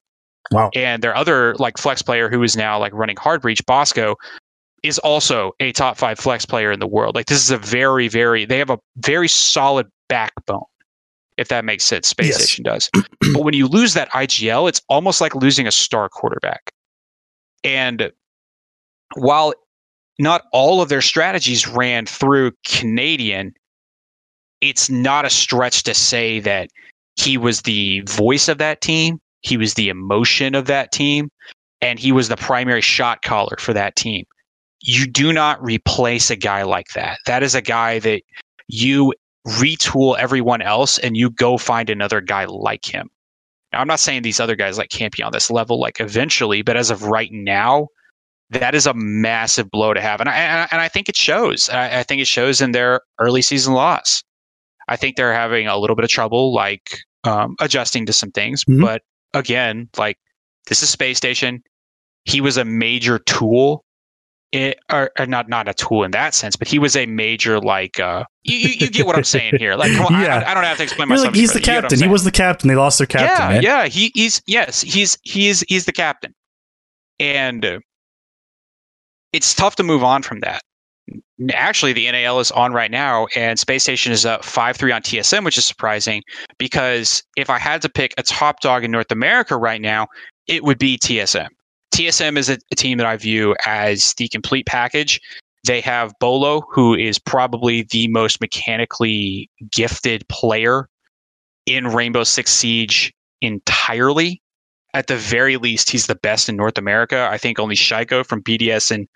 Wow. 0.52 0.70
And 0.76 1.04
their 1.04 1.16
other 1.16 1.56
like 1.56 1.78
flex 1.78 2.02
player 2.02 2.30
who 2.30 2.44
is 2.44 2.56
now 2.56 2.80
like 2.80 2.94
running 2.94 3.18
hard 3.18 3.42
breach, 3.42 3.66
Bosco, 3.66 4.16
is 4.84 5.00
also 5.00 5.52
a 5.60 5.72
top 5.72 5.98
five 5.98 6.20
flex 6.20 6.46
player 6.46 6.72
in 6.72 6.80
the 6.80 6.88
world. 6.88 7.16
Like 7.16 7.26
this 7.26 7.42
is 7.42 7.52
a 7.52 7.58
very, 7.58 8.08
very 8.08 8.46
they 8.46 8.58
have 8.60 8.70
a 8.70 8.80
very 8.98 9.28
solid 9.28 9.88
backbone, 10.10 10.64
if 11.38 11.48
that 11.50 11.66
makes 11.66 11.86
sense. 11.86 12.08
Space 12.08 12.30
yes. 12.30 12.44
Station 12.44 12.64
does. 12.64 12.90
but 13.34 13.44
when 13.44 13.54
you 13.54 13.68
lose 13.68 13.94
that 13.94 14.10
IGL, 14.12 14.68
it's 14.68 14.82
almost 14.90 15.22
like 15.22 15.36
losing 15.36 15.68
a 15.68 15.72
star 15.72 16.10
quarterback. 16.10 16.72
And 17.64 18.12
while 19.16 19.54
not 20.20 20.44
all 20.52 20.82
of 20.82 20.90
their 20.90 21.02
strategies 21.02 21.68
ran 21.68 22.06
through 22.06 22.52
Canadian, 22.66 23.54
it's 24.62 24.90
not 24.90 25.26
a 25.26 25.30
stretch 25.30 25.84
to 25.84 25.94
say 25.94 26.40
that 26.40 26.70
he 27.16 27.38
was 27.38 27.62
the 27.62 28.02
voice 28.02 28.48
of 28.48 28.58
that 28.58 28.82
team, 28.82 29.20
he 29.42 29.58
was 29.58 29.76
the 29.76 29.90
emotion 29.90 30.56
of 30.56 30.66
that 30.66 30.92
team, 30.92 31.30
and 31.82 32.00
he 32.00 32.12
was 32.12 32.28
the 32.28 32.38
primary 32.38 32.82
shot 32.82 33.22
caller 33.22 33.56
for 33.60 33.74
that 33.74 33.96
team. 33.96 34.26
You 34.82 35.08
do 35.08 35.34
not 35.34 35.62
replace 35.62 36.30
a 36.30 36.36
guy 36.36 36.64
like 36.64 36.88
that. 36.96 37.20
That 37.26 37.44
is 37.44 37.56
a 37.56 37.62
guy 37.62 38.00
that 38.00 38.22
you 38.68 39.14
retool 39.48 40.18
everyone 40.18 40.62
else 40.62 40.98
and 41.00 41.16
you 41.16 41.30
go 41.30 41.58
find 41.58 41.90
another 41.90 42.22
guy 42.22 42.46
like 42.46 42.86
him. 42.86 43.10
Now, 43.72 43.82
I'm 43.82 43.88
not 43.88 44.00
saying 44.00 44.22
these 44.22 44.40
other 44.40 44.56
guys 44.56 44.78
like 44.78 44.90
can't 44.90 45.16
be 45.16 45.24
on 45.24 45.32
this 45.32 45.52
level 45.52 45.80
like 45.80 46.00
eventually, 46.00 46.62
but 46.62 46.78
as 46.78 46.90
of 46.90 47.04
right 47.04 47.30
now, 47.32 47.88
that 48.50 48.76
is 48.76 48.88
a 48.88 48.94
massive 48.94 49.70
blow 49.70 49.94
to 49.94 50.00
have, 50.00 50.22
and 50.22 50.30
I 50.30 50.68
and 50.72 50.80
I 50.80 50.88
think 50.88 51.10
it 51.10 51.18
shows. 51.18 51.70
I, 51.70 52.00
I 52.00 52.04
think 52.04 52.22
it 52.22 52.28
shows 52.28 52.62
in 52.62 52.72
their 52.72 53.02
early 53.20 53.42
season 53.42 53.74
loss. 53.74 54.24
I 54.88 54.96
think 54.96 55.18
they're 55.18 55.34
having 55.34 55.68
a 55.68 55.78
little 55.78 55.98
bit 55.98 56.06
of 56.06 56.10
trouble, 56.10 56.54
like 56.54 57.00
um, 57.26 57.56
adjusting 57.60 58.06
to 58.06 58.14
some 58.14 58.32
things. 58.32 58.64
Mm-hmm. 58.64 58.82
But 58.82 59.02
again, 59.34 59.90
like 59.98 60.18
this 60.68 60.82
is 60.82 60.90
space 60.90 61.18
station. 61.18 61.62
He 62.24 62.40
was 62.40 62.56
a 62.56 62.64
major 62.64 63.20
tool, 63.20 63.84
it, 64.52 64.80
or, 64.92 65.12
or, 65.20 65.26
not 65.26 65.50
not 65.50 65.68
a 65.68 65.74
tool 65.74 66.04
in 66.04 66.12
that 66.12 66.34
sense, 66.34 66.56
but 66.56 66.68
he 66.68 66.80
was 66.80 66.96
a 66.96 67.06
major 67.06 67.60
like. 67.60 68.00
Uh, 68.00 68.24
you, 68.44 68.70
you, 68.70 68.90
get 68.90 69.06
what 69.06 69.18
I'm 69.18 69.24
saying 69.24 69.56
here. 69.58 69.76
Like, 69.76 69.92
on, 70.00 70.22
yeah. 70.22 70.44
I, 70.46 70.52
I, 70.52 70.54
don't 70.54 70.64
have 70.64 70.78
to 70.78 70.84
explain 70.84 71.10
myself. 71.10 71.28
Like, 71.28 71.36
he's 71.36 71.54
the 71.54 71.60
captain. 71.60 72.00
He 72.00 72.08
was 72.08 72.24
the 72.24 72.32
captain. 72.32 72.70
They 72.70 72.76
lost 72.76 72.98
their 72.98 73.08
captain. 73.08 73.30
Yeah, 73.30 73.50
man. 73.50 73.64
yeah. 73.64 73.88
He, 73.88 74.12
he's 74.16 74.42
yes. 74.48 74.82
He's 74.82 75.18
he's 75.24 75.62
he's 75.68 75.86
the 75.86 75.92
captain, 75.92 76.34
and 77.20 77.66
uh, 77.66 77.80
it's 79.34 79.54
tough 79.54 79.76
to 79.78 79.84
move 79.84 80.04
on 80.04 80.24
from 80.24 80.40
that 80.42 80.62
actually 81.54 81.94
the 81.94 82.10
NAL 82.12 82.40
is 82.40 82.52
on 82.52 82.74
right 82.74 82.92
now, 82.92 83.28
and 83.36 83.60
Space 83.60 83.84
Station 83.84 84.12
is 84.12 84.26
up 84.26 84.44
five 84.44 84.76
three 84.78 84.92
on 84.92 85.02
TSM, 85.02 85.46
which 85.46 85.58
is 85.58 85.66
surprising 85.66 86.24
because 86.58 87.24
if 87.36 87.50
I 87.50 87.60
had 87.60 87.82
to 87.84 87.90
pick 87.90 88.14
a 88.18 88.24
top 88.24 88.60
dog 88.62 88.84
in 88.84 88.92
North 88.92 89.12
America 89.12 89.58
right 89.58 89.82
now, 89.82 90.08
it 90.48 90.64
would 90.64 90.80
be 90.80 90.98
TSM. 90.98 91.50
TSM 91.94 92.38
is 92.38 92.50
a, 92.50 92.58
a 92.72 92.76
team 92.76 92.98
that 92.98 93.08
I 93.08 93.18
view 93.18 93.56
as 93.66 94.14
the 94.16 94.28
complete 94.28 94.66
package. 94.66 95.22
They 95.66 95.82
have 95.82 96.14
Beaulo, 96.22 96.64
who 96.72 96.96
is 96.96 97.20
probably 97.20 97.84
the 97.92 98.08
most 98.08 98.40
mechanically 98.40 99.50
gifted 99.72 100.28
player 100.30 100.88
in 101.66 101.88
Rainbow 101.88 102.24
Six 102.24 102.52
Siege 102.52 103.14
entirely. 103.42 104.42
At 104.94 105.08
the 105.08 105.18
very 105.18 105.58
least, 105.58 105.90
he's 105.90 106.08
the 106.08 106.16
best 106.16 106.50
in 106.50 106.56
North 106.56 106.78
America. 106.78 107.28
I 107.30 107.38
think 107.38 107.60
only 107.60 107.76
Shaiiko 107.76 108.26
from 108.26 108.42
BDS 108.42 108.92
in 108.92 109.08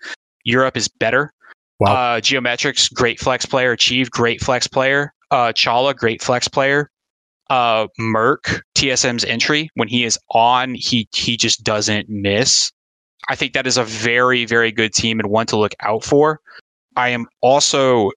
Europe 0.44 0.76
is 0.76 0.88
better. 0.88 1.32
Wow. 1.80 1.94
Uh, 1.94 2.20
Geometrics, 2.20 2.92
great 2.92 3.18
flex 3.18 3.46
player. 3.46 3.72
Achieve, 3.72 4.10
great 4.10 4.40
flex 4.40 4.68
player. 4.68 5.12
Uh, 5.30 5.52
Chala, 5.52 5.96
great 5.96 6.22
flex 6.22 6.46
player. 6.46 6.90
Uh, 7.52 7.86
Merc, 7.98 8.64
TSM's 8.74 9.26
entry, 9.26 9.68
when 9.74 9.86
he 9.86 10.04
is 10.04 10.18
on, 10.30 10.74
he 10.74 11.06
he 11.12 11.36
just 11.36 11.62
doesn't 11.62 12.08
miss. 12.08 12.72
I 13.28 13.36
think 13.36 13.52
that 13.52 13.66
is 13.66 13.76
a 13.76 13.84
very, 13.84 14.46
very 14.46 14.72
good 14.72 14.94
team 14.94 15.20
and 15.20 15.28
one 15.28 15.44
to 15.48 15.58
look 15.58 15.74
out 15.80 16.02
for. 16.02 16.40
I 16.96 17.10
am 17.10 17.26
also 17.42 18.10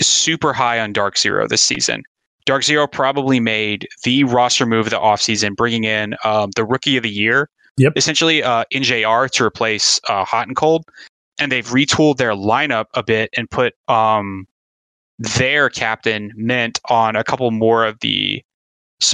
super 0.00 0.54
high 0.54 0.80
on 0.80 0.94
Dark 0.94 1.18
Zero 1.18 1.46
this 1.46 1.60
season. 1.60 2.02
Dark 2.46 2.64
Zero 2.64 2.86
probably 2.86 3.40
made 3.40 3.86
the 4.04 4.24
roster 4.24 4.64
move 4.64 4.86
of 4.86 4.90
the 4.90 4.98
offseason, 4.98 5.54
bringing 5.54 5.84
in 5.84 6.14
um, 6.24 6.50
the 6.56 6.64
rookie 6.64 6.96
of 6.96 7.02
the 7.02 7.10
year, 7.10 7.50
yep. 7.76 7.92
essentially 7.94 8.42
uh, 8.42 8.64
NJR 8.72 9.30
to 9.32 9.44
replace 9.44 10.00
uh, 10.08 10.24
Hotancold 10.24 10.84
and 11.38 11.52
they've 11.52 11.66
retooled 11.66 12.16
their 12.16 12.32
lineup 12.32 12.86
a 12.94 13.02
bit 13.02 13.28
and 13.36 13.50
put 13.50 13.74
um, 13.88 14.46
their 15.18 15.68
captain 15.68 16.32
Mint 16.36 16.80
on 16.88 17.16
a 17.16 17.24
couple 17.24 17.50
more 17.50 17.84
of 17.84 18.00
the 18.00 18.42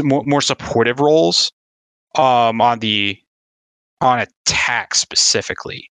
more, 0.03 0.22
more 0.24 0.41
supportive 0.41 1.01
roles 1.01 1.51
um, 2.16 2.61
on 2.61 2.78
the 2.78 3.18
on 4.01 4.20
attack 4.20 4.95
specifically. 4.95 5.89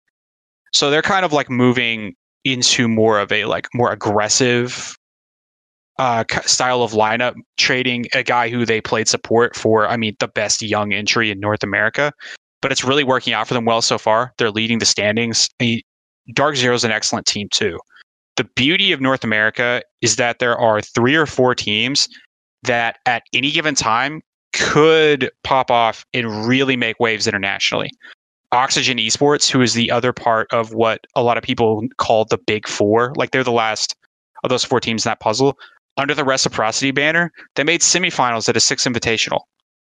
So 0.71 0.89
they're 0.89 1.01
kind 1.01 1.25
of 1.25 1.33
like 1.33 1.49
moving 1.49 2.15
into 2.43 2.87
more 2.87 3.19
of 3.19 3.31
a 3.31 3.45
like 3.45 3.67
more 3.73 3.91
aggressive 3.91 4.97
uh, 5.99 6.23
style 6.45 6.81
of 6.81 6.91
lineup, 6.91 7.35
trading 7.57 8.05
a 8.13 8.23
guy 8.23 8.49
who 8.49 8.65
they 8.65 8.81
played 8.81 9.07
support 9.07 9.55
for. 9.55 9.87
I 9.87 9.97
mean, 9.97 10.15
the 10.19 10.27
best 10.27 10.61
young 10.61 10.91
entry 10.93 11.29
in 11.29 11.39
North 11.39 11.63
America, 11.63 12.11
but 12.61 12.71
it's 12.71 12.83
really 12.83 13.03
working 13.03 13.33
out 13.33 13.47
for 13.47 13.53
them 13.53 13.65
well 13.65 13.81
so 13.81 13.97
far. 13.97 14.33
They're 14.37 14.51
leading 14.51 14.79
the 14.79 14.85
standings. 14.85 15.49
Dark 16.33 16.55
Zero 16.55 16.73
is 16.73 16.83
an 16.83 16.91
excellent 16.91 17.27
team 17.27 17.47
too. 17.51 17.79
The 18.35 18.45
beauty 18.55 18.91
of 18.91 18.99
North 18.99 19.23
America 19.23 19.83
is 20.01 20.15
that 20.15 20.39
there 20.39 20.57
are 20.57 20.81
three 20.81 21.15
or 21.15 21.27
four 21.27 21.53
teams 21.53 22.09
that 22.64 22.97
at 23.05 23.24
any 23.34 23.51
given 23.51 23.76
time 23.76 24.22
could 24.53 25.32
pop 25.43 25.72
off 25.72 26.05
and 26.14 26.47
really 26.47 26.76
make 26.76 26.99
waves 26.99 27.28
internationally. 27.28 27.89
Oxygen 28.51 28.97
Esports, 28.99 29.49
who 29.49 29.61
is 29.61 29.74
the 29.74 29.89
other 29.89 30.14
part 30.14 30.47
of 30.53 30.74
what 30.74 31.07
a 31.16 31.24
lot 31.24 31.38
of 31.38 31.43
people 31.43 31.84
call 31.97 32.26
the 32.26 32.38
Big 32.38 32.68
Four, 32.68 33.14
like 33.16 33.32
they're 33.32 33.43
the 33.43 33.51
last 33.51 33.95
of 34.43 34.49
those 34.49 34.64
four 34.64 34.80
teams 34.80 35.05
in 35.05 35.09
that 35.09 35.20
puzzle. 35.20 35.57
Under 35.97 36.14
the 36.14 36.24
reciprocity 36.24 36.91
banner, 36.91 37.32
they 37.55 37.64
made 37.64 37.82
semifinals 37.82 38.47
at 38.49 38.57
a 38.57 38.59
six 38.59 38.86
invitational. 38.86 39.41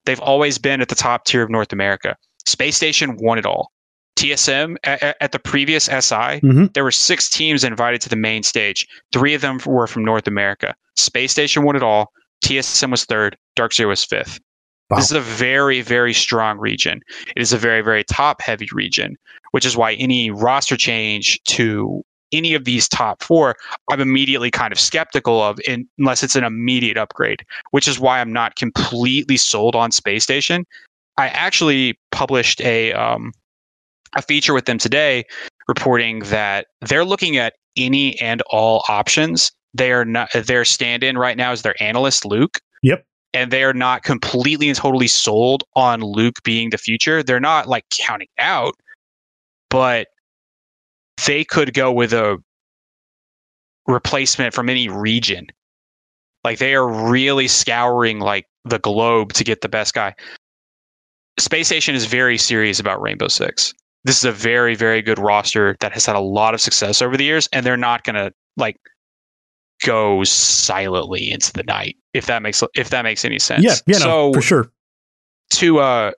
They've 0.05 0.19
always 0.19 0.57
been 0.57 0.81
at 0.81 0.89
the 0.89 0.95
top 0.95 1.25
tier 1.25 1.43
of 1.43 1.49
North 1.49 1.71
America. 1.73 2.15
Space 2.45 2.75
Station 2.75 3.17
won 3.17 3.37
it 3.37 3.45
all. 3.45 3.71
TSM 4.15 4.77
at, 4.83 5.15
at 5.21 5.31
the 5.31 5.39
previous 5.39 5.85
SI, 5.85 5.91
Mm-hmm. 6.41 6.65
there 6.73 6.83
were 6.83 6.91
six 6.91 7.29
teams 7.29 7.63
invited 7.63 8.01
to 8.01 8.09
the 8.09 8.15
main 8.15 8.41
stage. 8.41 8.87
Three 9.11 9.33
of 9.35 9.41
them 9.41 9.59
were 9.65 9.85
from 9.85 10.03
North 10.03 10.27
America. 10.27 10.75
Space 10.95 11.31
Station 11.31 11.63
won 11.63 11.75
it 11.75 11.83
all. 11.83 12.11
TSM 12.43 12.91
was 12.91 13.05
third. 13.05 13.37
Dark 13.55 13.73
Zero 13.73 13.89
was 13.89 14.03
fifth. 14.03 14.39
Wow. 14.89 14.97
This 14.97 15.07
is 15.07 15.17
a 15.17 15.21
very, 15.21 15.81
very 15.81 16.13
strong 16.13 16.57
region. 16.59 17.01
It 17.35 17.41
is 17.41 17.51
a 17.51 17.57
very, 17.57 17.81
very 17.81 18.03
top 18.05 18.41
heavy 18.41 18.69
region, 18.71 19.17
which 19.51 19.65
is 19.65 19.75
why 19.75 19.93
any 19.93 20.31
roster 20.31 20.77
change 20.77 21.41
to 21.43 22.03
any 22.31 22.53
of 22.53 22.65
these 22.65 22.87
top 22.87 23.23
four, 23.23 23.55
I'm 23.89 24.01
immediately 24.01 24.51
kind 24.51 24.71
of 24.71 24.79
skeptical 24.79 25.41
of 25.41 25.59
in, 25.67 25.87
unless 25.97 26.23
it's 26.23 26.35
an 26.35 26.43
immediate 26.43 26.97
upgrade, 26.97 27.45
which 27.71 27.87
is 27.87 27.99
why 27.99 28.19
I'm 28.19 28.33
not 28.33 28.55
completely 28.55 29.37
sold 29.37 29.75
on 29.75 29.91
Space 29.91 30.23
Station. 30.23 30.65
I 31.17 31.29
actually 31.29 31.97
published 32.11 32.61
a 32.61 32.93
um, 32.93 33.31
a 34.15 34.21
feature 34.21 34.53
with 34.53 34.65
them 34.65 34.77
today 34.77 35.25
reporting 35.67 36.19
that 36.19 36.67
they're 36.81 37.05
looking 37.05 37.37
at 37.37 37.53
any 37.75 38.19
and 38.19 38.41
all 38.49 38.83
options. 38.89 39.51
They 39.73 39.91
are 39.91 40.05
not 40.05 40.29
their 40.33 40.65
stand-in 40.65 41.17
right 41.17 41.37
now 41.37 41.51
is 41.51 41.61
their 41.61 41.81
analyst 41.81 42.25
Luke. 42.25 42.59
Yep. 42.83 43.05
And 43.33 43.51
they 43.51 43.63
are 43.63 43.73
not 43.73 44.03
completely 44.03 44.69
and 44.69 44.77
totally 44.77 45.07
sold 45.07 45.63
on 45.75 46.01
Luke 46.01 46.41
being 46.43 46.69
the 46.69 46.77
future. 46.77 47.21
They're 47.21 47.39
not 47.39 47.67
like 47.67 47.85
counting 47.91 48.29
out, 48.39 48.73
but 49.69 50.07
they 51.25 51.43
could 51.43 51.73
go 51.73 51.91
with 51.91 52.13
a 52.13 52.37
replacement 53.87 54.53
from 54.53 54.69
any 54.69 54.89
region. 54.89 55.47
Like 56.43 56.59
they 56.59 56.73
are 56.75 56.87
really 56.87 57.47
scouring 57.47 58.19
like 58.19 58.45
the 58.65 58.79
globe 58.79 59.33
to 59.33 59.43
get 59.43 59.61
the 59.61 59.69
best 59.69 59.93
guy. 59.93 60.13
Space 61.39 61.67
Station 61.67 61.93
is 61.93 62.05
very 62.05 62.37
serious 62.37 62.79
about 62.79 63.01
Rainbow 63.01 63.27
Six. 63.27 63.73
This 64.05 64.17
is 64.17 64.25
a 64.25 64.31
very, 64.31 64.73
very 64.73 65.01
good 65.01 65.19
roster 65.19 65.75
that 65.81 65.91
has 65.91 66.05
had 66.05 66.15
a 66.15 66.21
lot 66.21 66.53
of 66.53 66.61
success 66.61 67.01
over 67.01 67.17
the 67.17 67.25
years, 67.25 67.47
and 67.51 67.65
they're 67.65 67.77
not 67.77 68.03
gonna 68.03 68.31
like 68.55 68.77
go 69.83 70.23
silently 70.23 71.31
into 71.31 71.53
the 71.53 71.63
night 71.63 71.95
if 72.13 72.25
that 72.25 72.41
makes 72.41 72.63
if 72.75 72.89
that 72.89 73.03
makes 73.03 73.23
any 73.25 73.39
sense. 73.39 73.63
Yeah, 73.63 73.75
yeah, 73.85 73.99
no, 73.99 74.33
for 74.33 74.41
sure. 74.41 74.71
to 75.51 75.79
uh 75.79 76.11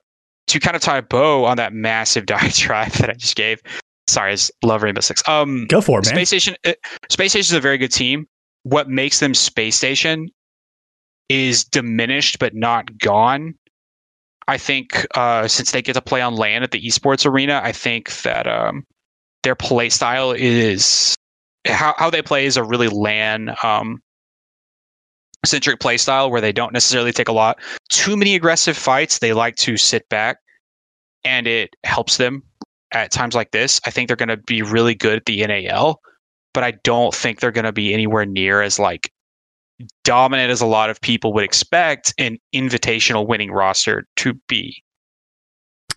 to 0.47 0.59
kind 0.59 0.75
of 0.75 0.81
tie 0.81 0.97
a 0.97 1.01
bow 1.01 1.45
on 1.45 1.57
that 1.57 1.73
massive 1.73 2.25
diatribe 2.27 2.91
that 2.93 3.09
I 3.09 3.13
just 3.13 3.35
gave. 3.35 3.61
Sorry, 4.07 4.31
I 4.31 4.33
just 4.33 4.51
love 4.63 4.81
Rainbow 4.81 5.01
Six. 5.01 5.27
Um, 5.27 5.67
Go 5.67 5.81
for 5.81 5.99
it, 5.99 6.05
man. 6.05 6.15
Space 6.15 6.29
Station. 6.29 6.55
Uh, 6.65 6.73
Space 7.09 7.31
Station 7.31 7.53
is 7.53 7.57
a 7.57 7.61
very 7.61 7.77
good 7.77 7.91
team. 7.91 8.27
What 8.63 8.89
makes 8.89 9.19
them 9.19 9.33
Space 9.33 9.75
Station 9.75 10.29
is 11.29 11.63
diminished 11.63 12.39
but 12.39 12.55
not 12.55 12.97
gone. 12.97 13.53
I 14.47 14.57
think 14.57 15.05
uh, 15.15 15.47
since 15.47 15.71
they 15.71 15.83
get 15.83 15.93
to 15.93 16.01
play 16.01 16.21
on 16.21 16.35
LAN 16.35 16.63
at 16.63 16.71
the 16.71 16.81
esports 16.81 17.23
arena, 17.23 17.61
I 17.63 17.71
think 17.71 18.11
that 18.23 18.47
um, 18.47 18.83
their 19.43 19.53
play 19.53 19.89
style 19.89 20.31
is 20.31 21.15
how 21.67 21.93
how 21.97 22.09
they 22.09 22.21
play 22.21 22.45
is 22.45 22.57
a 22.57 22.63
really 22.63 22.87
LAN 22.87 23.55
um, 23.63 24.01
centric 25.45 25.79
play 25.79 25.97
style 25.97 26.31
where 26.31 26.41
they 26.41 26.51
don't 26.51 26.73
necessarily 26.73 27.11
take 27.11 27.27
a 27.27 27.33
lot 27.33 27.59
too 27.89 28.17
many 28.17 28.35
aggressive 28.35 28.77
fights. 28.77 29.19
They 29.19 29.33
like 29.33 29.55
to 29.57 29.77
sit 29.77 30.07
back, 30.09 30.37
and 31.23 31.47
it 31.47 31.71
helps 31.83 32.17
them 32.17 32.43
at 32.91 33.11
times 33.11 33.35
like 33.35 33.51
this. 33.51 33.79
I 33.85 33.91
think 33.91 34.07
they're 34.07 34.17
going 34.17 34.29
to 34.29 34.37
be 34.37 34.61
really 34.61 34.95
good 34.95 35.17
at 35.17 35.25
the 35.25 35.45
NAL, 35.45 35.99
but 36.53 36.63
I 36.63 36.71
don't 36.83 37.13
think 37.13 37.39
they're 37.39 37.51
going 37.51 37.65
to 37.65 37.71
be 37.71 37.93
anywhere 37.93 38.25
near 38.25 38.61
as 38.61 38.79
like 38.79 39.11
dominant 40.03 40.51
as 40.51 40.61
a 40.61 40.65
lot 40.65 40.89
of 40.89 40.99
people 40.99 41.33
would 41.33 41.43
expect 41.43 42.13
an 42.17 42.37
invitational 42.53 43.27
winning 43.27 43.51
roster 43.51 44.05
to 44.17 44.33
be. 44.47 44.83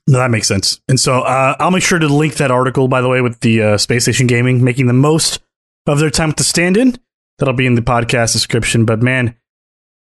No, 0.07 0.19
that 0.19 0.31
makes 0.31 0.49
sense. 0.49 0.81
And 0.89 0.99
so 0.99 1.21
uh, 1.21 1.57
I'll 1.59 1.71
make 1.71 1.83
sure 1.83 1.99
to 1.99 2.09
link 2.09 2.35
that 2.35 2.51
article, 2.51 2.89
by 2.89 3.01
the 3.01 3.09
way, 3.09 3.21
with 3.21 3.41
the 3.41 3.63
uh, 3.63 3.79
Space 3.79 4.03
Station 4.05 4.27
Gaming 4.27 4.63
making 4.63 4.87
the 4.87 4.93
most 4.93 5.41
of 5.87 5.99
their 5.99 6.11
time 6.11 6.28
with 6.28 6.37
the 6.37 6.45
stand-in. 6.45 6.97
That'll 7.39 7.55
be 7.55 7.66
in 7.66 7.74
the 7.74 7.83
podcast 7.83 8.33
description. 8.33 8.85
But 8.85 9.03
man, 9.03 9.37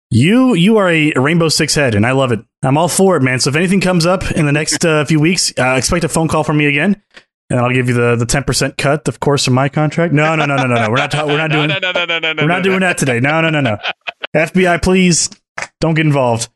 you 0.09 0.53
you 0.53 0.77
are 0.77 0.89
a 0.89 1.11
Rainbow 1.15 1.49
Six 1.49 1.73
head, 1.75 1.95
and 1.95 2.05
I 2.05 2.11
love 2.11 2.31
it. 2.31 2.39
I'm 2.63 2.77
all 2.77 2.89
for 2.89 3.15
it, 3.17 3.21
man. 3.23 3.39
So 3.39 3.49
if 3.49 3.55
anything 3.55 3.81
comes 3.81 4.05
up 4.05 4.29
in 4.31 4.45
the 4.45 4.51
next 4.51 4.85
uh, 4.85 5.05
few 5.05 5.19
weeks, 5.19 5.53
uh, 5.57 5.75
expect 5.77 6.03
a 6.03 6.09
phone 6.09 6.27
call 6.27 6.43
from 6.43 6.57
me 6.57 6.65
again, 6.67 7.01
and 7.49 7.59
I'll 7.59 7.71
give 7.71 7.87
you 7.87 7.93
the 7.95 8.15
the 8.15 8.25
10 8.25 8.43
percent 8.43 8.77
cut, 8.77 9.07
of 9.07 9.19
course, 9.19 9.45
from 9.45 9.53
my 9.53 9.69
contract. 9.69 10.13
No, 10.13 10.35
no, 10.35 10.45
no, 10.45 10.57
no, 10.57 10.67
no, 10.67 10.75
no. 10.75 10.89
We're 10.89 10.97
not 10.97 11.11
ta- 11.11 11.25
we're 11.25 11.37
not 11.37 11.51
doing 11.51 11.69
no, 11.69 11.79
no, 11.79 11.91
no, 11.93 12.05
no, 12.05 12.19
no, 12.19 12.33
no, 12.33 12.43
we're 12.43 12.47
not 12.49 12.63
doing 12.63 12.81
that 12.81 12.97
today. 12.97 13.19
No, 13.19 13.41
no, 13.41 13.49
no, 13.49 13.61
no. 13.61 13.77
FBI, 14.35 14.81
please 14.81 15.29
don't 15.79 15.93
get 15.93 16.05
involved. 16.05 16.49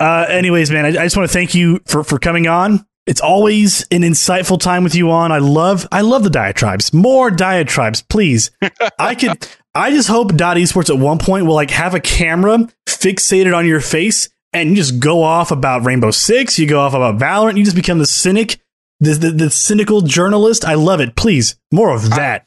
Uh, 0.00 0.26
anyways, 0.28 0.70
man, 0.70 0.84
I, 0.84 0.88
I 0.88 1.04
just 1.04 1.16
want 1.16 1.28
to 1.28 1.32
thank 1.32 1.54
you 1.54 1.80
for 1.86 2.02
for 2.02 2.18
coming 2.18 2.48
on. 2.48 2.84
It's 3.08 3.22
always 3.22 3.86
an 3.90 4.02
insightful 4.02 4.60
time 4.60 4.84
with 4.84 4.94
you 4.94 5.10
on. 5.10 5.32
I 5.32 5.38
love 5.38 5.88
I 5.90 6.02
love 6.02 6.24
the 6.24 6.30
diatribes. 6.30 6.92
More 6.92 7.30
diatribes, 7.30 8.02
please. 8.02 8.50
I 8.98 9.14
could 9.14 9.48
I 9.74 9.90
just 9.90 10.08
hope 10.08 10.36
Dot 10.36 10.58
Esports 10.58 10.90
at 10.90 11.00
one 11.00 11.16
point 11.16 11.46
will 11.46 11.54
like 11.54 11.70
have 11.70 11.94
a 11.94 12.00
camera 12.00 12.68
fixated 12.86 13.56
on 13.56 13.66
your 13.66 13.80
face 13.80 14.28
and 14.52 14.68
you 14.68 14.76
just 14.76 15.00
go 15.00 15.22
off 15.22 15.50
about 15.50 15.86
Rainbow 15.86 16.10
Six, 16.10 16.58
you 16.58 16.68
go 16.68 16.80
off 16.80 16.92
about 16.92 17.18
Valorant, 17.18 17.56
you 17.56 17.64
just 17.64 17.76
become 17.76 17.98
the 17.98 18.06
cynic, 18.06 18.60
the 19.00 19.14
the, 19.14 19.30
the 19.30 19.50
cynical 19.50 20.02
journalist. 20.02 20.66
I 20.66 20.74
love 20.74 21.00
it. 21.00 21.16
Please, 21.16 21.56
more 21.72 21.94
of 21.94 22.10
that. 22.10 22.44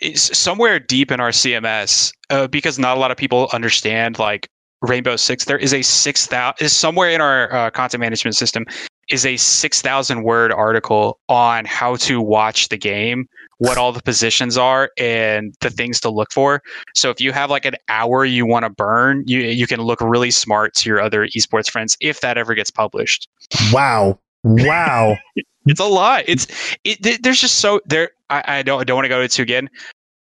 It's 0.00 0.36
somewhere 0.36 0.80
deep 0.80 1.12
in 1.12 1.20
our 1.20 1.30
CMS, 1.30 2.12
uh, 2.30 2.48
because 2.48 2.80
not 2.80 2.96
a 2.96 3.00
lot 3.00 3.12
of 3.12 3.16
people 3.16 3.48
understand 3.52 4.18
like 4.18 4.48
Rainbow 4.82 5.14
Six. 5.14 5.44
There 5.44 5.56
is 5.56 5.72
a 5.72 5.82
six 5.82 6.26
thousand 6.26 6.64
is 6.66 6.72
somewhere 6.72 7.10
in 7.10 7.20
our 7.20 7.52
uh, 7.52 7.70
content 7.70 8.00
management 8.00 8.34
system 8.34 8.66
is 9.08 9.24
a 9.24 9.36
six 9.36 9.82
thousand 9.82 10.22
word 10.22 10.52
article 10.52 11.18
on 11.28 11.64
how 11.64 11.96
to 11.96 12.20
watch 12.20 12.68
the 12.68 12.76
game, 12.76 13.28
what 13.58 13.78
all 13.78 13.92
the 13.92 14.02
positions 14.02 14.56
are, 14.56 14.90
and 14.98 15.54
the 15.60 15.70
things 15.70 16.00
to 16.00 16.10
look 16.10 16.32
for. 16.32 16.62
So 16.94 17.10
if 17.10 17.20
you 17.20 17.32
have 17.32 17.50
like 17.50 17.64
an 17.64 17.76
hour 17.88 18.24
you 18.24 18.46
want 18.46 18.64
to 18.64 18.70
burn, 18.70 19.24
you 19.26 19.40
you 19.40 19.66
can 19.66 19.80
look 19.80 20.00
really 20.00 20.30
smart 20.30 20.74
to 20.74 20.88
your 20.88 21.00
other 21.00 21.26
esports 21.28 21.70
friends 21.70 21.96
if 22.00 22.20
that 22.20 22.38
ever 22.38 22.54
gets 22.54 22.70
published. 22.70 23.28
Wow. 23.72 24.18
Wow. 24.44 25.16
It's 25.66 25.80
a 25.80 25.84
lot. 25.84 26.24
It's 26.26 26.46
it, 26.84 27.02
th- 27.02 27.20
there's 27.20 27.42
just 27.42 27.56
so 27.56 27.82
there. 27.84 28.12
I, 28.30 28.42
I 28.46 28.62
don't 28.62 28.80
I 28.80 28.84
don't 28.84 28.96
want 28.96 29.04
to 29.04 29.10
go 29.10 29.20
into 29.20 29.42
again. 29.42 29.68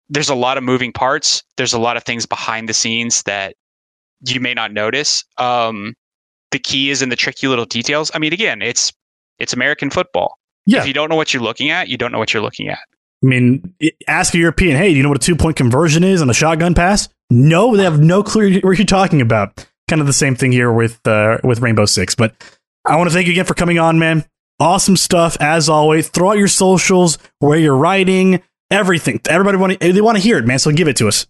There's 0.09 0.27
a 0.27 0.35
lot 0.35 0.57
of 0.57 0.63
moving 0.65 0.91
parts. 0.91 1.41
There's 1.55 1.71
a 1.71 1.79
lot 1.79 1.95
of 1.95 2.03
things 2.03 2.25
behind 2.25 2.67
the 2.67 2.73
scenes 2.73 3.23
that 3.23 3.55
you 4.27 4.41
may 4.41 4.53
not 4.53 4.73
notice. 4.73 5.23
Um, 5.37 5.93
the 6.51 6.59
key 6.59 6.89
is 6.89 7.01
in 7.01 7.09
the 7.09 7.15
tricky 7.15 7.47
little 7.47 7.65
details. 7.65 8.11
I 8.13 8.19
mean, 8.19 8.33
again, 8.33 8.61
it's 8.61 8.93
it's 9.39 9.53
American 9.53 9.89
football. 9.89 10.37
Yeah. 10.65 10.79
If 10.79 10.87
you 10.87 10.93
don't 10.93 11.09
know 11.09 11.15
what 11.15 11.33
you're 11.33 11.43
looking 11.43 11.69
at, 11.69 11.87
you 11.87 11.97
don't 11.97 12.11
know 12.11 12.19
what 12.19 12.33
you're 12.33 12.43
looking 12.43 12.69
at. 12.69 12.79
I 13.23 13.27
mean, 13.27 13.73
ask 14.07 14.33
a 14.33 14.37
European, 14.37 14.77
hey, 14.77 14.89
do 14.89 14.97
you 14.97 15.03
know 15.03 15.09
what 15.09 15.21
a 15.21 15.25
two 15.25 15.35
point 15.35 15.55
conversion 15.55 16.03
is 16.03 16.21
on 16.21 16.29
a 16.29 16.33
shotgun 16.33 16.73
pass? 16.73 17.09
No, 17.29 17.75
they 17.75 17.83
have 17.83 17.99
no 17.99 18.23
clue 18.23 18.59
what 18.63 18.77
you're 18.77 18.85
talking 18.85 19.21
about. 19.21 19.65
Kind 19.87 20.01
of 20.01 20.07
the 20.07 20.13
same 20.13 20.35
thing 20.35 20.51
here 20.51 20.71
with 20.71 21.05
uh, 21.05 21.39
with 21.43 21.59
Rainbow 21.59 21.85
Six. 21.85 22.15
But 22.15 22.35
I 22.85 22.95
want 22.95 23.09
to 23.09 23.13
thank 23.13 23.27
you 23.27 23.33
again 23.33 23.45
for 23.45 23.53
coming 23.53 23.79
on, 23.79 23.99
man. 23.99 24.25
Awesome 24.59 24.95
stuff 24.95 25.37
as 25.39 25.69
always. 25.69 26.09
Throw 26.09 26.31
out 26.31 26.37
your 26.37 26.47
socials, 26.47 27.17
where 27.39 27.57
you're 27.57 27.75
writing, 27.75 28.41
everything. 28.69 29.19
Everybody 29.27 29.57
want 29.57 29.79
to, 29.79 29.93
they 29.93 30.01
want 30.01 30.17
to 30.17 30.23
hear 30.23 30.37
it, 30.37 30.45
man. 30.45 30.59
So 30.59 30.71
give 30.71 30.87
it 30.87 30.97
to 30.97 31.07
us. 31.07 31.25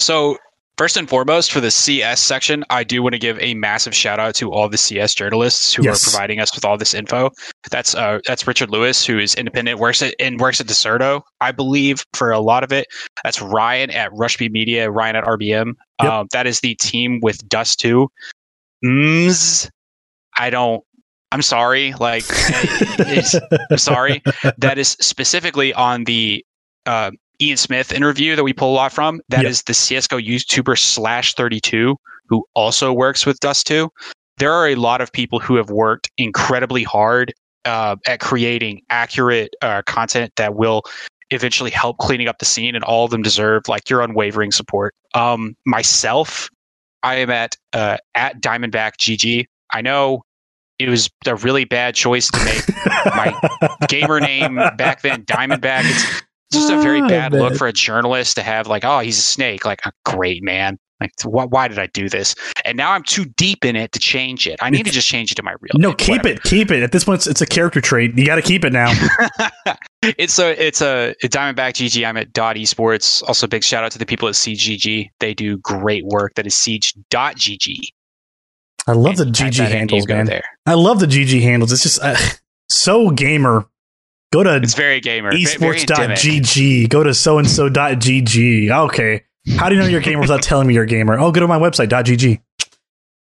So 0.00 0.38
first 0.78 0.96
and 0.96 1.08
foremost, 1.08 1.52
for 1.52 1.60
the 1.60 1.70
CS 1.70 2.20
section, 2.20 2.64
I 2.70 2.84
do 2.84 3.02
want 3.02 3.12
to 3.14 3.18
give 3.18 3.38
a 3.40 3.52
massive 3.54 3.94
shout 3.94 4.18
out 4.18 4.34
to 4.36 4.50
all 4.52 4.68
the 4.68 4.78
CS 4.78 5.12
journalists 5.14 5.74
who 5.74 5.82
Yes. 5.82 6.06
are 6.06 6.10
providing 6.10 6.40
us 6.40 6.54
with 6.54 6.64
all 6.64 6.78
this 6.78 6.94
info. 6.94 7.30
That's 7.70 7.94
uh, 7.94 8.20
that's 8.26 8.46
Richard 8.46 8.70
Lewis, 8.70 9.04
who 9.04 9.18
is 9.18 9.34
independent, 9.34 9.78
works 9.80 10.00
at 10.00 10.14
and 10.18 10.40
works 10.40 10.60
at 10.60 10.66
Dexerto, 10.68 11.22
I 11.40 11.52
believe, 11.52 12.04
for 12.14 12.30
a 12.30 12.38
lot 12.40 12.64
of 12.64 12.72
it. 12.72 12.86
That's 13.24 13.42
Ryan 13.42 13.90
at 13.90 14.10
Rush 14.14 14.36
B 14.38 14.48
Media, 14.48 14.90
Ryan 14.90 15.16
at 15.16 15.24
RBM. 15.24 15.74
Yep. 16.02 16.10
Um, 16.12 16.26
that 16.32 16.46
is 16.46 16.60
the 16.60 16.74
team 16.76 17.18
with 17.22 17.46
Dust 17.48 17.80
Two. 17.80 18.08
Mms, 18.84 19.68
I 20.38 20.50
don't. 20.50 20.82
I'm 21.32 21.42
sorry. 21.42 21.92
Like, 22.00 22.24
I'm 23.70 23.76
sorry. 23.76 24.22
That 24.56 24.78
is 24.78 24.90
specifically 25.00 25.74
on 25.74 26.04
the 26.04 26.44
uh, 26.86 27.10
Ian 27.40 27.56
Smith 27.56 27.92
interview 27.92 28.36
that 28.36 28.44
we 28.44 28.52
pull 28.52 28.72
a 28.72 28.76
lot 28.76 28.92
from. 28.92 29.20
That 29.28 29.44
is 29.44 29.58
Yep. 29.60 29.64
the 29.66 29.72
CSGO 29.72 30.26
YouTuber 30.26 30.78
slash 30.78 31.34
32 31.34 31.96
who 32.28 32.44
also 32.54 32.92
works 32.92 33.26
with 33.26 33.40
Dust 33.40 33.66
2. 33.66 33.90
There 34.38 34.52
are 34.52 34.68
a 34.68 34.74
lot 34.76 35.00
of 35.00 35.12
people 35.12 35.38
who 35.40 35.56
have 35.56 35.70
worked 35.70 36.10
incredibly 36.18 36.84
hard 36.84 37.32
uh, 37.64 37.96
at 38.06 38.20
creating 38.20 38.82
accurate 38.90 39.54
uh, 39.62 39.82
content 39.82 40.32
that 40.36 40.54
will 40.54 40.82
eventually 41.30 41.70
help 41.70 41.98
cleaning 41.98 42.28
up 42.28 42.38
the 42.38 42.44
scene, 42.44 42.74
and 42.74 42.84
all 42.84 43.04
of 43.04 43.10
them 43.10 43.22
deserve 43.22 43.68
like 43.68 43.90
your 43.90 44.00
unwavering 44.00 44.52
support. 44.52 44.94
Um, 45.14 45.56
myself, 45.66 46.48
I 47.02 47.16
am 47.16 47.30
at 47.30 47.56
uh, 47.72 47.98
at 48.14 48.40
Diamondback 48.40 48.96
GG. 48.98 49.46
I 49.72 49.80
know 49.80 50.22
it 50.78 50.88
was 50.88 51.10
a 51.26 51.34
really 51.34 51.64
bad 51.64 51.94
choice 51.94 52.30
to 52.30 52.44
make 52.44 52.62
my 53.06 53.34
gamer 53.88 54.20
name 54.20 54.54
back 54.76 55.02
then 55.02 55.24
Diamondback. 55.24 55.82
It's 55.84 56.22
just 56.52 56.70
a 56.70 56.80
very 56.80 57.00
Oh, 57.02 57.08
bad 57.08 57.32
look 57.32 57.56
for 57.56 57.66
a 57.66 57.72
journalist 57.72 58.36
to 58.36 58.42
have 58.42 58.66
like, 58.66 58.84
oh, 58.84 59.00
he's 59.00 59.18
a 59.18 59.22
snake. 59.22 59.64
Like, 59.64 59.80
oh, 59.86 59.90
great 60.04 60.42
man. 60.42 60.78
Like, 61.00 61.12
why, 61.24 61.44
why 61.44 61.68
did 61.68 61.78
I 61.78 61.86
do 61.86 62.08
this? 62.08 62.34
And 62.64 62.76
now 62.76 62.90
I'm 62.90 63.04
too 63.04 63.24
deep 63.36 63.64
in 63.64 63.76
it 63.76 63.92
to 63.92 64.00
change 64.00 64.48
it. 64.48 64.58
I 64.60 64.68
need 64.68 64.84
to 64.84 64.90
just 64.90 65.06
change 65.06 65.30
it 65.30 65.36
to 65.36 65.44
my 65.44 65.52
real. 65.60 65.70
No, 65.76 65.90
name. 65.90 65.96
keep 65.96 66.08
Whatever. 66.24 66.28
it, 66.30 66.42
keep 66.42 66.70
it. 66.72 66.82
At 66.82 66.90
this 66.90 67.04
point, 67.04 67.18
it's, 67.18 67.26
it's 67.28 67.40
a 67.40 67.46
character 67.46 67.80
trait. 67.80 68.18
You 68.18 68.26
got 68.26 68.34
to 68.36 68.42
keep 68.42 68.64
it 68.64 68.72
now. 68.72 68.90
it's 70.02 70.40
a 70.40 70.60
it's 70.60 70.80
a, 70.82 71.14
a 71.22 71.28
Diamondback 71.28 71.74
GG. 71.74 72.04
I'm 72.04 72.16
at 72.16 72.32
Dot 72.32 72.56
Esports. 72.56 73.22
Also, 73.28 73.46
big 73.46 73.62
shout 73.62 73.84
out 73.84 73.92
to 73.92 73.98
the 73.98 74.06
people 74.06 74.26
at 74.26 74.34
Siege.gg. 74.34 75.10
They 75.20 75.34
do 75.34 75.58
great 75.58 76.04
work. 76.04 76.34
That 76.34 76.46
is 76.48 76.56
Siege.gg. 76.56 77.76
I 78.88 78.92
love 78.92 79.16
the 79.18 79.24
And 79.24 79.34
type 79.34 79.52
GG 79.52 79.56
that 79.58 79.66
in, 79.66 79.72
you 79.72 79.78
handles, 79.78 80.08
man. 80.08 80.26
There. 80.26 80.42
I 80.66 80.74
love 80.74 80.98
the 80.98 81.06
GG 81.06 81.42
handles. 81.42 81.70
It's 81.72 81.82
just 81.84 82.02
uh, 82.02 82.16
so 82.68 83.10
gamer. 83.10 83.66
Go 84.32 84.42
to 84.42 84.56
It's 84.56 84.74
very 84.74 85.00
gamer. 85.00 85.30
ve- 85.32 85.44
very 85.56 85.80
endemic. 85.80 86.18
esports.gg. 86.18 86.88
Go 86.90 87.02
to 87.02 87.14
so 87.14 87.38
and 87.38 87.48
so.gg. 87.48 88.70
Okay. 88.70 89.24
How 89.56 89.68
do 89.68 89.74
you 89.74 89.80
know 89.80 89.86
you're 89.86 90.00
a 90.00 90.02
gamer 90.04 90.20
without 90.20 90.42
telling 90.42 90.66
me 90.66 90.74
you're 90.74 90.84
a 90.84 90.86
gamer? 90.86 91.18
Oh, 91.18 91.32
go 91.32 91.40
to 91.40 91.48
my 91.48 91.58
website, 91.58 91.88
.gg. 91.88 92.40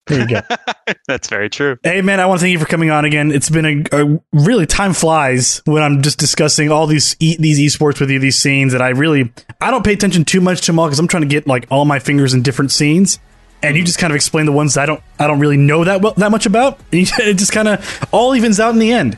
There 0.07 0.19
you 0.21 0.27
go. 0.27 0.41
That's 1.07 1.27
very 1.29 1.49
true. 1.49 1.77
Hey, 1.83 2.01
man, 2.01 2.19
I 2.19 2.25
want 2.25 2.39
to 2.39 2.43
thank 2.43 2.51
you 2.53 2.59
for 2.59 2.65
coming 2.65 2.91
on 2.91 3.03
again. 3.05 3.31
It's 3.31 3.49
been 3.49 3.65
a, 3.65 3.83
a 4.03 4.19
really 4.33 4.65
time 4.65 4.93
flies 4.93 5.61
when 5.65 5.83
I'm 5.83 6.01
just 6.01 6.17
discussing 6.17 6.71
all 6.71 6.87
these 6.87 7.15
e- 7.19 7.35
these 7.39 7.59
esports 7.59 7.99
with 7.99 8.09
you, 8.09 8.19
these 8.19 8.37
scenes 8.37 8.71
that 8.73 8.81
I 8.81 8.89
really 8.89 9.31
I 9.61 9.69
don't 9.71 9.83
pay 9.85 9.93
attention 9.93 10.23
too 10.25 10.39
much 10.41 10.61
to 10.61 10.67
them 10.67 10.79
all 10.79 10.87
because 10.87 10.99
I'm 10.99 11.07
trying 11.09 11.23
to 11.23 11.27
get 11.29 11.45
like 11.47 11.67
all 11.69 11.83
my 11.85 11.99
fingers 11.99 12.33
in 12.33 12.41
different 12.41 12.71
scenes. 12.71 13.19
And 13.63 13.75
you 13.75 13.83
just 13.83 13.97
kind 13.99 14.11
of 14.11 14.15
explain 14.15 14.45
the 14.45 14.51
ones 14.53 14.75
that 14.75 14.83
I 14.83 14.85
don't 14.85 15.03
I 15.19 15.27
don't 15.27 15.39
really 15.39 15.57
know 15.57 15.83
that 15.83 16.01
well 16.01 16.13
that 16.17 16.31
much 16.31 16.45
about. 16.45 16.79
And 16.93 17.01
you- 17.01 17.25
it 17.29 17.33
just 17.35 17.51
kind 17.51 17.67
of 17.67 18.07
all 18.13 18.33
evens 18.33 18.59
out 18.61 18.71
in 18.73 18.79
the 18.79 18.91
end. 18.93 19.17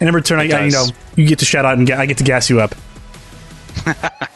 And 0.00 0.08
in 0.08 0.14
return, 0.14 0.38
I, 0.38 0.42
I 0.42 0.64
you 0.64 0.70
know 0.70 0.86
you 1.16 1.26
get 1.26 1.40
to 1.40 1.44
shout 1.44 1.64
out 1.64 1.78
and 1.78 1.86
get, 1.86 1.98
I 1.98 2.06
get 2.06 2.18
to 2.18 2.24
gas 2.24 2.48
you 2.48 2.60
up. 2.60 2.74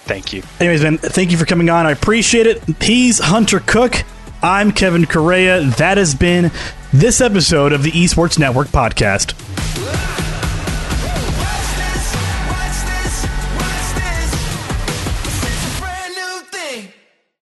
Thank 0.05 0.33
you. 0.33 0.43
Anyways, 0.61 0.83
man, 0.83 0.99
thank 0.99 1.31
you 1.31 1.37
for 1.37 1.47
coming 1.47 1.71
on. 1.71 1.87
I 1.87 1.93
appreciate 1.93 2.47
it. 2.47 2.63
He's 2.83 3.19
Hunter 3.19 3.61
Cook. 3.61 4.05
I'm 4.43 4.73
Kevin 4.73 5.07
Correa. 5.07 5.63
That 5.63 5.97
has 5.99 6.15
been 6.15 6.51
this 6.93 7.21
episode 7.21 7.73
of 7.73 7.83
the 7.83 7.91
Esports 7.93 8.39
Network 8.39 8.69
podcast. 8.69 9.35